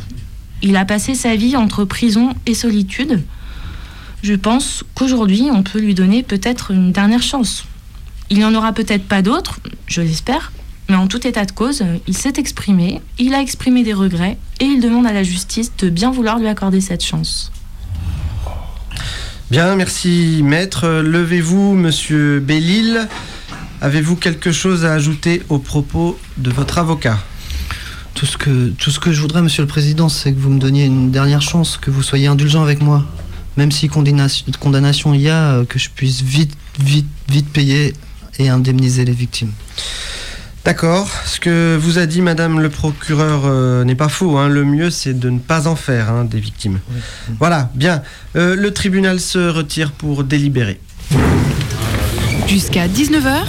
Il 0.62 0.76
a 0.76 0.84
passé 0.84 1.14
sa 1.14 1.36
vie 1.36 1.56
entre 1.56 1.84
prison 1.84 2.34
et 2.46 2.54
solitude. 2.54 3.22
Je 4.22 4.34
pense 4.34 4.84
qu'aujourd'hui, 4.94 5.48
on 5.52 5.62
peut 5.62 5.80
lui 5.80 5.94
donner 5.94 6.22
peut-être 6.22 6.70
une 6.70 6.92
dernière 6.92 7.22
chance. 7.22 7.64
Il 8.30 8.38
n'y 8.38 8.44
en 8.44 8.54
aura 8.54 8.72
peut-être 8.72 9.04
pas 9.04 9.20
d'autres, 9.20 9.60
je 9.86 10.00
l'espère, 10.00 10.52
mais 10.88 10.96
en 10.96 11.06
tout 11.06 11.26
état 11.26 11.44
de 11.44 11.52
cause, 11.52 11.82
il 12.06 12.16
s'est 12.16 12.34
exprimé, 12.36 13.00
il 13.18 13.34
a 13.34 13.40
exprimé 13.40 13.82
des 13.82 13.94
regrets 13.94 14.38
et 14.60 14.64
il 14.64 14.80
demande 14.80 15.06
à 15.06 15.12
la 15.12 15.22
justice 15.22 15.72
de 15.78 15.88
bien 15.88 16.10
vouloir 16.10 16.38
lui 16.38 16.46
accorder 16.46 16.80
cette 16.80 17.02
chance. 17.02 17.50
Bien, 19.50 19.76
merci 19.76 20.40
maître. 20.42 20.88
Levez-vous, 20.88 21.74
monsieur 21.74 22.40
Bellil. 22.40 23.08
Avez-vous 23.80 24.16
quelque 24.16 24.52
chose 24.52 24.84
à 24.84 24.92
ajouter 24.92 25.42
aux 25.48 25.58
propos 25.58 26.18
de 26.38 26.50
votre 26.50 26.78
avocat? 26.78 27.18
Tout 28.14 28.26
ce, 28.26 28.38
que, 28.38 28.70
tout 28.70 28.90
ce 28.90 29.00
que 29.00 29.12
je 29.12 29.20
voudrais, 29.20 29.42
Monsieur 29.42 29.62
le 29.62 29.68
Président, 29.68 30.08
c'est 30.08 30.32
que 30.32 30.38
vous 30.38 30.50
me 30.50 30.58
donniez 30.58 30.84
une 30.84 31.10
dernière 31.10 31.42
chance, 31.42 31.76
que 31.76 31.90
vous 31.90 32.02
soyez 32.02 32.26
indulgent 32.26 32.62
avec 32.62 32.80
moi. 32.80 33.04
Même 33.56 33.72
si 33.72 33.88
condamnation, 33.88 34.46
condamnation 34.58 35.14
il 35.14 35.20
y 35.20 35.28
a, 35.28 35.52
euh, 35.52 35.64
que 35.64 35.78
je 35.78 35.90
puisse 35.90 36.22
vite, 36.22 36.56
vite, 36.80 37.06
vite 37.28 37.48
payer 37.52 37.92
et 38.38 38.48
indemniser 38.48 39.04
les 39.04 39.12
victimes. 39.12 39.52
D'accord. 40.64 41.08
Ce 41.26 41.40
que 41.40 41.76
vous 41.78 41.98
a 41.98 42.06
dit 42.06 42.22
Madame 42.22 42.58
le 42.60 42.70
procureur 42.70 43.42
euh, 43.44 43.84
n'est 43.84 43.94
pas 43.94 44.08
faux. 44.08 44.38
hein. 44.38 44.48
Le 44.48 44.64
mieux, 44.64 44.88
c'est 44.90 45.12
de 45.12 45.28
ne 45.28 45.38
pas 45.38 45.66
en 45.68 45.76
faire 45.76 46.10
hein, 46.10 46.24
des 46.24 46.40
victimes. 46.40 46.80
Voilà, 47.38 47.70
bien. 47.74 48.02
Euh, 48.36 48.56
le 48.56 48.72
tribunal 48.72 49.20
se 49.20 49.38
retire 49.50 49.92
pour 49.92 50.24
délibérer. 50.24 50.80
Jusqu'à 52.46 52.88
19h, 52.88 53.42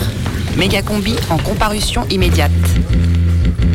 Mégacombi 0.57 1.16
en 1.30 1.38
comparution 1.38 2.05
immédiate. 2.09 2.51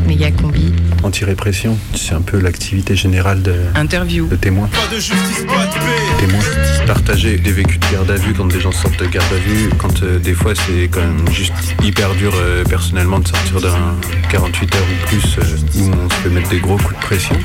Mégacombi. 0.07 0.70
Anti-répression, 1.11 1.77
c'est 1.97 2.15
un 2.15 2.21
peu 2.21 2.39
l'activité 2.39 2.95
générale 2.95 3.43
de, 3.43 3.53
Interview. 3.75 4.29
de 4.29 4.37
témoins. 4.37 4.69
Pas 4.69 4.95
de 4.95 5.01
justice, 5.01 5.45
pas 5.45 5.67
de 5.67 5.73
paix. 5.73 6.25
Témoins, 6.25 6.87
partager 6.87 7.37
des 7.37 7.51
vécus 7.51 7.81
de 7.81 7.93
garde 7.93 8.11
à 8.13 8.15
vue 8.15 8.33
quand 8.33 8.47
des 8.47 8.61
gens 8.61 8.71
sortent 8.71 9.01
de 9.01 9.07
garde 9.07 9.27
à 9.33 9.39
vue, 9.39 9.71
quand 9.77 10.05
euh, 10.05 10.21
des 10.21 10.35
fois 10.35 10.53
c'est 10.55 10.85
quand 10.85 11.01
même 11.01 11.29
juste 11.33 11.53
hyper 11.83 12.15
dur 12.15 12.33
euh, 12.37 12.63
personnellement 12.63 13.19
de 13.19 13.27
sortir 13.27 13.61
d'un 13.61 13.97
48 14.31 14.77
heures 14.77 14.83
ou 14.83 15.07
plus 15.09 15.39
euh, 15.39 15.81
où 15.81 15.91
on 16.01 16.09
se 16.09 16.15
fait 16.15 16.29
mettre 16.29 16.49
des 16.49 16.61
gros 16.61 16.77
coups 16.77 16.95
de 16.95 17.01
pression. 17.01 17.37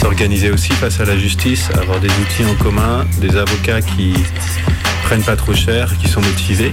S'organiser 0.00 0.52
aussi 0.52 0.72
face 0.74 1.00
à 1.00 1.04
la 1.04 1.18
justice, 1.18 1.70
avoir 1.74 1.98
des 1.98 2.10
outils 2.10 2.44
en 2.48 2.54
commun, 2.62 3.04
des 3.20 3.36
avocats 3.36 3.82
qui 3.82 4.14
prennent 5.02 5.24
pas 5.24 5.34
trop 5.34 5.52
cher, 5.52 5.98
qui 5.98 6.06
sont 6.06 6.20
motivés. 6.20 6.70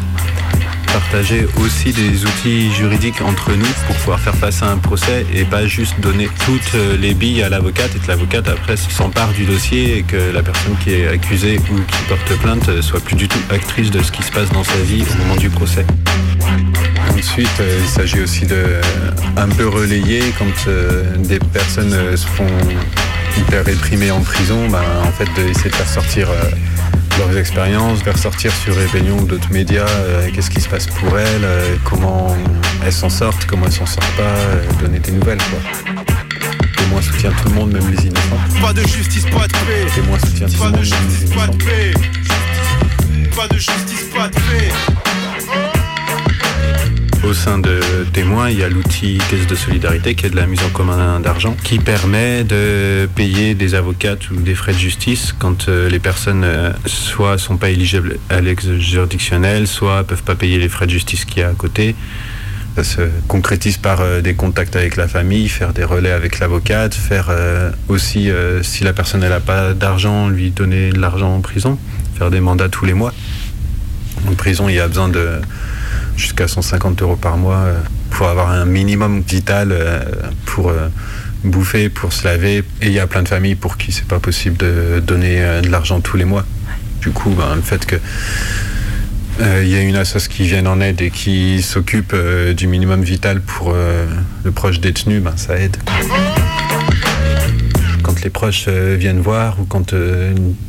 Partager 0.94 1.48
aussi 1.58 1.94
des 1.94 2.26
outils 2.26 2.72
juridiques 2.74 3.22
entre 3.22 3.52
nous 3.52 3.66
pour 3.88 3.96
pouvoir 3.98 4.20
faire 4.20 4.36
face 4.36 4.62
à 4.62 4.72
un 4.72 4.78
procès 4.78 5.26
et 5.34 5.46
pas 5.46 5.66
juste 5.66 6.00
donner 6.00 6.30
toutes 6.46 6.74
les 7.00 7.14
billes 7.14 7.44
à 7.44 7.50
l'avocate 7.50 7.96
et 7.96 8.00
que 8.00 8.08
l'avocate 8.08 8.48
après 8.48 8.78
s'empare 8.78 9.32
du 9.34 9.46
dossier 9.46 9.98
et 9.98 10.04
que 10.04 10.32
la 10.34 10.44
personne 10.44 10.76
qui 10.84 10.94
est 10.94 11.08
accusée 11.08 11.60
ou 11.72 11.76
qui 11.76 12.04
porte 12.08 12.39
plainte 12.42 12.82
soit 12.82 13.00
plus 13.00 13.16
du 13.16 13.28
tout 13.28 13.39
actrice 13.50 13.92
de 13.92 14.02
ce 14.02 14.12
qui 14.12 14.24
se 14.24 14.32
passe 14.32 14.50
dans 14.52 14.64
sa 14.64 14.80
vie 14.80 15.04
au 15.14 15.18
moment 15.24 15.36
du 15.36 15.50
procès. 15.50 15.86
Ensuite, 17.18 17.60
euh, 17.60 17.80
il 17.82 17.88
s'agit 17.88 18.20
aussi 18.20 18.46
de 18.46 18.56
euh, 18.56 18.82
un 19.38 19.48
peu 19.48 19.68
relayer 19.68 20.22
quand 20.38 20.68
euh, 20.68 21.16
des 21.18 21.39
personnes 21.39 21.96
se 22.18 22.26
font 22.26 22.48
hyper 23.38 23.64
réprimées 23.64 24.12
en 24.12 24.22
prison, 24.22 24.68
bah, 24.70 24.84
en 25.04 25.12
fait 25.12 25.30
d'essayer 25.36 25.70
de 25.70 25.76
faire 25.76 25.88
sortir 25.88 26.28
leurs 27.28 27.38
expériences, 27.38 28.01
faire 28.01 28.17
sortir 28.17 28.51
sur 28.53 28.76
Rébellion 28.76 29.17
ou 29.17 29.26
d'autres 29.26 29.51
médias 29.51 29.88
euh, 29.88 30.30
qu'est-ce 30.34 30.49
qui 30.49 30.61
se 30.61 30.69
passe 30.69 30.88
pour 30.88 31.17
elles, 31.17 31.43
euh, 31.43 31.76
comment 31.84 32.36
elles 32.84 32.93
s'en 32.93 33.09
sortent, 33.09 33.45
comment 33.45 33.65
elles 33.65 33.72
s'en 33.72 33.86
sortent 33.86 34.15
pas, 34.15 34.24
euh, 34.24 34.63
donner 34.80 34.99
des 34.99 35.11
nouvelles 35.11 35.38
quoi. 35.38 35.59
Témoin 36.78 37.01
soutient 37.01 37.32
tout 37.32 37.49
le 37.49 37.55
monde, 37.55 37.74
même 37.74 37.89
les 37.91 38.07
innocents. 38.07 38.61
Pas 38.61 38.74
de 38.74 38.82
justice, 38.82 39.26
pas 39.26 39.47
de 39.47 39.53
paix. 39.53 39.86
Témoin 39.93 40.19
soutient 40.19 40.47
tout 40.47 40.57
Pas 40.57 40.65
le 40.65 40.72
de 40.72 40.78
monde, 40.78 40.89
même 40.89 40.99
les 40.99 41.15
justice, 41.15 41.36
pas 41.36 41.47
de 41.47 41.57
paix. 41.57 41.93
Pas 43.36 43.47
de 43.47 43.57
justice, 43.57 44.05
pas 44.13 44.28
de 44.28 44.34
paix. 44.34 45.01
Au 47.32 47.34
sein 47.34 47.59
de 47.59 47.79
témoins, 48.11 48.49
il 48.49 48.59
y 48.59 48.63
a 48.63 48.67
l'outil 48.67 49.17
caisse 49.29 49.47
de 49.47 49.55
solidarité 49.55 50.15
qui 50.15 50.25
est 50.25 50.29
de 50.29 50.36
la 50.36 50.47
mise 50.47 50.61
en 50.63 50.69
commun 50.69 51.21
d'argent 51.21 51.55
qui 51.63 51.79
permet 51.79 52.43
de 52.43 53.07
payer 53.15 53.55
des 53.55 53.73
avocates 53.73 54.29
ou 54.32 54.36
des 54.36 54.53
frais 54.53 54.73
de 54.73 54.77
justice 54.77 55.34
quand 55.39 55.69
euh, 55.69 55.88
les 55.88 55.99
personnes 55.99 56.43
euh, 56.43 56.73
soit 56.86 57.38
sont 57.38 57.55
pas 57.55 57.69
éligibles 57.69 58.17
à 58.29 58.41
l'ex 58.41 58.69
juridictionnel, 58.73 59.65
soit 59.65 60.03
peuvent 60.03 60.23
pas 60.23 60.36
payer 60.36 60.59
les 60.59 60.67
frais 60.67 60.88
de 60.88 60.91
justice 60.91 61.23
qu'il 61.23 61.39
y 61.39 61.43
a 61.43 61.47
à 61.47 61.53
côté. 61.53 61.95
Ça 62.75 62.84
se 62.84 63.01
concrétise 63.29 63.77
par 63.77 64.01
euh, 64.01 64.19
des 64.19 64.34
contacts 64.34 64.75
avec 64.75 64.97
la 64.97 65.07
famille, 65.07 65.47
faire 65.47 65.71
des 65.71 65.86
relais 65.86 66.11
avec 66.11 66.38
l'avocate, 66.39 66.93
faire 66.93 67.27
euh, 67.29 67.71
aussi, 67.88 68.29
si 68.61 68.84
la 68.84 68.91
personne 68.91 69.21
n'a 69.21 69.39
pas 69.39 69.73
d'argent, 69.73 70.27
lui 70.27 70.51
donner 70.51 70.89
de 70.89 70.99
l'argent 70.99 71.34
en 71.34 71.39
prison, 71.39 71.79
faire 72.17 72.29
des 72.29 72.41
mandats 72.41 72.67
tous 72.67 72.84
les 72.84 72.93
mois. 72.93 73.13
En 74.27 74.34
prison, 74.34 74.67
il 74.67 74.75
y 74.75 74.82
a 74.82 74.89
besoin 74.89 75.07
de 75.07 75.39
jusqu'à 76.22 76.47
150 76.47 77.01
euros 77.01 77.15
par 77.15 77.38
mois 77.38 77.55
euh, 77.55 77.80
pour 78.11 78.28
avoir 78.28 78.49
un 78.49 78.65
minimum 78.65 79.22
vital 79.28 79.72
euh, 79.72 80.03
pour 80.45 80.69
euh, 80.69 80.88
bouffer, 81.43 81.89
pour 81.89 82.13
se 82.13 82.26
laver. 82.26 82.63
Et 82.82 82.88
il 82.88 82.93
y 82.93 82.99
a 82.99 83.07
plein 83.07 83.24
de 83.24 83.28
familles 83.28 83.55
pour 83.55 83.78
qui 83.78 83.91
c'est 83.91 84.07
pas 84.07 84.19
possible 84.19 84.57
de 84.57 85.01
donner 85.05 85.61
de 85.61 85.69
l'argent 85.69 85.99
tous 85.99 86.17
les 86.17 86.26
mois. 86.26 86.45
Du 87.01 87.09
coup, 87.09 87.32
ben, 87.32 87.55
le 87.55 87.61
fait 87.61 87.86
que 87.86 87.95
euh, 89.39 89.61
il 89.63 89.69
y 89.69 89.76
a 89.76 89.82
une 89.82 89.95
assoce 89.95 90.28
qui 90.28 90.43
vienne 90.43 90.67
en 90.67 90.80
aide 90.82 91.01
et 91.01 91.09
qui 91.09 91.61
s'occupe 91.61 92.11
euh, 92.13 92.53
du 92.53 92.67
minimum 92.67 93.01
vital 93.01 93.41
pour 93.41 93.72
euh, 93.74 94.05
le 94.43 94.51
proche 94.51 94.80
détenu, 94.80 95.19
ben, 95.19 95.36
ça 95.36 95.57
aide. 95.57 95.78
Quand 98.03 98.22
les 98.24 98.30
proches 98.30 98.67
viennent 98.67 99.22
voir 99.22 99.59
ou 99.59 99.65
quand 99.65 99.95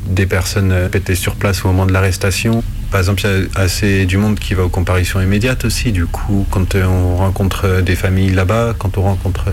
des 0.07 0.27
personnes 0.27 0.73
euh, 0.73 0.89
étaient 0.93 1.15
sur 1.15 1.35
place 1.35 1.65
au 1.65 1.69
moment 1.69 1.87
de 1.87 1.93
l'arrestation, 1.93 2.63
par 2.93 3.01
exemple, 3.01 3.23
il 3.25 3.31
y 3.31 3.59
a 3.59 3.61
assez 3.63 4.05
du 4.05 4.19
monde 4.19 4.39
qui 4.39 4.53
va 4.53 4.65
aux 4.65 4.69
comparitions 4.69 5.19
immédiates 5.19 5.65
aussi. 5.65 5.93
Du 5.93 6.05
coup, 6.05 6.47
quand 6.51 6.75
euh, 6.75 6.85
on 6.85 7.17
rencontre 7.17 7.81
des 7.81 7.97
familles 7.97 8.33
là-bas, 8.33 8.75
quand 8.79 8.99
on 8.99 9.03
rencontre 9.03 9.47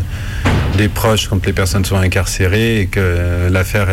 des 0.77 0.89
proches, 0.89 1.29
quand 1.29 1.45
les 1.45 1.53
personnes 1.53 1.85
sont 1.85 1.95
incarcérées 1.95 2.81
et 2.81 2.87
que 2.87 3.47
l'affaire 3.49 3.87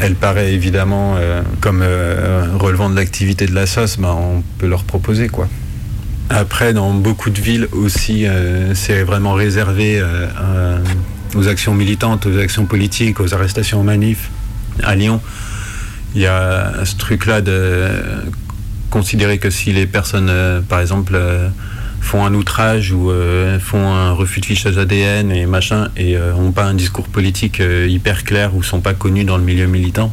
elle, 0.00 0.14
paraît 0.14 0.52
évidemment 0.52 1.16
euh, 1.16 1.42
comme 1.60 1.82
euh, 1.82 2.46
relevant 2.58 2.90
de 2.90 2.96
l'activité 2.96 3.46
de 3.46 3.54
la 3.54 3.66
sauce, 3.66 3.98
ben, 3.98 4.16
on 4.16 4.42
peut 4.58 4.68
leur 4.68 4.84
proposer 4.84 5.28
quoi. 5.28 5.48
Après, 6.30 6.72
dans 6.72 6.94
beaucoup 6.94 7.30
de 7.30 7.40
villes 7.40 7.66
aussi, 7.72 8.24
c'est 8.74 9.02
vraiment 9.02 9.34
réservé 9.34 10.02
aux 11.34 11.46
actions 11.46 11.74
militantes, 11.74 12.24
aux 12.24 12.38
actions 12.38 12.64
politiques, 12.64 13.20
aux 13.20 13.34
arrestations 13.34 13.80
en 13.80 13.84
manif. 13.84 14.30
À 14.82 14.94
Lyon, 14.94 15.20
il 16.14 16.20
y 16.20 16.26
a 16.26 16.84
ce 16.84 16.96
truc-là 16.96 17.40
de 17.40 17.88
considérer 18.90 19.38
que 19.38 19.50
si 19.50 19.72
les 19.72 19.86
personnes, 19.86 20.28
euh, 20.30 20.60
par 20.60 20.80
exemple, 20.80 21.14
euh, 21.16 21.48
font 22.00 22.24
un 22.24 22.34
outrage 22.34 22.92
ou 22.92 23.10
euh, 23.10 23.58
font 23.58 23.90
un 23.92 24.12
refus 24.12 24.40
de 24.40 24.46
fichage 24.46 24.76
ADN 24.76 25.30
et 25.32 25.46
machin, 25.46 25.88
et 25.96 26.16
n'ont 26.16 26.52
pas 26.52 26.64
un 26.64 26.74
discours 26.74 27.06
politique 27.08 27.62
hyper 27.88 28.24
clair 28.24 28.54
ou 28.54 28.62
sont 28.62 28.80
pas 28.80 28.92
connus 28.92 29.24
dans 29.24 29.36
le 29.38 29.44
milieu 29.44 29.66
militant, 29.66 30.12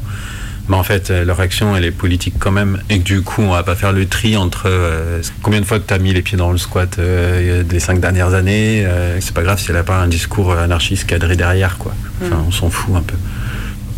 mais 0.70 0.76
en 0.76 0.84
fait, 0.84 1.10
leur 1.10 1.39
action, 1.39 1.76
elle 1.76 1.84
est 1.86 1.91
politique 1.91 2.36
quand 2.38 2.52
même. 2.52 2.80
Et 2.91 3.00
que 3.00 3.04
du 3.04 3.24
coup, 3.24 3.41
on 3.41 3.52
va 3.52 3.64
pas 3.64 3.74
faire 3.74 3.91
le 3.91 4.06
tri 4.06 4.38
entre 4.38 4.70
combien 5.41 5.60
de 5.62 5.66
fois 5.66 5.80
tu 5.80 5.91
as 5.91 5.97
mis 5.97 6.14
les 6.14 6.22
pieds 6.22 6.38
dans 6.38 6.52
le 6.52 6.60
squat 6.60 7.00
des 7.00 7.80
cinq 7.80 8.00
dernières 8.00 8.36
années. 8.36 8.86
c'est 9.20 9.34
pas 9.34 9.41
grave 9.41 9.60
si 9.60 9.72
elle 9.72 9.78
a 9.78 9.84
pas 9.84 9.97
un 10.00 10.08
discours 10.08 10.54
anarchiste 10.54 11.08
cadré 11.08 11.36
derrière, 11.36 11.80
quoi. 11.80 11.93
Enfin, 12.22 12.36
Mm. 12.36 12.45
on 12.50 12.52
s'en 12.52 12.70
fout 12.70 12.95
un 12.95 13.02
peu. 13.02 13.16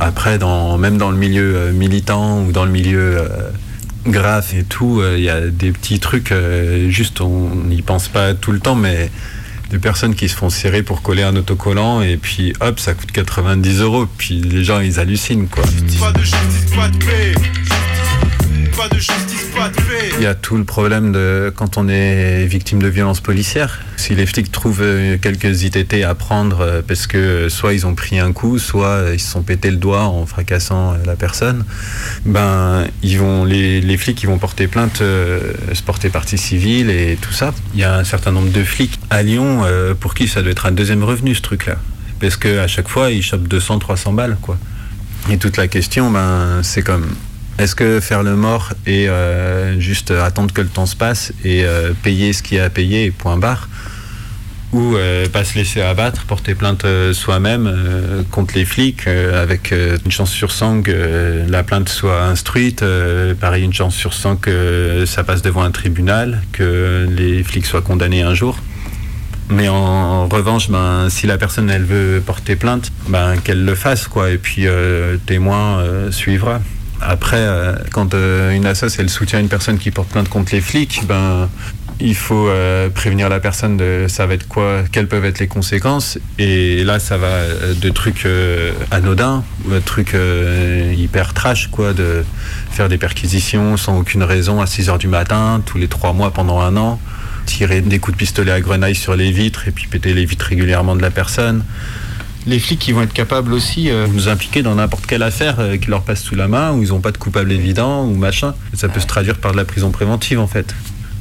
Après, 0.03 0.39
dans, 0.39 0.79
même 0.79 0.97
dans 0.97 1.11
le 1.11 1.17
milieu 1.17 1.55
euh, 1.55 1.71
militant 1.71 2.41
ou 2.41 2.51
dans 2.51 2.65
le 2.65 2.71
milieu 2.71 3.19
euh, 3.19 3.27
graphe 4.07 4.55
et 4.55 4.63
tout, 4.63 4.99
euh, 4.99 5.13
il 5.15 5.23
y 5.23 5.29
a 5.29 5.41
des 5.41 5.71
petits 5.71 5.99
trucs, 5.99 6.33
juste 6.89 7.21
on 7.21 7.51
n'y 7.53 7.83
pense 7.83 8.07
pas 8.07 8.33
tout 8.33 8.51
le 8.51 8.59
temps, 8.59 8.73
mais 8.73 9.11
des 9.69 9.77
personnes 9.77 10.15
qui 10.15 10.27
se 10.27 10.35
font 10.35 10.49
serrer 10.49 10.81
pour 10.81 11.03
coller 11.03 11.21
un 11.21 11.35
autocollant 11.35 12.01
et 12.01 12.17
puis 12.17 12.53
hop, 12.61 12.79
ça 12.79 12.95
coûte 12.95 13.11
90 13.11 13.81
euros. 13.81 14.07
Puis 14.17 14.41
les 14.41 14.63
gens, 14.63 14.79
ils 14.79 14.99
hallucinent, 14.99 15.47
quoi. 15.47 15.63
Il 20.17 20.23
y 20.23 20.25
a 20.25 20.35
tout 20.35 20.57
le 20.57 20.63
problème 20.63 21.11
de 21.11 21.51
quand 21.55 21.77
on 21.77 21.87
est 21.87 22.45
victime 22.45 22.81
de 22.81 22.87
violences 22.87 23.19
policières. 23.19 23.79
Si 23.97 24.15
les 24.15 24.25
flics 24.25 24.51
trouvent 24.51 24.81
euh, 24.81 25.17
quelques 25.17 25.63
ITT 25.63 26.03
à 26.03 26.15
prendre 26.15 26.61
euh, 26.61 26.81
parce 26.85 27.07
que 27.07 27.17
euh, 27.17 27.49
soit 27.49 27.73
ils 27.73 27.85
ont 27.85 27.95
pris 27.95 28.19
un 28.19 28.31
coup, 28.31 28.59
soit 28.59 29.05
ils 29.13 29.19
se 29.19 29.31
sont 29.31 29.43
pété 29.43 29.69
le 29.71 29.77
doigt 29.77 30.03
en 30.03 30.25
fracassant 30.25 30.95
la 31.05 31.15
personne, 31.15 31.65
ben 32.25 32.85
ils 33.03 33.19
vont 33.19 33.45
les, 33.45 33.81
les 33.81 33.97
flics 33.97 34.21
ils 34.23 34.27
vont 34.27 34.37
porter 34.37 34.67
plainte, 34.67 34.97
se 34.97 35.83
porter 35.85 36.09
partie 36.09 36.37
civile 36.37 36.89
et 36.89 37.17
tout 37.21 37.33
ça. 37.33 37.53
Il 37.73 37.79
y 37.79 37.83
a 37.83 37.95
un 37.97 38.03
certain 38.03 38.31
nombre 38.31 38.51
de 38.51 38.63
flics 38.63 38.99
à 39.09 39.23
Lyon 39.23 39.65
pour 39.99 40.13
qui 40.13 40.27
ça 40.27 40.41
doit 40.41 40.51
être 40.51 40.65
un 40.65 40.71
deuxième 40.71 41.03
revenu 41.03 41.35
ce 41.35 41.41
truc-là, 41.41 41.77
parce 42.19 42.37
que 42.37 42.59
à 42.59 42.67
chaque 42.67 42.87
fois 42.87 43.11
ils 43.11 43.23
chopent 43.23 43.47
200, 43.47 43.79
300 43.79 44.13
balles 44.13 44.37
quoi. 44.41 44.57
Et 45.29 45.37
toute 45.37 45.57
la 45.57 45.67
question, 45.67 46.09
ben, 46.09 46.61
c'est 46.63 46.81
comme 46.81 47.05
est-ce 47.59 47.75
que 47.75 47.99
faire 47.99 48.23
le 48.23 48.35
mort 48.35 48.73
et 48.87 49.07
euh, 49.09 49.79
juste 49.79 50.11
attendre 50.11 50.53
que 50.53 50.61
le 50.61 50.67
temps 50.67 50.85
se 50.85 50.95
passe 50.95 51.33
et 51.43 51.63
euh, 51.63 51.91
payer 52.03 52.33
ce 52.33 52.41
qu'il 52.43 52.57
y 52.57 52.59
a 52.59 52.65
à 52.65 52.69
payer 52.69 53.11
point 53.11 53.37
barre 53.37 53.67
ou 54.73 54.95
euh, 54.95 55.27
pas 55.27 55.43
se 55.43 55.55
laisser 55.55 55.81
abattre, 55.81 56.23
porter 56.23 56.55
plainte 56.55 56.85
euh, 56.85 57.13
soi-même 57.13 57.67
euh, 57.67 58.23
contre 58.31 58.55
les 58.55 58.63
flics 58.65 59.05
euh, 59.07 59.41
avec 59.41 59.71
euh, 59.71 59.97
une 60.05 60.11
chance 60.11 60.31
sur 60.31 60.51
100 60.51 60.83
que 60.83 60.91
euh, 60.93 61.45
la 61.49 61.63
plainte 61.63 61.89
soit 61.89 62.23
instruite, 62.23 62.81
euh, 62.81 63.33
pareil 63.35 63.65
une 63.65 63.73
chance 63.73 63.95
sur 63.95 64.13
100 64.13 64.37
que 64.37 65.03
ça 65.05 65.23
passe 65.23 65.41
devant 65.41 65.63
un 65.63 65.71
tribunal, 65.71 66.41
que 66.53 67.05
les 67.09 67.43
flics 67.43 67.65
soient 67.65 67.81
condamnés 67.81 68.21
un 68.21 68.33
jour. 68.33 68.57
Mais 69.49 69.67
en, 69.67 69.75
en 69.75 70.27
revanche, 70.29 70.69
ben, 70.69 71.09
si 71.09 71.27
la 71.27 71.37
personne 71.37 71.69
elle 71.69 71.83
veut 71.83 72.23
porter 72.25 72.55
plainte, 72.55 72.93
ben, 73.09 73.35
qu'elle 73.43 73.65
le 73.65 73.75
fasse 73.75 74.07
quoi. 74.07 74.29
Et 74.29 74.37
puis 74.37 74.67
euh, 74.67 75.17
témoin 75.25 75.79
euh, 75.79 76.11
suivra. 76.11 76.61
Après, 77.01 77.37
euh, 77.39 77.75
quand 77.91 78.13
euh, 78.13 78.51
une 78.51 78.65
assoce 78.65 78.99
elle 78.99 79.09
soutient 79.09 79.39
une 79.39 79.49
personne 79.49 79.77
qui 79.77 79.91
porte 79.91 80.09
plainte 80.09 80.29
contre 80.29 80.53
les 80.53 80.61
flics, 80.61 81.01
ben 81.07 81.49
il 82.01 82.15
faut 82.15 82.47
euh, 82.47 82.89
prévenir 82.89 83.29
la 83.29 83.39
personne 83.39 83.77
de 83.77 84.05
ça 84.07 84.25
va 84.25 84.33
être 84.33 84.47
quoi, 84.47 84.83
quelles 84.91 85.07
peuvent 85.07 85.25
être 85.25 85.39
les 85.39 85.47
conséquences. 85.47 86.17
Et 86.39 86.83
là, 86.83 86.99
ça 86.99 87.17
va 87.17 87.27
euh, 87.27 87.73
de 87.73 87.89
trucs 87.89 88.25
euh, 88.25 88.71
anodins 88.89 89.43
ou 89.65 89.71
de 89.71 89.79
trucs 89.79 90.15
euh, 90.15 90.93
hyper 90.97 91.33
trash, 91.33 91.67
quoi, 91.67 91.93
de 91.93 92.23
faire 92.71 92.89
des 92.89 92.97
perquisitions 92.97 93.77
sans 93.77 93.99
aucune 93.99 94.23
raison 94.23 94.61
à 94.61 94.65
6 94.65 94.89
heures 94.89 94.97
du 94.97 95.07
matin, 95.07 95.61
tous 95.65 95.77
les 95.77 95.87
trois 95.87 96.13
mois 96.13 96.31
pendant 96.31 96.59
un 96.59 96.75
an, 96.75 96.99
tirer 97.45 97.81
des 97.81 97.99
coups 97.99 98.17
de 98.17 98.19
pistolet 98.19 98.51
à 98.51 98.61
grenaille 98.61 98.95
sur 98.95 99.15
les 99.15 99.31
vitres 99.31 99.67
et 99.67 99.71
puis 99.71 99.87
péter 99.87 100.13
les 100.13 100.25
vitres 100.25 100.45
régulièrement 100.45 100.95
de 100.95 101.01
la 101.01 101.11
personne. 101.11 101.63
Les 102.47 102.59
flics 102.59 102.79
qui 102.79 102.91
vont 102.91 103.03
être 103.03 103.13
capables 103.13 103.53
aussi 103.53 103.89
euh, 103.89 104.07
de 104.07 104.13
nous 104.13 104.27
impliquer 104.27 104.63
dans 104.63 104.75
n'importe 104.75 105.05
quelle 105.05 105.21
affaire 105.21 105.59
euh, 105.59 105.77
qui 105.77 105.89
leur 105.89 106.01
passe 106.01 106.23
sous 106.23 106.35
la 106.35 106.47
main, 106.47 106.71
où 106.71 106.81
ils 106.81 106.89
n'ont 106.89 106.99
pas 106.99 107.11
de 107.11 107.17
coupable 107.17 107.51
évident 107.51 108.05
ou 108.05 108.15
machin. 108.15 108.55
Ça 108.73 108.89
peut 108.89 108.99
se 108.99 109.05
traduire 109.07 109.37
par 109.37 109.51
de 109.51 109.57
la 109.57 109.65
prison 109.65 109.91
préventive 109.91 110.39
en 110.39 110.47
fait. 110.47 110.73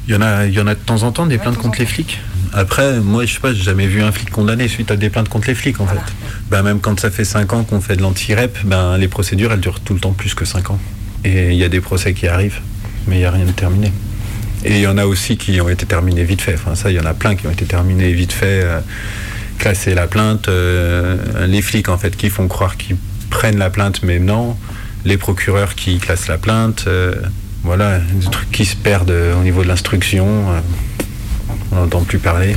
Il 0.07 0.13
y 0.13 0.17
en 0.17 0.21
a, 0.21 0.47
il 0.47 0.53
y 0.53 0.59
en 0.59 0.65
a 0.65 0.73
de 0.73 0.79
temps 0.79 1.03
en 1.03 1.11
temps 1.11 1.27
des 1.27 1.37
plaintes 1.37 1.57
contre 1.57 1.79
les 1.79 1.85
flics. 1.85 2.19
Après, 2.53 2.99
moi, 2.99 3.25
je 3.25 3.33
sais 3.35 3.39
pas, 3.39 3.53
j'ai 3.53 3.63
jamais 3.63 3.85
vu 3.87 4.01
un 4.01 4.11
flic 4.11 4.29
condamné 4.31 4.67
suite 4.67 4.91
à 4.91 4.95
des 4.97 5.09
plaintes 5.09 5.29
contre 5.29 5.47
les 5.47 5.55
flics, 5.55 5.79
en 5.79 5.85
fait. 5.85 6.01
Ben, 6.49 6.63
même 6.63 6.79
quand 6.79 6.99
ça 6.99 7.11
fait 7.11 7.23
5 7.23 7.53
ans 7.53 7.63
qu'on 7.63 7.79
fait 7.79 7.95
de 7.95 8.01
l'anti-rep, 8.01 8.57
ben, 8.65 8.97
les 8.97 9.07
procédures, 9.07 9.53
elles 9.53 9.61
durent 9.61 9.79
tout 9.79 9.93
le 9.93 9.99
temps 9.99 10.11
plus 10.11 10.33
que 10.33 10.43
5 10.43 10.71
ans. 10.71 10.79
Et 11.23 11.51
il 11.51 11.55
y 11.55 11.63
a 11.63 11.69
des 11.69 11.79
procès 11.79 12.13
qui 12.13 12.27
arrivent, 12.27 12.59
mais 13.07 13.17
il 13.17 13.19
n'y 13.19 13.25
a 13.25 13.31
rien 13.31 13.45
de 13.45 13.51
terminé. 13.51 13.93
Et 14.65 14.77
il 14.77 14.81
y 14.81 14.87
en 14.87 14.97
a 14.97 15.05
aussi 15.05 15.37
qui 15.37 15.61
ont 15.61 15.69
été 15.69 15.85
terminés 15.85 16.23
vite 16.23 16.41
fait. 16.41 16.55
Enfin, 16.55 16.75
ça, 16.75 16.91
il 16.91 16.97
y 16.97 16.99
en 16.99 17.05
a 17.05 17.13
plein 17.13 17.35
qui 17.35 17.47
ont 17.47 17.51
été 17.51 17.65
terminés 17.65 18.11
vite 18.11 18.33
fait. 18.33 18.63
euh, 18.63 18.79
classer 19.61 19.93
la 19.93 20.07
plainte, 20.07 20.47
euh, 20.47 21.45
les 21.45 21.61
flics, 21.61 21.87
en 21.87 21.97
fait, 21.99 22.17
qui 22.17 22.31
font 22.31 22.47
croire 22.47 22.77
qu'ils 22.77 22.97
prennent 23.29 23.59
la 23.59 23.69
plainte, 23.69 24.01
mais 24.01 24.17
non. 24.17 24.57
Les 25.05 25.17
procureurs 25.17 25.75
qui 25.75 25.99
classent 25.99 26.27
la 26.27 26.39
plainte. 26.39 26.85
euh, 26.87 27.13
voilà, 27.63 27.99
des 27.99 28.27
trucs 28.31 28.51
qui 28.51 28.65
se 28.65 28.75
perdent 28.75 29.11
euh, 29.11 29.39
au 29.39 29.43
niveau 29.43 29.61
de 29.61 29.67
l'instruction. 29.67 30.27
On 31.71 31.75
n'entend 31.75 32.03
plus 32.03 32.19
parler. 32.19 32.55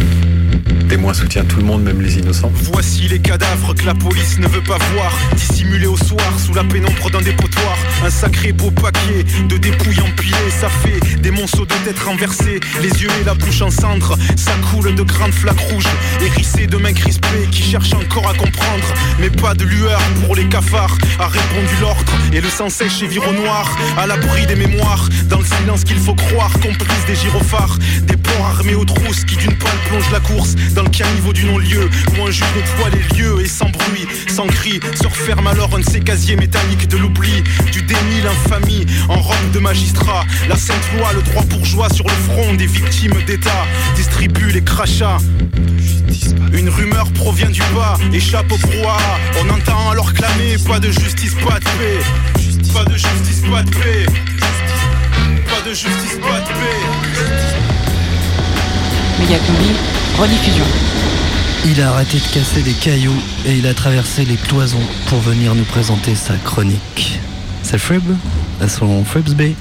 Témoins 0.89 1.15
soutient 1.15 1.45
tout 1.45 1.59
le 1.59 1.65
monde, 1.65 1.83
même 1.83 2.01
les 2.01 2.19
innocents. 2.19 2.51
Voici 2.55 3.09
les 3.09 3.19
cadavres 3.19 3.75
que 3.75 3.85
la 3.85 3.95
police 3.95 4.39
ne 4.39 4.47
veut 4.47 4.61
pas 4.61 4.79
voir 4.93 5.12
Dissimulés 5.35 5.87
au 5.87 5.97
soir 5.97 6.39
sous 6.39 6.53
la 6.55 6.62
pénombre 6.62 7.11
d'un 7.11 7.23
dépotoir 7.23 7.77
Un 8.05 8.11
sacré 8.11 8.53
beau 8.53 8.71
paquet 8.71 9.25
de 9.49 9.57
dépouilles 9.57 10.01
empilées 10.01 10.51
Ça 10.61 10.69
fait 10.69 11.19
des 11.21 11.31
monceaux 11.31 11.65
de 11.65 11.75
têtes 11.85 11.99
renversées 12.01 12.61
Les 12.83 12.91
yeux 13.03 13.09
et 13.21 13.25
la 13.25 13.35
bouche 13.35 13.62
en 13.62 13.71
cendres 13.71 14.17
Ça 14.37 14.53
coule 14.71 14.95
de 14.95 15.03
grandes 15.03 15.33
flaques 15.33 15.61
rouges 15.71 15.89
Hérissées 16.21 16.67
de 16.67 16.77
mains 16.77 16.93
crispées 16.93 17.49
qui 17.51 17.62
cherchent 17.62 17.95
encore 18.15 18.31
à 18.31 18.35
comprendre. 18.35 18.95
Mais 19.19 19.31
pas 19.31 19.55
de 19.55 19.65
lueur 19.65 20.01
pour 20.25 20.37
les 20.37 20.45
cafards 20.49 20.97
A 21.19 21.27
répondu 21.27 21.75
l'ordre. 21.81 22.12
Et 22.33 22.41
le 22.41 22.49
sang 22.49 22.69
sèche 22.69 23.03
et 23.03 23.07
vire 23.07 23.27
au 23.29 23.33
noir 23.33 23.77
À 23.97 24.07
l'abri 24.07 24.47
des 24.47 24.55
mémoires. 24.55 25.09
Dans 25.29 25.39
le 25.39 25.45
silence 25.45 25.85
qu'il 25.85 25.99
faut 25.99 26.15
croire 26.15 26.53
Complice 26.55 27.07
des 27.07 27.17
gyrophares. 27.17 27.79
Des 28.03 28.17
porcs 28.17 28.47
armés 28.47 28.75
aux 28.75 28.85
trousses 28.85 29.25
qui 29.25 29.37
d'une 29.37 29.55
balle 29.55 29.79
plongent 29.89 30.12
la 30.12 30.21
course. 30.21 30.55
Dans 30.75 30.83
le 30.83 30.91
caniveau 30.91 31.33
du 31.33 31.45
non-lieu 31.45 31.89
Où 32.17 32.27
un 32.27 32.31
juge 32.31 32.45
nettoie 32.55 32.91
les 32.91 33.19
lieux 33.19 33.41
et 33.41 33.49
sans 33.49 33.71
bruit, 33.71 34.07
sans 34.29 34.47
cri. 34.47 34.79
Se 34.95 35.07
referme 35.07 35.47
alors 35.47 35.75
un 35.75 35.81
de 35.81 35.85
ces 35.85 36.01
casiers 36.01 36.37
métalliques 36.37 36.89
de 36.89 36.97
l'oubli 36.97 37.43
Du 37.73 37.83
déni, 37.83 38.21
l'infamie. 38.23 38.87
En 39.09 39.21
robe 39.21 39.51
de 39.53 39.59
magistrat 39.59 40.25
La 40.49 40.57
sainte 40.57 40.89
loi, 40.97 41.12
le 41.15 41.23
droit 41.23 41.43
bourgeois 41.45 41.89
sur 41.91 42.07
le 42.07 42.33
front 42.33 42.55
des 42.55 42.67
victimes 42.67 43.21
d'État 43.27 43.67
Distribue 43.97 44.53
les 44.53 44.62
crachats. 44.62 45.19
Une 46.53 46.69
rumeur 46.69 47.11
provient 47.12 47.51
du 47.51 47.62
bas, 47.75 47.97
échappe 48.12 48.50
au 48.52 48.59
brouhaha. 48.59 49.18
On 49.40 49.50
entend 49.50 49.90
alors 49.90 50.12
clamer 50.12 50.57
pas 50.66 50.78
de 50.78 50.90
justice, 50.90 51.34
pas 51.34 51.59
de 51.59 51.64
paix. 51.64 52.00
Pas 52.72 52.84
de 52.84 52.96
justice, 52.96 53.42
pas 53.50 53.62
de 53.62 53.70
paix. 53.70 54.07
Pas 55.46 55.68
de 55.68 55.74
justice, 55.74 56.18
pas 56.20 56.40
de 56.40 56.46
paix. 56.46 57.64
Méga 59.20 59.38
combi, 59.38 59.70
rediffusion. 60.18 60.64
Il 61.66 61.80
a 61.80 61.90
arrêté 61.90 62.18
de 62.18 62.34
casser 62.34 62.62
des 62.62 62.72
cailloux 62.72 63.22
et 63.46 63.55
il 63.55 63.66
a 63.66 63.74
traversé 63.74 64.24
les 64.24 64.36
cloisons 64.36 64.82
pour 65.07 65.20
venir 65.20 65.55
nous 65.55 65.64
présenter 65.64 66.14
sa 66.14 66.34
chronique. 66.36 67.18
C'est 67.62 67.78
Frib, 67.78 68.02
à 68.61 68.68
son 68.68 69.02
Fribs 69.05 69.34
Bay. 69.34 69.55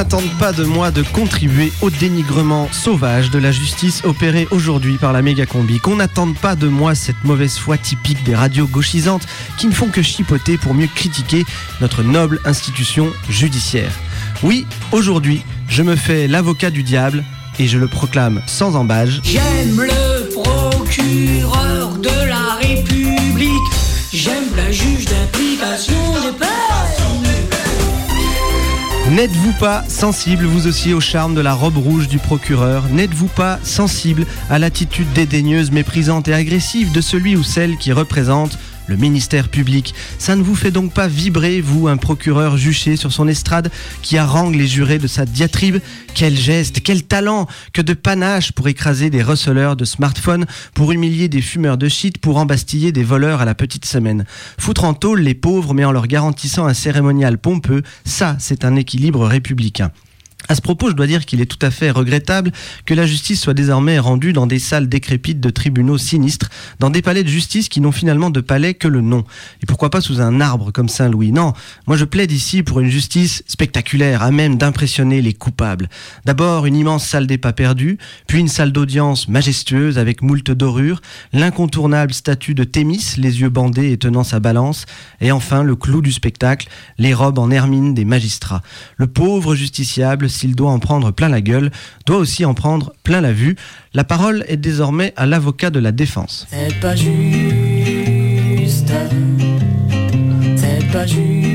N'attende 0.00 0.38
pas 0.38 0.52
de 0.52 0.64
moi 0.64 0.90
de 0.90 1.02
contribuer 1.02 1.74
au 1.82 1.90
dénigrement 1.90 2.70
sauvage 2.72 3.28
de 3.28 3.38
la 3.38 3.52
justice 3.52 4.00
opérée 4.04 4.48
aujourd'hui 4.50 4.96
par 4.96 5.12
la 5.12 5.20
méga 5.20 5.44
combi. 5.44 5.78
Qu'on 5.78 5.96
n'attende 5.96 6.38
pas 6.38 6.56
de 6.56 6.68
moi 6.68 6.94
cette 6.94 7.22
mauvaise 7.22 7.58
foi 7.58 7.76
typique 7.76 8.24
des 8.24 8.34
radios 8.34 8.66
gauchisantes 8.66 9.26
qui 9.58 9.66
ne 9.66 9.72
font 9.72 9.88
que 9.88 10.00
chipoter 10.00 10.56
pour 10.56 10.72
mieux 10.72 10.88
critiquer 10.94 11.44
notre 11.82 12.02
noble 12.02 12.40
institution 12.46 13.12
judiciaire. 13.28 13.92
Oui, 14.42 14.66
aujourd'hui, 14.90 15.42
je 15.68 15.82
me 15.82 15.96
fais 15.96 16.28
l'avocat 16.28 16.70
du 16.70 16.82
diable 16.82 17.22
et 17.58 17.66
je 17.66 17.76
le 17.76 17.86
proclame 17.86 18.40
sans 18.46 18.76
embâge. 18.76 19.20
N'êtes-vous 29.10 29.52
pas 29.54 29.82
sensible, 29.88 30.44
vous 30.44 30.68
aussi, 30.68 30.94
au 30.94 31.00
charme 31.00 31.34
de 31.34 31.40
la 31.40 31.52
robe 31.52 31.78
rouge 31.78 32.06
du 32.06 32.18
procureur 32.18 32.88
N'êtes-vous 32.90 33.26
pas 33.26 33.58
sensible 33.64 34.24
à 34.48 34.60
l'attitude 34.60 35.12
dédaigneuse, 35.12 35.72
méprisante 35.72 36.28
et 36.28 36.32
agressive 36.32 36.92
de 36.92 37.00
celui 37.00 37.34
ou 37.34 37.42
celle 37.42 37.76
qui 37.76 37.90
représente 37.90 38.56
le 38.90 38.96
ministère 38.96 39.48
public 39.48 39.94
Ça 40.18 40.34
ne 40.34 40.42
vous 40.42 40.56
fait 40.56 40.72
donc 40.72 40.92
pas 40.92 41.06
vibrer, 41.06 41.60
vous, 41.60 41.86
un 41.86 41.96
procureur 41.96 42.56
juché 42.56 42.96
sur 42.96 43.12
son 43.12 43.28
estrade 43.28 43.70
qui 44.02 44.18
harangue 44.18 44.56
les 44.56 44.66
jurés 44.66 44.98
de 44.98 45.06
sa 45.06 45.24
diatribe? 45.24 45.78
Quel 46.12 46.36
geste, 46.36 46.80
quel 46.82 47.04
talent, 47.04 47.46
que 47.72 47.82
de 47.82 47.94
panache 47.94 48.50
pour 48.50 48.66
écraser 48.66 49.08
des 49.08 49.22
receleurs 49.22 49.76
de 49.76 49.84
smartphones, 49.84 50.44
pour 50.74 50.90
humilier 50.90 51.28
des 51.28 51.40
fumeurs 51.40 51.78
de 51.78 51.88
shit, 51.88 52.18
pour 52.18 52.36
embastiller 52.36 52.90
des 52.90 53.04
voleurs 53.04 53.40
à 53.40 53.44
la 53.44 53.54
petite 53.54 53.84
semaine. 53.84 54.24
Foutre 54.58 54.84
en 54.84 54.92
tôle 54.92 55.20
les 55.20 55.34
pauvres 55.34 55.72
mais 55.72 55.84
en 55.84 55.92
leur 55.92 56.08
garantissant 56.08 56.66
un 56.66 56.74
cérémonial 56.74 57.38
pompeux, 57.38 57.82
ça, 58.04 58.36
c'est 58.40 58.64
un 58.64 58.74
équilibre 58.74 59.24
républicain. 59.24 59.92
À 60.48 60.54
ce 60.54 60.62
propos, 60.62 60.88
je 60.90 60.94
dois 60.94 61.06
dire 61.06 61.26
qu'il 61.26 61.40
est 61.40 61.46
tout 61.46 61.64
à 61.64 61.70
fait 61.70 61.90
regrettable 61.90 62.50
que 62.84 62.94
la 62.94 63.06
justice 63.06 63.40
soit 63.40 63.54
désormais 63.54 63.98
rendue 63.98 64.32
dans 64.32 64.46
des 64.46 64.58
salles 64.58 64.88
décrépites 64.88 65.40
de 65.40 65.50
tribunaux 65.50 65.98
sinistres, 65.98 66.48
dans 66.80 66.90
des 66.90 67.02
palais 67.02 67.22
de 67.22 67.28
justice 67.28 67.68
qui 67.68 67.80
n'ont 67.80 67.92
finalement 67.92 68.30
de 68.30 68.40
palais 68.40 68.74
que 68.74 68.88
le 68.88 69.00
nom. 69.00 69.24
Et 69.62 69.66
pourquoi 69.66 69.90
pas 69.90 70.00
sous 70.00 70.20
un 70.20 70.40
arbre 70.40 70.72
comme 70.72 70.88
Saint-Louis? 70.88 71.30
Non, 71.30 71.52
moi 71.86 71.96
je 71.96 72.04
plaide 72.04 72.32
ici 72.32 72.62
pour 72.62 72.80
une 72.80 72.90
justice 72.90 73.44
spectaculaire, 73.46 74.22
à 74.22 74.30
même 74.30 74.56
d'impressionner 74.56 75.22
les 75.22 75.34
coupables. 75.34 75.88
D'abord 76.24 76.66
une 76.66 76.76
immense 76.76 77.06
salle 77.06 77.26
des 77.26 77.38
pas 77.38 77.52
perdus, 77.52 77.98
puis 78.26 78.40
une 78.40 78.48
salle 78.48 78.72
d'audience 78.72 79.28
majestueuse 79.28 79.98
avec 79.98 80.22
moult 80.22 80.50
dorures, 80.50 81.00
l'incontournable 81.32 82.14
statue 82.14 82.54
de 82.54 82.64
Thémis, 82.64 83.14
les 83.18 83.40
yeux 83.40 83.50
bandés 83.50 83.92
et 83.92 83.98
tenant 83.98 84.24
sa 84.24 84.40
balance, 84.40 84.86
et 85.20 85.32
enfin 85.32 85.62
le 85.62 85.76
clou 85.76 86.00
du 86.00 86.12
spectacle, 86.12 86.68
les 86.98 87.14
robes 87.14 87.38
en 87.38 87.50
hermine 87.50 87.94
des 87.94 88.04
magistrats. 88.04 88.62
Le 88.96 89.06
pauvre 89.06 89.54
justiciable, 89.54 90.29
s'il 90.30 90.54
doit 90.54 90.70
en 90.70 90.78
prendre 90.78 91.10
plein 91.10 91.28
la 91.28 91.40
gueule, 91.40 91.70
doit 92.06 92.16
aussi 92.16 92.44
en 92.44 92.54
prendre 92.54 92.92
plein 93.02 93.20
la 93.20 93.32
vue. 93.32 93.56
La 93.94 94.04
parole 94.04 94.44
est 94.48 94.56
désormais 94.56 95.12
à 95.16 95.26
l'avocat 95.26 95.70
de 95.70 95.78
la 95.78 95.92
défense. 95.92 96.46
C'est 96.50 96.80
pas 96.80 96.96
juste. 96.96 98.92
C'est 100.56 100.92
pas 100.92 101.06
juste. 101.06 101.50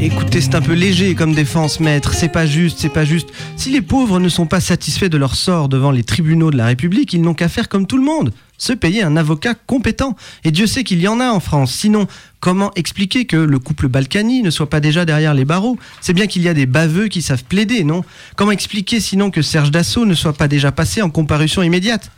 Écoutez, 0.00 0.40
c'est 0.40 0.54
un 0.54 0.60
peu 0.62 0.74
léger 0.74 1.14
comme 1.16 1.34
défense, 1.34 1.80
maître. 1.80 2.14
C'est 2.14 2.28
pas 2.28 2.46
juste, 2.46 2.78
c'est 2.78 2.88
pas 2.88 3.04
juste. 3.04 3.30
Si 3.56 3.70
les 3.70 3.82
pauvres 3.82 4.20
ne 4.20 4.28
sont 4.28 4.46
pas 4.46 4.60
satisfaits 4.60 5.08
de 5.08 5.18
leur 5.18 5.34
sort 5.34 5.68
devant 5.68 5.90
les 5.90 6.04
tribunaux 6.04 6.50
de 6.52 6.56
la 6.56 6.66
République, 6.66 7.12
ils 7.12 7.20
n'ont 7.20 7.34
qu'à 7.34 7.48
faire 7.48 7.68
comme 7.68 7.86
tout 7.86 7.98
le 7.98 8.04
monde. 8.04 8.32
Se 8.58 8.72
payer 8.72 9.02
un 9.02 9.16
avocat 9.16 9.54
compétent. 9.54 10.16
Et 10.44 10.50
Dieu 10.50 10.66
sait 10.66 10.84
qu'il 10.84 11.00
y 11.00 11.08
en 11.08 11.20
a 11.20 11.30
en 11.30 11.40
France. 11.40 11.72
Sinon, 11.72 12.06
comment 12.40 12.72
expliquer 12.74 13.24
que 13.24 13.36
le 13.36 13.58
couple 13.58 13.88
Balkany 13.88 14.42
ne 14.42 14.50
soit 14.50 14.68
pas 14.68 14.80
déjà 14.80 15.04
derrière 15.04 15.32
les 15.32 15.44
barreaux? 15.44 15.78
C'est 16.00 16.12
bien 16.12 16.26
qu'il 16.26 16.42
y 16.42 16.48
a 16.48 16.54
des 16.54 16.66
baveux 16.66 17.08
qui 17.08 17.22
savent 17.22 17.44
plaider, 17.44 17.84
non? 17.84 18.04
Comment 18.36 18.50
expliquer 18.50 19.00
sinon 19.00 19.30
que 19.30 19.42
Serge 19.42 19.70
Dassault 19.70 20.04
ne 20.04 20.14
soit 20.14 20.32
pas 20.32 20.48
déjà 20.48 20.72
passé 20.72 21.00
en 21.00 21.08
comparution 21.08 21.62
immédiate? 21.62 22.10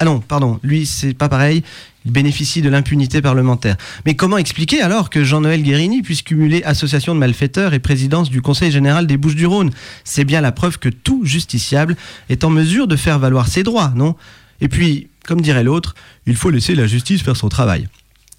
Ah 0.00 0.04
non, 0.04 0.18
pardon, 0.18 0.58
lui 0.64 0.86
c'est 0.86 1.14
pas 1.14 1.28
pareil, 1.28 1.62
il 2.04 2.10
bénéficie 2.10 2.62
de 2.62 2.68
l'impunité 2.68 3.22
parlementaire. 3.22 3.76
Mais 4.04 4.14
comment 4.14 4.38
expliquer 4.38 4.82
alors 4.82 5.08
que 5.08 5.22
Jean-Noël 5.22 5.62
Guérini 5.62 6.02
puisse 6.02 6.22
cumuler 6.22 6.64
association 6.64 7.14
de 7.14 7.20
malfaiteurs 7.20 7.74
et 7.74 7.78
présidence 7.78 8.28
du 8.28 8.42
Conseil 8.42 8.72
général 8.72 9.06
des 9.06 9.16
Bouches-du-Rhône? 9.16 9.70
C'est 10.02 10.24
bien 10.24 10.40
la 10.40 10.50
preuve 10.50 10.78
que 10.78 10.88
tout 10.88 11.24
justiciable 11.24 11.96
est 12.28 12.42
en 12.42 12.50
mesure 12.50 12.88
de 12.88 12.96
faire 12.96 13.20
valoir 13.20 13.46
ses 13.46 13.62
droits, 13.62 13.92
non? 13.94 14.16
Et 14.60 14.68
puis, 14.68 15.08
comme 15.26 15.40
dirait 15.40 15.64
l'autre, 15.64 15.94
il 16.26 16.36
faut 16.36 16.50
laisser 16.50 16.74
la 16.74 16.86
justice 16.86 17.22
faire 17.22 17.36
son 17.36 17.48
travail. 17.48 17.88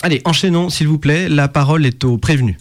Allez, 0.01 0.21
enchaînons 0.25 0.69
s'il 0.69 0.87
vous 0.87 0.99
plaît, 0.99 1.29
la 1.29 1.47
parole 1.47 1.85
est 1.85 2.03
au 2.03 2.17
prévenu. 2.17 2.57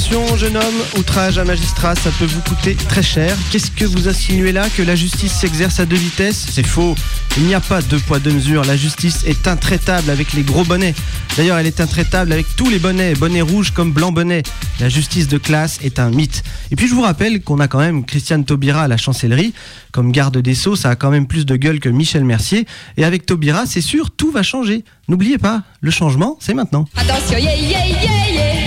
Attention, 0.00 0.36
jeune 0.38 0.56
homme, 0.56 0.64
outrage 0.96 1.36
à 1.36 1.44
magistrat, 1.44 1.94
ça 1.94 2.10
peut 2.18 2.24
vous 2.24 2.40
coûter 2.40 2.74
très 2.74 3.02
cher. 3.02 3.36
Qu'est-ce 3.50 3.70
que 3.70 3.84
vous 3.84 4.08
insinuez 4.08 4.50
là 4.50 4.66
Que 4.74 4.82
la 4.82 4.96
justice 4.96 5.30
s'exerce 5.30 5.78
à 5.78 5.84
deux 5.84 5.96
vitesses? 5.96 6.46
C'est 6.50 6.66
faux. 6.66 6.94
Il 7.36 7.42
n'y 7.42 7.54
a 7.54 7.60
pas 7.60 7.82
deux 7.82 7.98
poids, 7.98 8.18
deux 8.18 8.32
mesures. 8.32 8.64
La 8.64 8.78
justice 8.78 9.24
est 9.26 9.46
intraitable 9.46 10.08
avec 10.08 10.32
les 10.32 10.42
gros 10.42 10.64
bonnets. 10.64 10.94
D'ailleurs, 11.36 11.58
elle 11.58 11.66
est 11.66 11.82
intraitable 11.82 12.32
avec 12.32 12.46
tous 12.56 12.70
les 12.70 12.78
bonnets, 12.78 13.12
bonnets 13.12 13.42
rouges 13.42 13.72
comme 13.72 13.92
blanc 13.92 14.10
bonnet. 14.10 14.42
La 14.80 14.88
justice 14.88 15.28
de 15.28 15.36
classe 15.36 15.78
est 15.82 15.98
un 15.98 16.08
mythe. 16.08 16.44
Et 16.70 16.76
puis, 16.76 16.88
je 16.88 16.94
vous 16.94 17.02
rappelle 17.02 17.42
qu'on 17.42 17.60
a 17.60 17.68
quand 17.68 17.80
même 17.80 18.06
Christiane 18.06 18.46
Taubira 18.46 18.84
à 18.84 18.88
la 18.88 18.96
chancellerie. 18.96 19.52
Comme 19.92 20.12
garde 20.12 20.38
des 20.38 20.54
Sceaux, 20.54 20.76
ça 20.76 20.88
a 20.88 20.96
quand 20.96 21.10
même 21.10 21.26
plus 21.26 21.44
de 21.44 21.56
gueule 21.56 21.78
que 21.78 21.90
Michel 21.90 22.24
Mercier. 22.24 22.64
Et 22.96 23.04
avec 23.04 23.26
Taubira, 23.26 23.66
c'est 23.66 23.82
sûr, 23.82 24.10
tout 24.12 24.30
va 24.30 24.42
changer. 24.42 24.82
N'oubliez 25.08 25.36
pas, 25.36 25.62
le 25.82 25.90
changement, 25.90 26.38
c'est 26.40 26.54
maintenant. 26.54 26.86
Attention, 26.96 27.36
yeah, 27.36 27.54
yeah, 27.54 27.86
yeah, 27.86 28.32
yeah, 28.32 28.59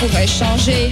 pourrait 0.00 0.26
changer. 0.26 0.90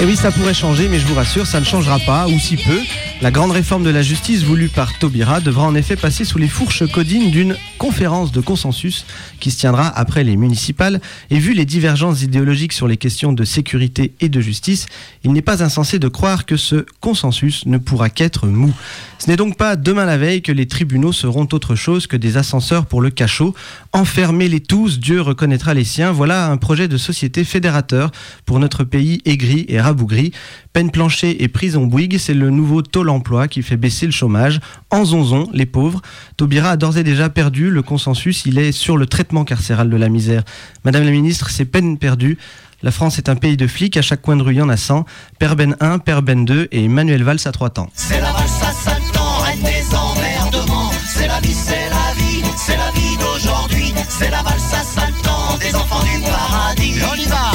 Et 0.00 0.04
oui, 0.04 0.16
ça 0.16 0.32
pourrait 0.32 0.54
changer, 0.54 0.88
mais 0.88 0.98
je 0.98 1.06
vous 1.06 1.14
rassure, 1.14 1.46
ça 1.46 1.60
ne 1.60 1.64
changera 1.64 1.98
pas, 2.00 2.26
ou 2.26 2.38
si 2.38 2.56
peu. 2.56 2.80
La 3.22 3.30
grande 3.30 3.52
réforme 3.52 3.84
de 3.84 3.90
la 3.90 4.02
justice 4.02 4.42
voulue 4.42 4.68
par 4.68 4.98
Taubira 4.98 5.40
devra 5.40 5.62
en 5.62 5.76
effet 5.76 5.94
passer 5.94 6.24
sous 6.24 6.38
les 6.38 6.48
fourches 6.48 6.90
codines 6.90 7.30
d'une 7.30 7.56
conférence 7.78 8.32
de 8.32 8.40
consensus 8.40 9.06
qui 9.38 9.52
se 9.52 9.60
tiendra 9.60 9.86
après 9.86 10.24
les 10.24 10.36
municipales. 10.36 11.00
Et 11.30 11.38
vu 11.38 11.54
les 11.54 11.64
divergences 11.64 12.22
idéologiques 12.22 12.72
sur 12.72 12.88
les 12.88 12.96
questions 12.96 13.32
de 13.32 13.44
sécurité 13.44 14.12
et 14.18 14.28
de 14.28 14.40
justice, 14.40 14.86
il 15.22 15.32
n'est 15.32 15.40
pas 15.40 15.62
insensé 15.62 16.00
de 16.00 16.08
croire 16.08 16.46
que 16.46 16.56
ce 16.56 16.84
consensus 16.98 17.64
ne 17.64 17.78
pourra 17.78 18.10
qu'être 18.10 18.48
mou. 18.48 18.74
Ce 19.20 19.30
n'est 19.30 19.36
donc 19.36 19.56
pas 19.56 19.76
demain 19.76 20.04
la 20.04 20.18
veille 20.18 20.42
que 20.42 20.50
les 20.50 20.66
tribunaux 20.66 21.12
seront 21.12 21.46
autre 21.52 21.76
chose 21.76 22.08
que 22.08 22.16
des 22.16 22.36
ascenseurs 22.36 22.86
pour 22.86 23.00
le 23.00 23.10
cachot. 23.10 23.54
Enfermez-les 23.92 24.58
tous, 24.58 24.98
Dieu 24.98 25.20
reconnaîtra 25.20 25.74
les 25.74 25.84
siens. 25.84 26.10
Voilà 26.10 26.50
un 26.50 26.56
projet 26.56 26.88
de 26.88 26.96
société 26.96 27.44
fédérateur 27.44 28.10
pour 28.46 28.58
notre 28.58 28.82
pays 28.82 29.22
aigri 29.26 29.64
et 29.68 29.80
rabougri. 29.80 30.32
Peine 30.72 30.90
plancher 30.90 31.44
et 31.44 31.46
prison 31.46 31.86
Bouygues, 31.86 32.18
c'est 32.18 32.34
le 32.34 32.50
nouveau 32.50 32.82
taux 32.82 33.04
l'emploi 33.12 33.46
qui 33.46 33.62
fait 33.62 33.76
baisser 33.76 34.06
le 34.06 34.12
chômage. 34.12 34.60
En 34.90 35.04
zonzon, 35.04 35.48
les 35.52 35.66
pauvres. 35.66 36.00
Taubira 36.36 36.70
a 36.70 36.76
d'ores 36.76 36.96
et 36.96 37.04
déjà 37.04 37.28
perdu 37.28 37.70
le 37.70 37.82
consensus. 37.82 38.44
Il 38.46 38.58
est 38.58 38.72
sur 38.72 38.96
le 38.96 39.06
traitement 39.06 39.44
carcéral 39.44 39.90
de 39.90 39.96
la 39.96 40.08
misère. 40.08 40.42
Madame 40.84 41.04
la 41.04 41.10
ministre, 41.10 41.50
c'est 41.50 41.66
peine 41.66 41.98
perdue. 41.98 42.38
La 42.82 42.90
France 42.90 43.18
est 43.18 43.28
un 43.28 43.36
pays 43.36 43.56
de 43.56 43.68
flics, 43.68 43.96
à 43.96 44.02
chaque 44.02 44.22
coin 44.22 44.36
de 44.36 44.42
rue, 44.42 44.54
il 44.54 44.58
y 44.58 44.62
en 44.62 44.68
a 44.68 44.76
100. 44.76 45.04
Père 45.38 45.54
Ben 45.54 45.76
1, 45.78 46.00
Père 46.00 46.22
Ben 46.22 46.44
2 46.44 46.68
et 46.72 46.84
Emmanuel 46.84 47.22
Valls 47.22 47.38
à 47.44 47.52
3 47.52 47.70
temps. 47.70 47.88
C'est 47.94 48.20
la 48.20 48.32
sale 48.48 49.02
temps, 49.12 49.38
reine 49.44 49.60
des 49.62 49.94
emmerdements. 49.94 50.90
C'est 51.06 51.28
la 51.28 51.38
vie, 51.40 51.54
c'est 51.54 51.88
la 51.90 52.14
vie, 52.16 52.42
c'est 52.56 52.76
la 52.76 52.90
vie 52.90 53.16
d'aujourd'hui. 53.18 53.94
C'est 54.08 54.30
la 54.30 54.42
valse 54.42 54.74
à 54.74 54.82
sale 54.82 55.14
temps, 55.22 55.58
des 55.60 55.74
enfants 55.76 56.02
du 56.02 56.20
paradis. 56.22 56.94
On 57.12 57.14
y 57.14 57.26
va 57.26 57.51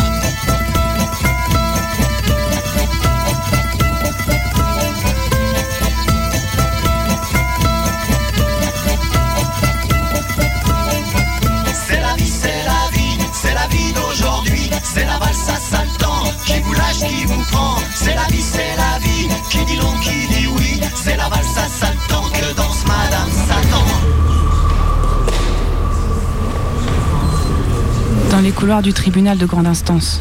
Couloirs 28.58 28.82
du 28.82 28.92
tribunal 28.92 29.38
de 29.38 29.46
grande 29.46 29.68
instance. 29.68 30.20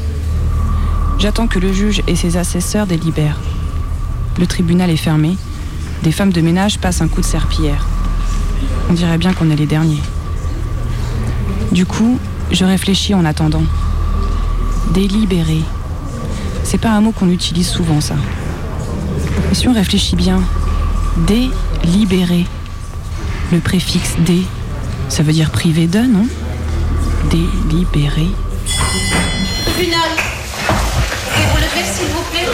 J'attends 1.18 1.46
que 1.46 1.58
le 1.58 1.72
juge 1.72 2.02
et 2.06 2.14
ses 2.16 2.36
assesseurs 2.36 2.86
délibèrent. 2.86 3.40
Le 4.38 4.46
tribunal 4.46 4.90
est 4.90 4.98
fermé. 4.98 5.38
Des 6.02 6.12
femmes 6.12 6.34
de 6.34 6.42
ménage 6.42 6.78
passent 6.78 7.00
un 7.00 7.08
coup 7.08 7.22
de 7.22 7.26
serpillière. 7.26 7.86
On 8.90 8.92
dirait 8.92 9.16
bien 9.16 9.32
qu'on 9.32 9.48
est 9.48 9.56
les 9.56 9.64
derniers. 9.64 10.02
Du 11.72 11.86
coup, 11.86 12.18
je 12.52 12.66
réfléchis 12.66 13.14
en 13.14 13.24
attendant. 13.24 13.64
Délibérer. 14.92 15.62
C'est 16.62 16.76
pas 16.76 16.90
un 16.90 17.00
mot 17.00 17.12
qu'on 17.12 17.30
utilise 17.30 17.68
souvent, 17.68 18.02
ça. 18.02 18.16
Mais 19.48 19.54
si 19.54 19.66
on 19.66 19.72
réfléchit 19.72 20.14
bien, 20.14 20.42
Délibéré. 21.26 22.44
Le 23.50 23.60
préfixe 23.60 24.16
dé, 24.18 24.42
ça 25.08 25.22
veut 25.22 25.32
dire 25.32 25.50
privé 25.50 25.86
de, 25.86 26.00
non? 26.00 26.26
Délibéré. 27.30 28.28
Tribunal. 29.74 30.10
Lever, 31.56 31.84
s'il 31.84 32.06
vous 32.08 32.22
plaît 32.30 32.46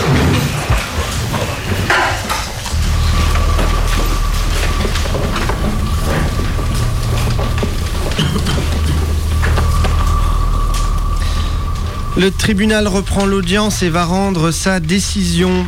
Le 12.17 12.31
tribunal 12.31 12.89
reprend 12.89 13.27
l'audience 13.27 13.83
et 13.83 13.89
va 13.89 14.05
rendre 14.05 14.51
sa 14.53 14.81
décision. 14.81 15.67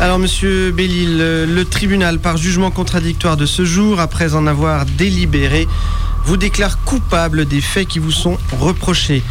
Alors, 0.00 0.18
monsieur 0.18 0.70
Bellil, 0.70 1.18
le, 1.18 1.46
le 1.46 1.64
tribunal, 1.64 2.18
par 2.18 2.36
jugement 2.36 2.70
contradictoire 2.70 3.36
de 3.36 3.46
ce 3.46 3.64
jour, 3.64 4.00
après 4.00 4.34
en 4.34 4.46
avoir 4.46 4.84
délibéré, 4.84 5.66
vous 6.26 6.36
déclare 6.36 6.82
coupable 6.82 7.46
des 7.46 7.60
faits 7.60 7.86
qui 7.86 8.00
vous 8.00 8.10
sont 8.10 8.36
reprochés. 8.58 9.22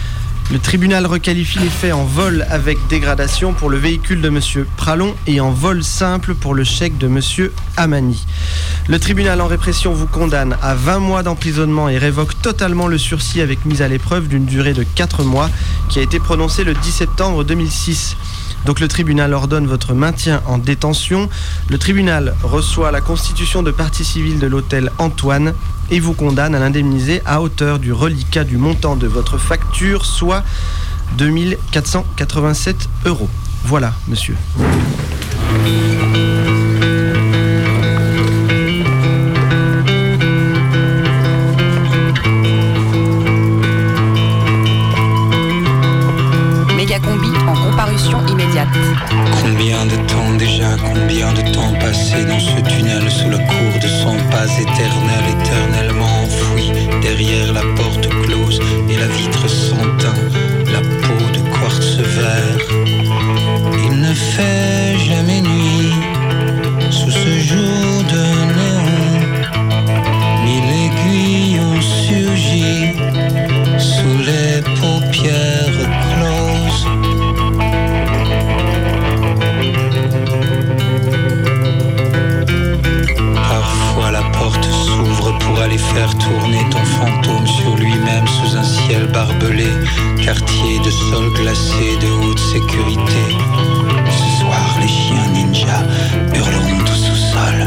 Le 0.50 0.60
tribunal 0.60 1.06
requalifie 1.06 1.60
les 1.60 1.70
faits 1.70 1.92
en 1.92 2.06
vol 2.06 2.46
avec 2.50 2.78
dégradation 2.88 3.52
pour 3.52 3.70
le 3.70 3.78
véhicule 3.78 4.22
de 4.22 4.30
monsieur 4.30 4.66
Pralon 4.78 5.14
et 5.28 5.42
en 5.42 5.52
vol 5.52 5.84
simple 5.84 6.36
pour 6.36 6.54
le 6.54 6.64
chèque 6.64 6.98
de 6.98 7.08
monsieur 7.08 7.54
Amani. 7.76 8.26
Le 8.88 8.98
tribunal 8.98 9.42
en 9.42 9.48
répression 9.48 9.92
vous 9.94 10.08
condamne 10.08 10.56
à 10.62 10.74
20 10.74 11.00
mois 11.00 11.22
d'emprisonnement 11.22 11.90
et 11.90 11.98
révoque 11.98 12.42
totalement 12.42 12.88
le 12.88 12.98
sursis 12.98 13.42
avec 13.42 13.66
mise 13.66 13.82
à 13.82 13.90
l'épreuve 13.90 14.30
d'une 14.30 14.46
durée 14.46 14.74
de 14.74 14.84
4 14.84 15.24
mois 15.24 15.50
qui 15.90 16.00
a 16.00 16.02
été 16.02 16.20
prononcé 16.20 16.64
le 16.64 16.76
10 16.76 16.92
septembre 16.92 17.44
2006. 17.44 18.16
Donc 18.66 18.80
le 18.80 18.88
tribunal 18.88 19.34
ordonne 19.34 19.68
votre 19.68 19.94
maintien 19.94 20.42
en 20.48 20.58
détention. 20.58 21.30
Le 21.70 21.78
tribunal 21.78 22.36
reçoit 22.42 22.92
la 22.92 23.02
constitution 23.02 23.64
de 23.64 23.72
partie 23.72 24.06
civile 24.06 24.40
de 24.40 24.48
l'hôtel 24.48 24.92
Antoine 24.98 25.54
et 25.92 26.00
vous 26.00 26.14
condamne 26.14 26.56
à 26.56 26.60
l'indemniser 26.60 27.22
à 27.26 27.42
hauteur 27.42 27.80
du 27.80 27.94
reliquat 27.94 28.44
du 28.44 28.58
montant 28.58 28.96
de 28.96 29.08
votre 29.08 29.38
facture, 29.38 30.06
soit 30.06 30.44
2487 31.18 32.90
euros. 33.06 33.30
Voilà, 33.64 33.94
monsieur. 34.08 34.36
Combien 49.46 49.86
de 49.86 49.96
temps 50.08 50.34
déjà, 50.40 50.76
combien 50.76 51.32
de 51.34 51.42
temps 51.54 51.72
passé 51.80 52.26
dans 52.26 52.40
ce 52.40 52.60
tunnel 52.62 53.12
sous 53.12 53.30
la 53.30 53.38
cour 53.38 53.80
de 53.80 53.88
son 53.88 54.16
pas 54.32 54.48
éternel, 54.60 55.24
éternellement 55.40 56.24
enfoui 56.24 56.72
derrière 57.04 57.54
la 57.54 57.62
porte 57.76 58.10
close 58.24 58.60
et 58.90 58.98
la 58.98 59.06
vitre 59.06 59.48
sans 59.48 59.86
la 60.74 60.82
peau 60.82 61.26
de 61.32 61.42
quartz 61.52 61.98
vert. 61.98 62.58
Il 63.86 64.02
ne 64.02 64.14
fait 64.16 64.55
faire 85.94 86.14
tourner 86.18 86.64
ton 86.70 86.84
fantôme 86.98 87.48
sur 87.48 87.76
lui-même 87.76 88.28
sous 88.28 88.58
un 88.58 88.64
ciel 88.64 89.08
barbelé, 89.08 89.68
quartier 90.24 90.80
de 90.84 90.90
sol 90.90 91.32
glacé 91.34 91.98
de 92.02 92.10
haute 92.22 92.40
sécurité. 92.40 93.26
Ce 94.10 94.40
soir, 94.40 94.78
les 94.82 94.88
chiens 94.88 95.28
ninjas 95.34 95.86
hurleront 96.34 96.84
au 96.84 96.96
sous-sol. 97.06 97.58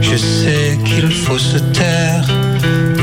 Je 0.00 0.16
sais 0.16 0.78
qu'il 0.84 1.10
faut 1.10 1.38
se 1.38 1.58
taire, 1.58 2.24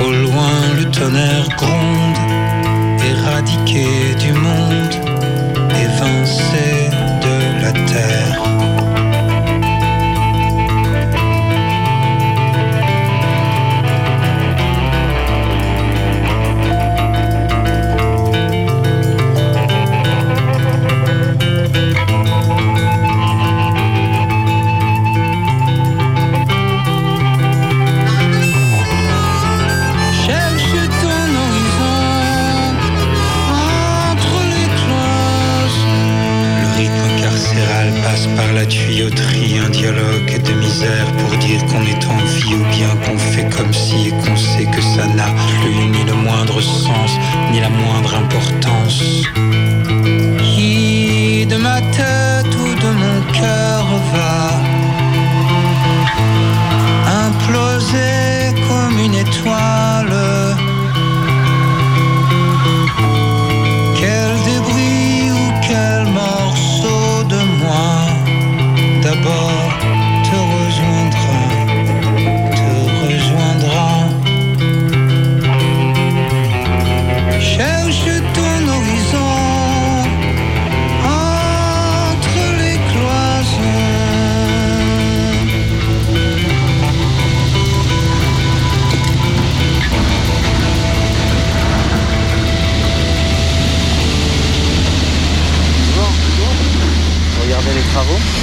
au 0.06 0.12
loin 0.12 0.56
le 0.78 0.86
tonnerre 0.92 1.48
gronde, 1.58 2.20
éradiqué 3.12 3.88
du 4.20 4.34
monde, 4.34 4.96
évincé 5.86 6.90
de 7.26 7.64
la 7.64 7.72
terre. 7.72 8.55
Va 54.14 54.38
imploser 57.26 58.54
comme 58.68 59.00
une 59.00 59.16
étoile. 59.16 59.75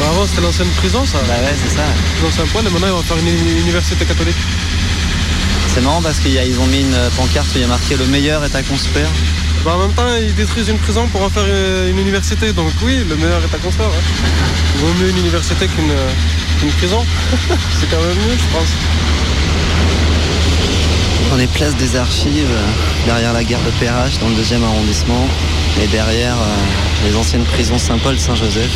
Bah 0.02 0.08
avant 0.10 0.26
c'était 0.26 0.40
l'ancienne 0.42 0.66
prison 0.78 1.04
ça. 1.06 1.18
Bah 1.28 1.34
ouais, 1.44 1.54
c'est 1.62 1.76
ça. 1.76 1.84
L'ancien 2.24 2.44
point 2.46 2.60
et 2.62 2.70
maintenant 2.70 2.88
ils 2.88 2.92
vont 2.92 3.02
faire 3.02 3.18
une 3.18 3.28
uni- 3.28 3.60
université 3.60 4.04
catholique. 4.04 4.34
C'est 5.72 5.80
marrant 5.80 6.02
parce 6.02 6.18
qu'ils 6.18 6.58
ont 6.58 6.66
mis 6.66 6.80
une 6.80 6.96
pancarte 7.16 7.46
où 7.54 7.58
il 7.58 7.60
y 7.60 7.64
a 7.64 7.68
marqué 7.68 7.94
le 7.96 8.06
meilleur 8.06 8.44
est 8.44 8.54
à 8.54 8.62
construire. 8.64 9.06
Bah 9.64 9.74
en 9.76 9.86
même 9.86 9.92
temps 9.94 10.08
ils 10.20 10.34
détruisent 10.34 10.68
une 10.68 10.78
prison 10.78 11.06
pour 11.06 11.22
en 11.22 11.30
faire 11.30 11.44
euh, 11.46 11.88
une 11.88 11.98
université. 12.00 12.52
Donc 12.52 12.72
oui, 12.82 13.04
le 13.08 13.14
meilleur 13.16 13.40
est 13.44 13.54
à 13.54 13.58
construire. 13.58 13.90
ouais. 13.90 14.04
Il 14.74 14.80
vaut 14.80 14.92
mieux 15.00 15.10
une 15.10 15.18
université 15.18 15.66
qu'une 15.68 15.90
euh, 15.92 16.70
prison. 16.78 17.04
c'est 17.80 17.88
quand 17.88 18.00
même 18.02 18.16
mieux 18.26 18.36
je 18.36 18.56
pense. 18.56 18.68
On 21.34 21.38
est 21.38 21.46
place 21.54 21.74
des 21.76 21.96
archives, 21.96 22.50
euh, 22.50 23.06
derrière 23.06 23.32
la 23.32 23.44
gare 23.44 23.60
de 23.62 23.70
Perrache, 23.80 24.18
dans 24.18 24.28
le 24.28 24.34
deuxième 24.34 24.64
arrondissement. 24.64 25.26
Et 25.82 25.86
derrière, 25.86 26.34
euh, 26.34 27.08
les 27.08 27.16
anciennes 27.16 27.44
prisons 27.44 27.78
Saint-Paul, 27.78 28.18
Saint-Joseph 28.18 28.68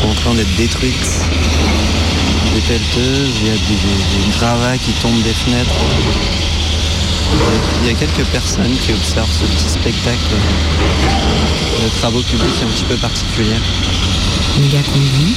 sont 0.00 0.08
en 0.08 0.14
train 0.14 0.34
d'être 0.34 0.54
détruites. 0.56 1.10
Des 2.54 2.60
pelleteuses, 2.62 3.34
il 3.40 3.46
y 3.46 3.50
a 3.50 3.52
des, 3.54 3.58
des- 3.58 4.24
des 4.26 4.38
gravats 4.38 4.76
qui 4.78 4.92
tombent 5.02 5.22
des 5.22 5.32
fenêtres. 5.32 5.74
Il 7.82 7.88
y 7.88 7.90
a 7.90 7.94
quelques 7.94 8.26
personnes 8.28 8.74
qui 8.82 8.92
observent 8.92 9.30
ce 9.30 9.44
petit 9.44 9.68
spectacle 9.68 10.34
de 11.82 11.88
travaux 12.00 12.22
publics 12.22 12.62
un 12.62 12.66
petit 12.72 12.84
peu 12.84 12.96
particulier. 12.96 13.56
Mégacombi, 14.60 15.34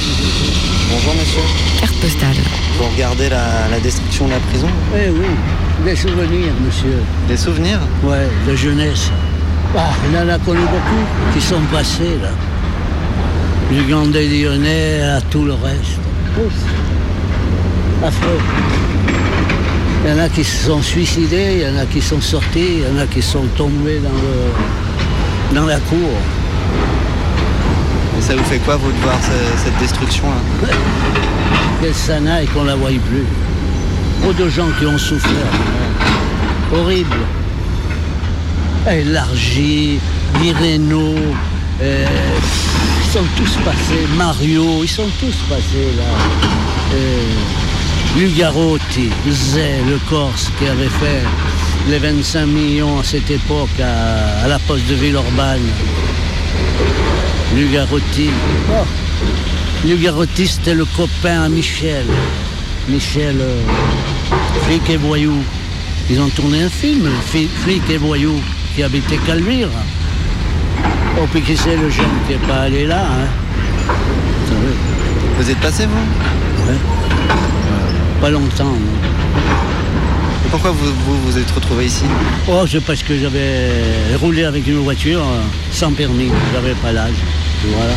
Bonjour 0.90 1.14
monsieur. 1.14 1.42
carte 1.80 1.94
postale. 1.96 2.36
Vous 2.78 2.84
regardez 2.94 3.28
la, 3.28 3.68
la 3.70 3.78
destruction 3.80 4.26
de 4.26 4.32
la 4.32 4.40
prison? 4.40 4.68
Eh 4.96 5.10
oui, 5.10 5.26
des 5.84 5.94
souvenirs, 5.96 6.52
monsieur. 6.64 7.02
Des 7.28 7.36
souvenirs? 7.36 7.78
Ouais, 8.02 8.28
de 8.48 8.56
jeunesse. 8.56 9.10
Ah, 9.76 9.90
il 10.10 10.16
en 10.18 10.28
a 10.28 10.38
connu 10.38 10.60
beaucoup 10.60 11.04
qui 11.34 11.40
sont 11.44 11.60
passés, 11.72 12.18
là. 12.22 12.30
Du 13.72 13.82
Grand 13.88 14.04
Lyonnais 14.12 15.02
à 15.02 15.20
tout 15.22 15.44
le 15.44 15.52
reste. 15.54 16.00
Affreux. 18.04 18.38
Il 20.04 20.10
y 20.10 20.14
en 20.14 20.18
a 20.18 20.28
qui 20.28 20.44
se 20.44 20.66
sont 20.66 20.82
suicidés, 20.82 21.58
il 21.60 21.62
y 21.62 21.66
en 21.68 21.80
a 21.80 21.86
qui 21.86 22.00
sont 22.02 22.20
sortis, 22.20 22.78
il 22.78 22.80
y 22.80 22.98
en 22.98 23.00
a 23.00 23.06
qui 23.06 23.22
sont 23.22 23.44
tombés 23.56 24.00
dans, 24.00 24.10
le, 24.10 25.60
dans 25.60 25.66
la 25.66 25.78
cour. 25.78 26.10
Et 28.18 28.22
ça 28.22 28.34
vous 28.36 28.44
fait 28.44 28.58
quoi, 28.58 28.76
vous, 28.76 28.90
de 28.90 28.96
voir 28.98 29.14
ce- 29.22 29.64
cette 29.64 29.78
destruction-là 29.78 30.68
Qu'elle 31.80 31.94
s'en 31.94 32.26
aille, 32.26 32.46
qu'on 32.48 32.64
la 32.64 32.74
voie 32.76 32.90
plus. 32.90 33.24
Trop 34.22 34.32
de 34.32 34.48
gens 34.50 34.68
qui 34.78 34.86
ont 34.86 34.98
souffert. 34.98 35.30
Horrible. 36.74 37.16
Élargi, 38.90 39.98
Mireno, 40.40 41.14
euh, 41.80 42.06
sont 43.12 43.24
tous 43.36 43.56
passés. 43.62 44.06
Mario, 44.16 44.82
ils 44.82 44.88
sont 44.88 45.08
tous 45.20 45.36
passés 45.46 45.90
là. 45.98 46.04
Euh, 46.94 48.18
Lugarotti, 48.18 49.10
Zé, 49.28 49.82
le 49.86 49.98
Corse, 50.08 50.50
qui 50.58 50.66
avait 50.66 50.88
fait 50.88 51.22
les 51.90 51.98
25 51.98 52.46
millions 52.46 53.00
à 53.00 53.04
cette 53.04 53.30
époque 53.30 53.78
à, 53.80 54.48
la 54.48 54.58
poste 54.60 54.86
de 54.86 54.94
Villeurbanne. 54.94 55.60
Lugarotti. 57.54 58.30
Oh. 58.70 58.86
Lugarotti, 59.86 60.46
c'était 60.46 60.72
le 60.74 60.86
copain 60.86 61.42
à 61.42 61.48
Michel. 61.50 62.06
Michel, 62.88 63.36
euh, 63.42 63.60
flic 64.66 64.88
et 64.88 64.96
voyou. 64.96 65.34
Ils 66.08 66.18
ont 66.18 66.30
tourné 66.30 66.62
un 66.62 66.70
film, 66.70 67.10
Fi- 67.26 67.50
Flic 67.62 67.82
et 67.90 67.98
voyou, 67.98 68.40
qui 68.74 68.82
habitait 68.82 69.18
Calvire. 69.26 69.68
Oh, 71.20 71.26
puis 71.30 71.42
qui 71.42 71.56
c'est 71.56 71.76
le 71.76 71.90
jeune 71.90 72.06
qui 72.26 72.32
n'est 72.32 72.46
pas 72.46 72.62
allé 72.62 72.86
là, 72.86 73.02
hein 73.04 74.54
Vous 75.38 75.50
êtes 75.50 75.58
passé, 75.58 75.86
vous 75.86 76.70
Ouais. 76.70 76.78
Pas 78.20 78.30
longtemps, 78.30 78.64
non. 78.64 78.98
Et 80.44 80.48
pourquoi 80.50 80.70
vous 80.70 80.86
vous, 81.06 81.18
vous 81.26 81.38
êtes 81.38 81.50
retrouvé 81.50 81.86
ici 81.86 82.04
Oh, 82.48 82.64
c'est 82.70 82.82
parce 82.84 83.02
que 83.02 83.18
j'avais 83.18 83.70
roulé 84.20 84.44
avec 84.44 84.66
une 84.66 84.78
voiture 84.78 85.20
euh, 85.20 85.40
sans 85.70 85.92
permis, 85.92 86.30
j'avais 86.52 86.74
pas 86.74 86.92
l'âge. 86.92 87.14
Voilà. 87.66 87.94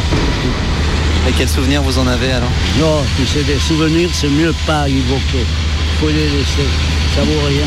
Et 1.27 1.31
quels 1.31 1.49
souvenirs 1.49 1.81
vous 1.81 1.97
en 1.97 2.07
avez 2.07 2.31
alors 2.31 2.51
Non, 2.79 3.03
tu 3.17 3.25
sais, 3.25 3.43
des 3.43 3.57
souvenirs, 3.59 4.09
c'est 4.13 4.29
mieux 4.29 4.53
pas 4.67 4.87
évoquer. 4.87 5.45
Faut 5.99 6.07
les 6.07 6.13
laisser. 6.13 6.67
Ça 7.15 7.21
vaut 7.23 7.47
rien. 7.47 7.65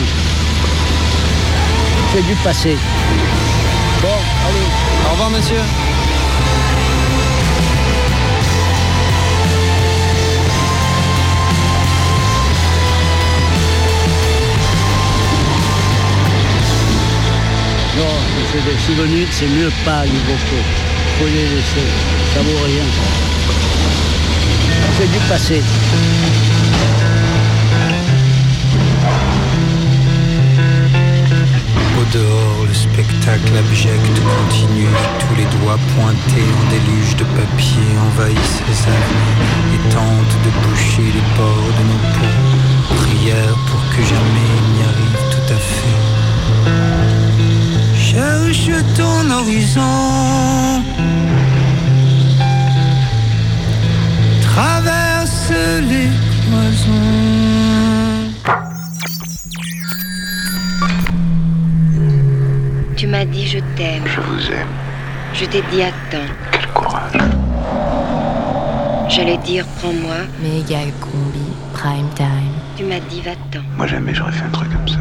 C'est 2.13 2.27
du 2.27 2.35
passé. 2.45 2.77
Bon, 4.03 4.09
allez. 4.09 4.78
Au 5.09 5.13
revoir, 5.13 5.31
monsieur. 5.31 5.57
Non, 17.97 18.05
c'est 18.53 18.65
des 18.65 18.79
souvenirs, 18.79 19.29
c'est 19.31 19.47
mieux 19.47 19.73
pas 19.85 20.05
évoquer. 20.05 20.63
Faut 21.19 21.27
les 21.27 21.49
laisser. 21.49 21.87
Ça 22.35 22.43
vaut 22.43 22.65
rien. 22.67 22.85
C'est 24.99 25.11
du 25.11 25.19
passé. 25.29 25.63
Dehors, 32.13 32.65
le 32.67 32.75
spectacle 32.75 33.57
abject 33.57 34.17
continue. 34.21 34.95
Tous 35.21 35.35
les 35.37 35.49
doigts 35.59 35.81
pointés 35.95 36.49
en 36.59 36.65
déluge 36.71 37.15
de 37.17 37.25
papier 37.25 37.89
envahissent 38.09 38.63
les 38.69 38.81
avenues 38.97 39.39
et 39.75 39.81
tentent 39.93 40.39
de 40.45 40.51
boucher 40.63 41.07
les 41.17 41.27
bords 41.37 41.73
de 41.79 41.83
nos 41.91 42.03
peaux. 42.15 42.39
Prière 42.97 43.57
pour 43.67 43.83
que 43.91 44.03
jamais 44.03 44.49
il 44.59 44.67
n'y 44.75 44.83
arrive 44.91 45.23
tout 45.33 45.49
à 45.53 45.59
fait. 45.75 46.01
Cherche 47.97 48.71
ton 48.97 49.31
horizon. 49.31 50.83
Traverse 54.43 55.53
les 55.91 56.11
cloisons. 56.43 57.38
M'as 63.09 63.25
dit 63.25 63.47
je 63.47 63.59
t'aime. 63.77 64.05
Je 64.07 64.21
vous 64.21 64.53
aime. 64.53 64.69
Je 65.33 65.45
t'ai 65.47 65.63
dit 65.71 65.83
attends. 65.83 66.33
Quel 66.53 66.67
courage. 66.73 67.13
J'allais 69.09 69.39
dire 69.39 69.65
prends-moi. 69.79 70.17
Méga 70.43 70.81
combi, 71.01 71.49
prime 71.73 72.09
time. 72.15 72.53
Tu 72.77 72.85
m'as 72.85 73.01
dit 73.01 73.21
va-t'en. 73.23 73.65
Moi 73.77 73.87
jamais 73.87 74.13
j'aurais 74.15 74.33
fait 74.33 74.45
un 74.45 74.51
truc 74.51 74.71
comme 74.71 74.89
ça. 74.89 74.99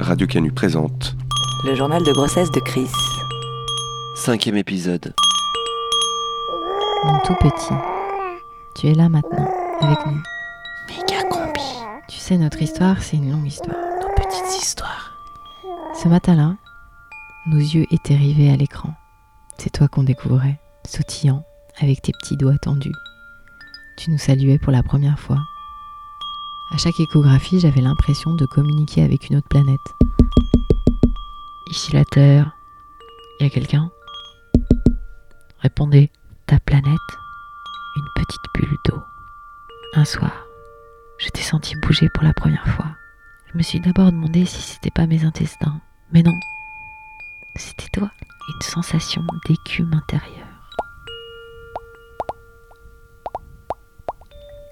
Radio 0.00 0.26
Canu 0.26 0.50
présente 0.50 1.14
Le 1.64 1.74
journal 1.74 2.02
de 2.02 2.12
grossesse 2.12 2.50
de 2.50 2.60
Chris. 2.60 2.90
Cinquième 4.16 4.56
épisode. 4.56 5.14
Mon 7.04 7.18
tout 7.20 7.34
petit, 7.34 7.74
tu 8.76 8.86
es 8.88 8.94
là 8.94 9.08
maintenant, 9.08 9.50
avec 9.80 9.98
nous. 10.06 10.22
Méga 10.88 11.22
combi. 11.28 11.60
Tu 12.08 12.18
sais, 12.18 12.36
notre 12.36 12.62
histoire, 12.62 12.96
c'est 13.00 13.16
une 13.16 13.32
longue 13.32 13.46
histoire. 13.46 13.76
Nos 14.00 14.08
petites 14.14 14.62
histoires. 14.62 14.81
Ce 15.94 16.08
matin-là, 16.08 16.56
nos 17.46 17.58
yeux 17.58 17.86
étaient 17.90 18.16
rivés 18.16 18.50
à 18.50 18.56
l'écran. 18.56 18.94
C'est 19.58 19.70
toi 19.70 19.88
qu'on 19.88 20.02
découvrait, 20.02 20.58
sautillant, 20.84 21.44
avec 21.80 22.02
tes 22.02 22.12
petits 22.12 22.36
doigts 22.36 22.58
tendus. 22.58 22.94
Tu 23.98 24.10
nous 24.10 24.18
saluais 24.18 24.58
pour 24.58 24.72
la 24.72 24.82
première 24.82 25.18
fois. 25.18 25.38
À 26.72 26.78
chaque 26.78 26.98
échographie, 26.98 27.60
j'avais 27.60 27.82
l'impression 27.82 28.34
de 28.34 28.46
communiquer 28.46 29.02
avec 29.02 29.28
une 29.28 29.36
autre 29.36 29.48
planète. 29.48 29.78
Ici 31.70 31.92
la 31.92 32.04
Terre. 32.04 32.56
Y 33.40 33.44
a 33.44 33.50
quelqu'un? 33.50 33.90
Répondez, 35.58 36.10
ta 36.46 36.58
planète? 36.58 36.98
Une 37.96 38.08
petite 38.16 38.42
bulle 38.54 38.78
d'eau. 38.88 39.02
Un 39.94 40.04
soir, 40.04 40.46
je 41.18 41.28
t'ai 41.28 41.42
senti 41.42 41.76
bouger 41.76 42.08
pour 42.14 42.24
la 42.24 42.32
première 42.32 42.66
fois. 42.66 42.86
Je 43.52 43.58
me 43.58 43.62
suis 43.62 43.80
d'abord 43.80 44.10
demandé 44.10 44.46
si 44.46 44.62
c'était 44.62 44.90
pas 44.90 45.06
mes 45.06 45.24
intestins. 45.24 45.78
Mais 46.10 46.22
non, 46.22 46.38
c'était 47.54 47.88
toi. 47.92 48.10
Une 48.54 48.62
sensation 48.62 49.22
d'écume 49.46 49.92
intérieure. 49.92 50.48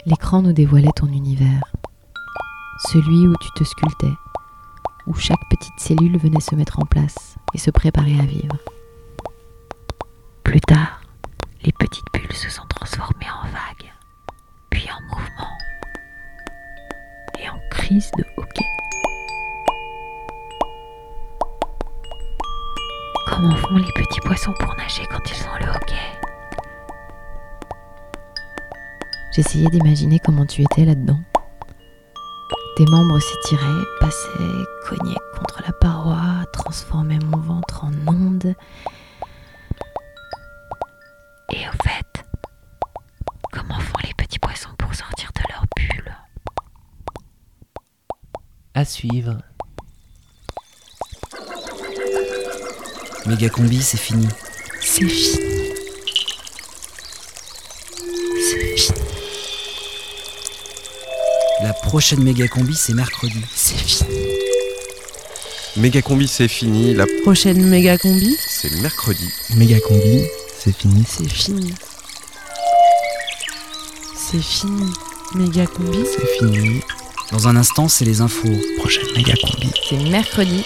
L'écran 0.07 0.41
nous 0.41 0.55
dévoilait 0.55 0.93
ton 0.97 1.09
univers. 1.09 1.63
Celui 2.91 3.27
où 3.27 3.35
tu 3.37 3.51
te 3.55 3.65
sculptais. 3.65 4.15
Où 5.07 5.15
chaque 5.15 5.47
petite 5.51 5.79
cellule 5.79 6.17
venait 6.17 6.41
se 6.41 6.55
mettre 6.55 6.79
en 6.81 6.87
place 6.87 7.37
et 7.53 7.59
se 7.59 7.71
préparer 7.71 8.19
à 8.19 8.25
vivre. 8.25 8.57
Plus 10.43 10.61
tard, 10.61 11.03
les 11.65 11.73
petites 11.73 12.05
bulles 12.15 12.33
se 12.33 12.49
sont 12.49 12.67
transformées 12.69 13.31
en 13.31 13.47
vagues, 13.49 13.93
puis 14.71 14.89
en 14.91 15.01
mouvement 15.03 15.59
et 17.39 17.49
en 17.49 17.59
crise 17.71 18.11
de 18.17 18.25
hockey. 18.37 18.70
Comment 23.31 23.55
font 23.57 23.77
les 23.77 23.93
petits 23.93 24.21
poissons 24.21 24.53
pour 24.59 24.75
nager 24.77 25.07
quand 25.07 25.21
ils 25.31 25.45
ont 25.45 25.65
le 25.65 25.71
hockey 25.71 25.95
J'essayais 29.33 29.69
d'imaginer 29.69 30.19
comment 30.19 30.45
tu 30.45 30.63
étais 30.63 30.85
là-dedans. 30.85 31.21
Tes 32.77 32.85
membres 32.87 33.21
s'étiraient, 33.21 33.85
passaient, 34.01 34.65
cognaient 34.89 35.17
contre 35.39 35.63
la 35.65 35.73
paroi, 35.73 36.45
transformaient 36.53 37.21
mon 37.21 37.39
ventre 37.39 37.85
en 37.85 37.93
onde. 38.13 38.55
Et 41.53 41.69
au 41.69 41.83
fait, 41.85 42.25
comment 43.53 43.79
font 43.79 43.99
les 44.05 44.15
petits 44.15 44.39
poissons 44.41 44.75
pour 44.77 44.93
sortir 44.95 45.31
de 45.37 45.43
leur 45.53 45.65
bulle? 45.77 46.17
À 48.75 48.85
suivre. 48.85 49.39
Méga 53.27 53.49
combi, 53.49 53.83
c'est 53.83 53.99
fini. 53.99 54.27
C'est 54.81 55.05
fini. 55.05 55.71
C'est 58.51 58.77
fini. 58.77 58.99
La 61.63 61.73
prochaine 61.75 62.23
méga 62.23 62.49
combi, 62.49 62.75
c'est 62.75 62.95
mercredi. 62.95 63.41
C'est 63.55 63.77
fini. 63.77 64.09
Méga 65.77 66.03
combi, 66.03 66.27
c'est 66.27 66.49
fini. 66.49 66.95
La 66.95 67.07
Prochaine 67.23 67.63
méga 67.67 67.97
combi, 67.99 68.37
c'est 68.49 68.73
mercredi. 68.81 69.29
Méga 69.55 69.79
combi, 69.81 70.25
c'est 70.59 70.75
fini. 70.77 71.05
c'est 71.07 71.29
fini. 71.31 71.75
C'est 74.17 74.43
fini. 74.43 74.91
Méga 75.35 75.67
combi, 75.67 75.99
C'est 76.13 76.27
fini. 76.39 76.81
Dans 77.31 77.47
un 77.47 77.55
instant, 77.57 77.87
c'est 77.89 78.05
les 78.05 78.21
infos. 78.21 78.49
Prochaine 78.79 79.07
méga 79.15 79.35
combi. 79.43 79.71
C'est 79.89 79.97
mercredi. 80.11 80.65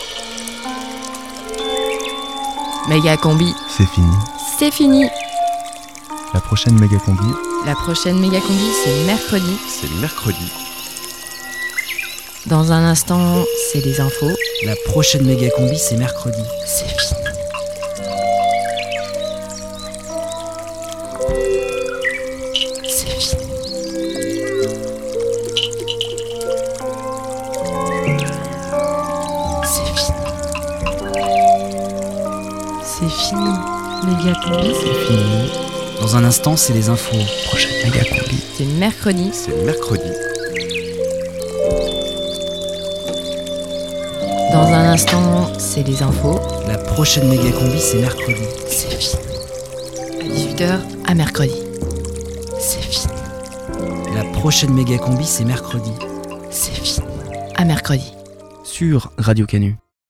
Méga 2.88 3.16
combi, 3.16 3.54
C'est 3.68 3.86
fini. 3.86 4.12
c'est 4.58 4.70
fini. 4.70 5.04
La 6.34 6.40
prochaine 6.40 6.78
méga 6.78 6.98
combi, 6.98 7.24
La 7.66 7.74
prochaine 7.74 8.18
méga 8.18 8.40
combi, 8.40 8.70
c'est 8.84 9.04
mercredi. 9.06 9.56
C'est 9.68 9.90
mercredi. 10.00 10.52
Dans 12.46 12.72
un 12.72 12.84
instant, 12.84 13.42
c'est 13.72 13.80
les 13.84 14.00
infos. 14.00 14.30
La 14.66 14.74
prochaine 14.86 15.24
méga 15.24 15.48
combi, 15.56 15.78
c'est 15.78 15.96
mercredi. 15.96 16.42
Dans 36.44 36.50
un 36.50 36.56
instant, 36.56 36.66
c'est 36.66 36.74
les 36.74 36.90
infos. 36.90 37.16
Prochaine 37.46 37.72
méga 37.84 38.04
combi. 38.04 38.44
C'est 38.54 38.64
mercredi. 38.66 39.30
C'est 39.32 39.64
mercredi. 39.64 40.10
Dans 44.52 44.66
un 44.66 44.92
instant, 44.92 45.52
c'est 45.58 45.82
les 45.84 46.02
infos. 46.02 46.38
La 46.68 46.76
prochaine 46.76 47.28
méga 47.30 47.50
combi, 47.50 47.80
c'est 47.80 47.98
mercredi. 47.98 48.42
C'est 48.68 48.94
fini. 48.94 49.22
À 50.20 50.24
18h, 50.24 50.80
à 51.06 51.14
mercredi. 51.14 51.62
C'est 52.60 52.82
fini. 52.82 53.14
La 54.14 54.24
prochaine 54.38 54.74
méga 54.74 54.98
combi, 54.98 55.24
c'est 55.24 55.44
mercredi. 55.44 55.92
C'est 56.50 56.74
fini. 56.74 57.06
À 57.56 57.64
mercredi. 57.64 58.12
Sur 58.64 59.12
Radio 59.16 59.46
Canu. 59.46 59.83